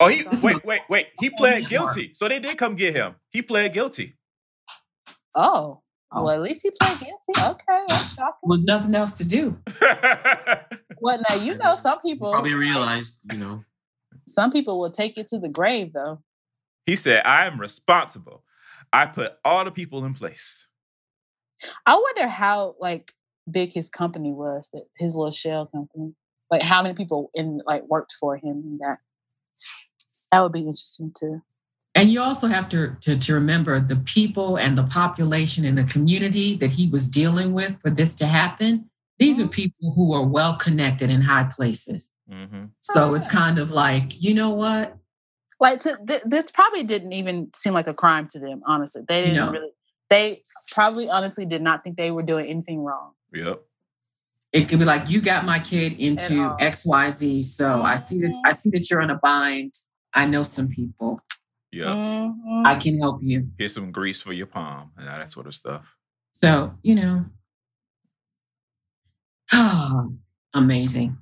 [0.00, 1.06] Oh, he wait, wait, wait.
[1.20, 3.16] He pled guilty, so they did come get him.
[3.30, 4.16] He pled guilty.
[5.34, 5.82] Oh.
[6.10, 7.32] Oh, well at least he played guilty.
[7.50, 8.48] Okay, that's shocking.
[8.48, 9.58] was nothing else to do.
[11.00, 13.64] Well, now you know some people Probably realized, you know.
[14.26, 16.20] some people will take it to the grave though.
[16.86, 18.42] he said, "I am responsible.
[18.92, 20.66] I put all the people in place."
[21.86, 23.12] I wonder how like
[23.48, 26.14] big his company was, that his little shell company.
[26.50, 28.98] Like how many people in like worked for him and that.
[30.32, 31.42] That would be interesting too.
[31.98, 35.84] And you also have to, to, to remember the people and the population and the
[35.84, 38.88] community that he was dealing with for this to happen.
[39.18, 42.12] These are people who are well connected in high places.
[42.30, 42.66] Mm-hmm.
[42.80, 44.96] So it's kind of like, you know what?
[45.58, 48.62] Like to, th- this probably didn't even seem like a crime to them.
[48.64, 49.50] Honestly, they didn't No.
[49.50, 49.70] really.
[50.08, 53.12] They probably honestly did not think they were doing anything wrong.
[53.34, 53.60] Yep.
[54.52, 56.56] It could be like, you got my kid into.
[56.60, 57.44] XYZ.
[57.44, 59.74] So I see that I see that you're in a bind.
[60.14, 61.20] I know some people.
[61.72, 61.86] Yep.
[61.86, 62.66] Mhm.
[62.66, 63.48] I can help you.
[63.58, 65.94] Here's some grease for your palm and all that sort of stuff.
[66.32, 67.24] So, you know.
[70.54, 71.16] amazing.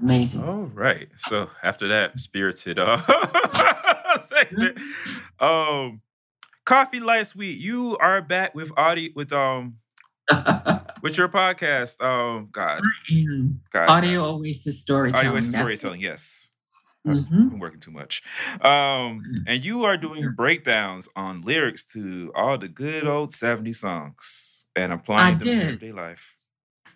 [0.00, 0.42] Amazing.
[0.44, 1.08] All right.
[1.18, 3.00] So after that spirited uh
[4.22, 4.78] segment,
[5.38, 6.00] um
[6.66, 9.76] Coffee last week, you are back with audio with um
[11.02, 12.00] with your podcast.
[12.00, 12.80] Um God.
[13.08, 13.88] And God.
[13.88, 15.26] Audio Oasis storytelling.
[15.26, 16.48] Audio Oasis storytelling, yes.
[17.06, 17.52] Mhm.
[17.52, 18.22] I'm working too much.
[18.60, 24.66] Um, and you are doing breakdowns on lyrics to all the good old 70 songs
[24.76, 25.62] and applying I them to did.
[25.62, 26.34] everyday life.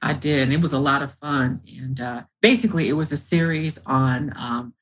[0.02, 0.42] I did.
[0.42, 1.60] And it was a lot of fun.
[1.80, 4.74] And uh, basically, it was a series on um,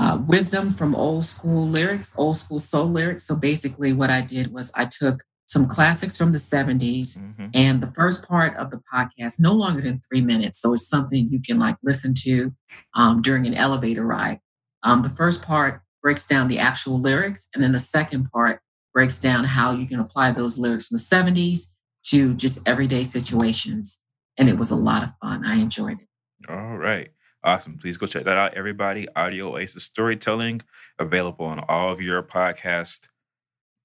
[0.00, 3.24] uh, wisdom from old school lyrics, old school soul lyrics.
[3.24, 7.18] So basically, what I did was I took some classics from the 70s.
[7.22, 7.50] Mhm.
[7.54, 10.60] And the first part of the podcast, no longer than three minutes.
[10.60, 12.52] So it's something you can like listen to
[12.94, 14.40] um, during an elevator ride.
[14.82, 17.48] Um, the first part breaks down the actual lyrics.
[17.54, 18.60] And then the second part
[18.92, 21.74] breaks down how you can apply those lyrics from the 70s
[22.06, 24.02] to just everyday situations.
[24.36, 25.44] And it was a lot of fun.
[25.44, 26.50] I enjoyed it.
[26.50, 27.10] All right.
[27.44, 27.78] Awesome.
[27.78, 29.06] Please go check that out, everybody.
[29.14, 30.62] Audio Oasis Storytelling,
[30.98, 33.08] available on all of your podcast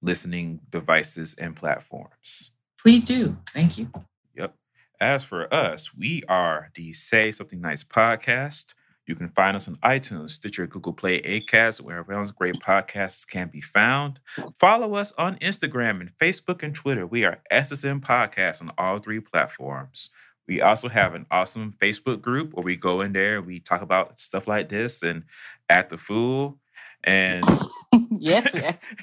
[0.02, 2.50] listening devices and platforms.
[2.80, 3.38] Please do.
[3.50, 3.90] Thank you.
[4.34, 4.54] Yep.
[5.00, 8.74] As for us, we are the Say Something Nice podcast.
[9.06, 13.48] You can find us on iTunes, Stitcher, Google Play, Acast, wherever else great podcasts can
[13.48, 14.20] be found.
[14.58, 17.06] Follow us on Instagram and Facebook and Twitter.
[17.06, 20.10] We are SSN Podcast on all three platforms.
[20.48, 24.18] We also have an awesome Facebook group where we go in there, we talk about
[24.18, 25.24] stuff like this and
[25.68, 26.58] at the fool.
[27.02, 27.44] And
[28.10, 28.94] yes, we act.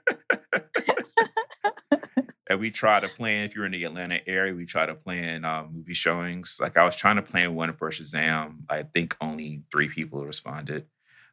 [2.49, 5.45] and we try to plan if you're in the Atlanta area, we try to plan
[5.45, 6.57] um, movie showings.
[6.59, 8.61] Like I was trying to plan one for Shazam.
[8.69, 10.87] I think only three people responded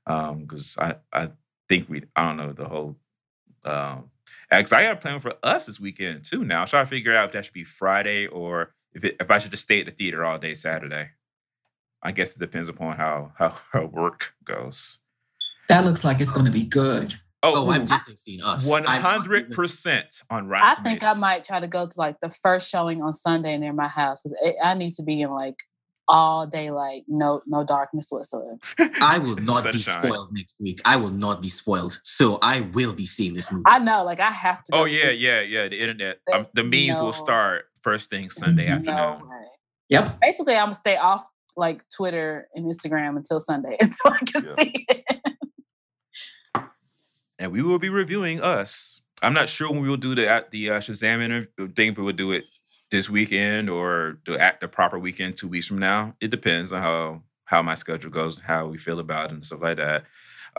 [0.04, 1.30] because I I
[1.68, 2.96] think we I don't know the whole.
[3.64, 4.10] Um,
[4.50, 6.44] because I got a plan for us this weekend too.
[6.44, 9.30] Now I'm trying to figure out if that should be Friday or if it, if
[9.30, 11.10] I should just stay at the theater all day Saturday.
[12.02, 14.98] I guess it depends upon how how, how work goes.
[15.68, 17.14] That looks like it's going to be good.
[17.54, 18.66] Oh, ooh, I've definitely seen us.
[18.68, 21.86] One I'm not hundred even- percent on Rotten I think I might try to go
[21.86, 25.20] to like the first showing on Sunday near my house because I need to be
[25.22, 25.56] in like
[26.08, 28.58] all daylight, no no darkness whatsoever.
[29.00, 30.80] I will not be spoiled next week.
[30.84, 32.00] I will not be spoiled.
[32.04, 33.64] So I will be seeing this movie.
[33.66, 34.74] I know, like I have to.
[34.74, 35.68] Oh yeah, see- yeah, yeah.
[35.68, 38.96] The internet, um, the memes will start first thing Sunday afternoon.
[38.96, 39.20] No.
[39.88, 40.18] Yep.
[40.20, 41.26] Basically, I'm gonna stay off
[41.56, 44.54] like Twitter and Instagram until Sunday until I can Yeah.
[44.54, 45.35] see it.
[47.38, 49.00] And we will be reviewing us.
[49.22, 52.04] I'm not sure when we will do the at the uh, Shazam interview thing, but
[52.04, 52.44] we'll do it
[52.90, 56.14] this weekend or the at the proper weekend two weeks from now.
[56.20, 59.62] It depends on how how my schedule goes, how we feel about it, and stuff
[59.62, 60.04] like that.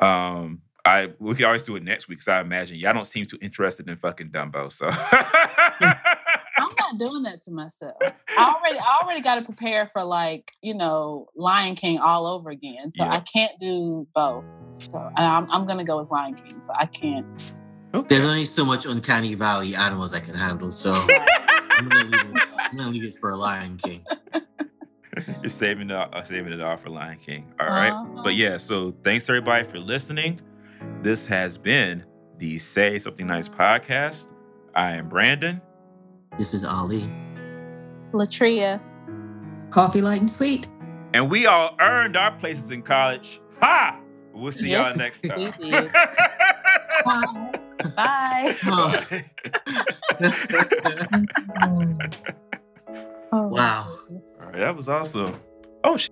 [0.02, 3.26] Um, I we could always do it next week because I imagine y'all don't seem
[3.26, 4.72] too interested in fucking Dumbo.
[4.72, 4.88] So
[6.92, 7.96] not doing that to myself.
[8.02, 12.50] I already I already got to prepare for like you know Lion King all over
[12.50, 12.92] again.
[12.94, 13.12] So Yeah.
[13.14, 14.46] I can't do both.
[14.70, 16.62] So and I'm I'm gonna go with Lion King.
[16.62, 17.26] So I can't.
[18.10, 20.72] There's only so much uncanny valley animals I can handle.
[20.72, 20.94] So
[21.70, 24.06] I'm gonna leave it, I'm gonna leave it for a Lion King.
[25.42, 27.52] You're saving it, uh, saving it all for Lion King.
[27.60, 27.90] All right.
[27.90, 28.22] Uh-huh.
[28.24, 30.40] But yeah, so thanks to everybody for listening.
[31.02, 32.04] This has been
[32.38, 34.36] the Say Something Nice podcast.
[34.76, 35.60] I am Brandon.
[36.38, 37.10] This is Ali.
[38.14, 38.82] Latria.
[39.70, 40.68] Coffee light and sweet.
[41.14, 43.42] And we all earned our places in college.
[43.60, 44.00] Ha!
[44.34, 45.52] We'll see y'all next time.
[45.60, 45.92] did.
[47.96, 48.56] Bye.
[53.32, 53.88] Oh, Oh, Wow.
[54.08, 54.42] goodness.
[54.46, 55.40] All right, that was awesome.
[55.84, 56.12] Oh, shit.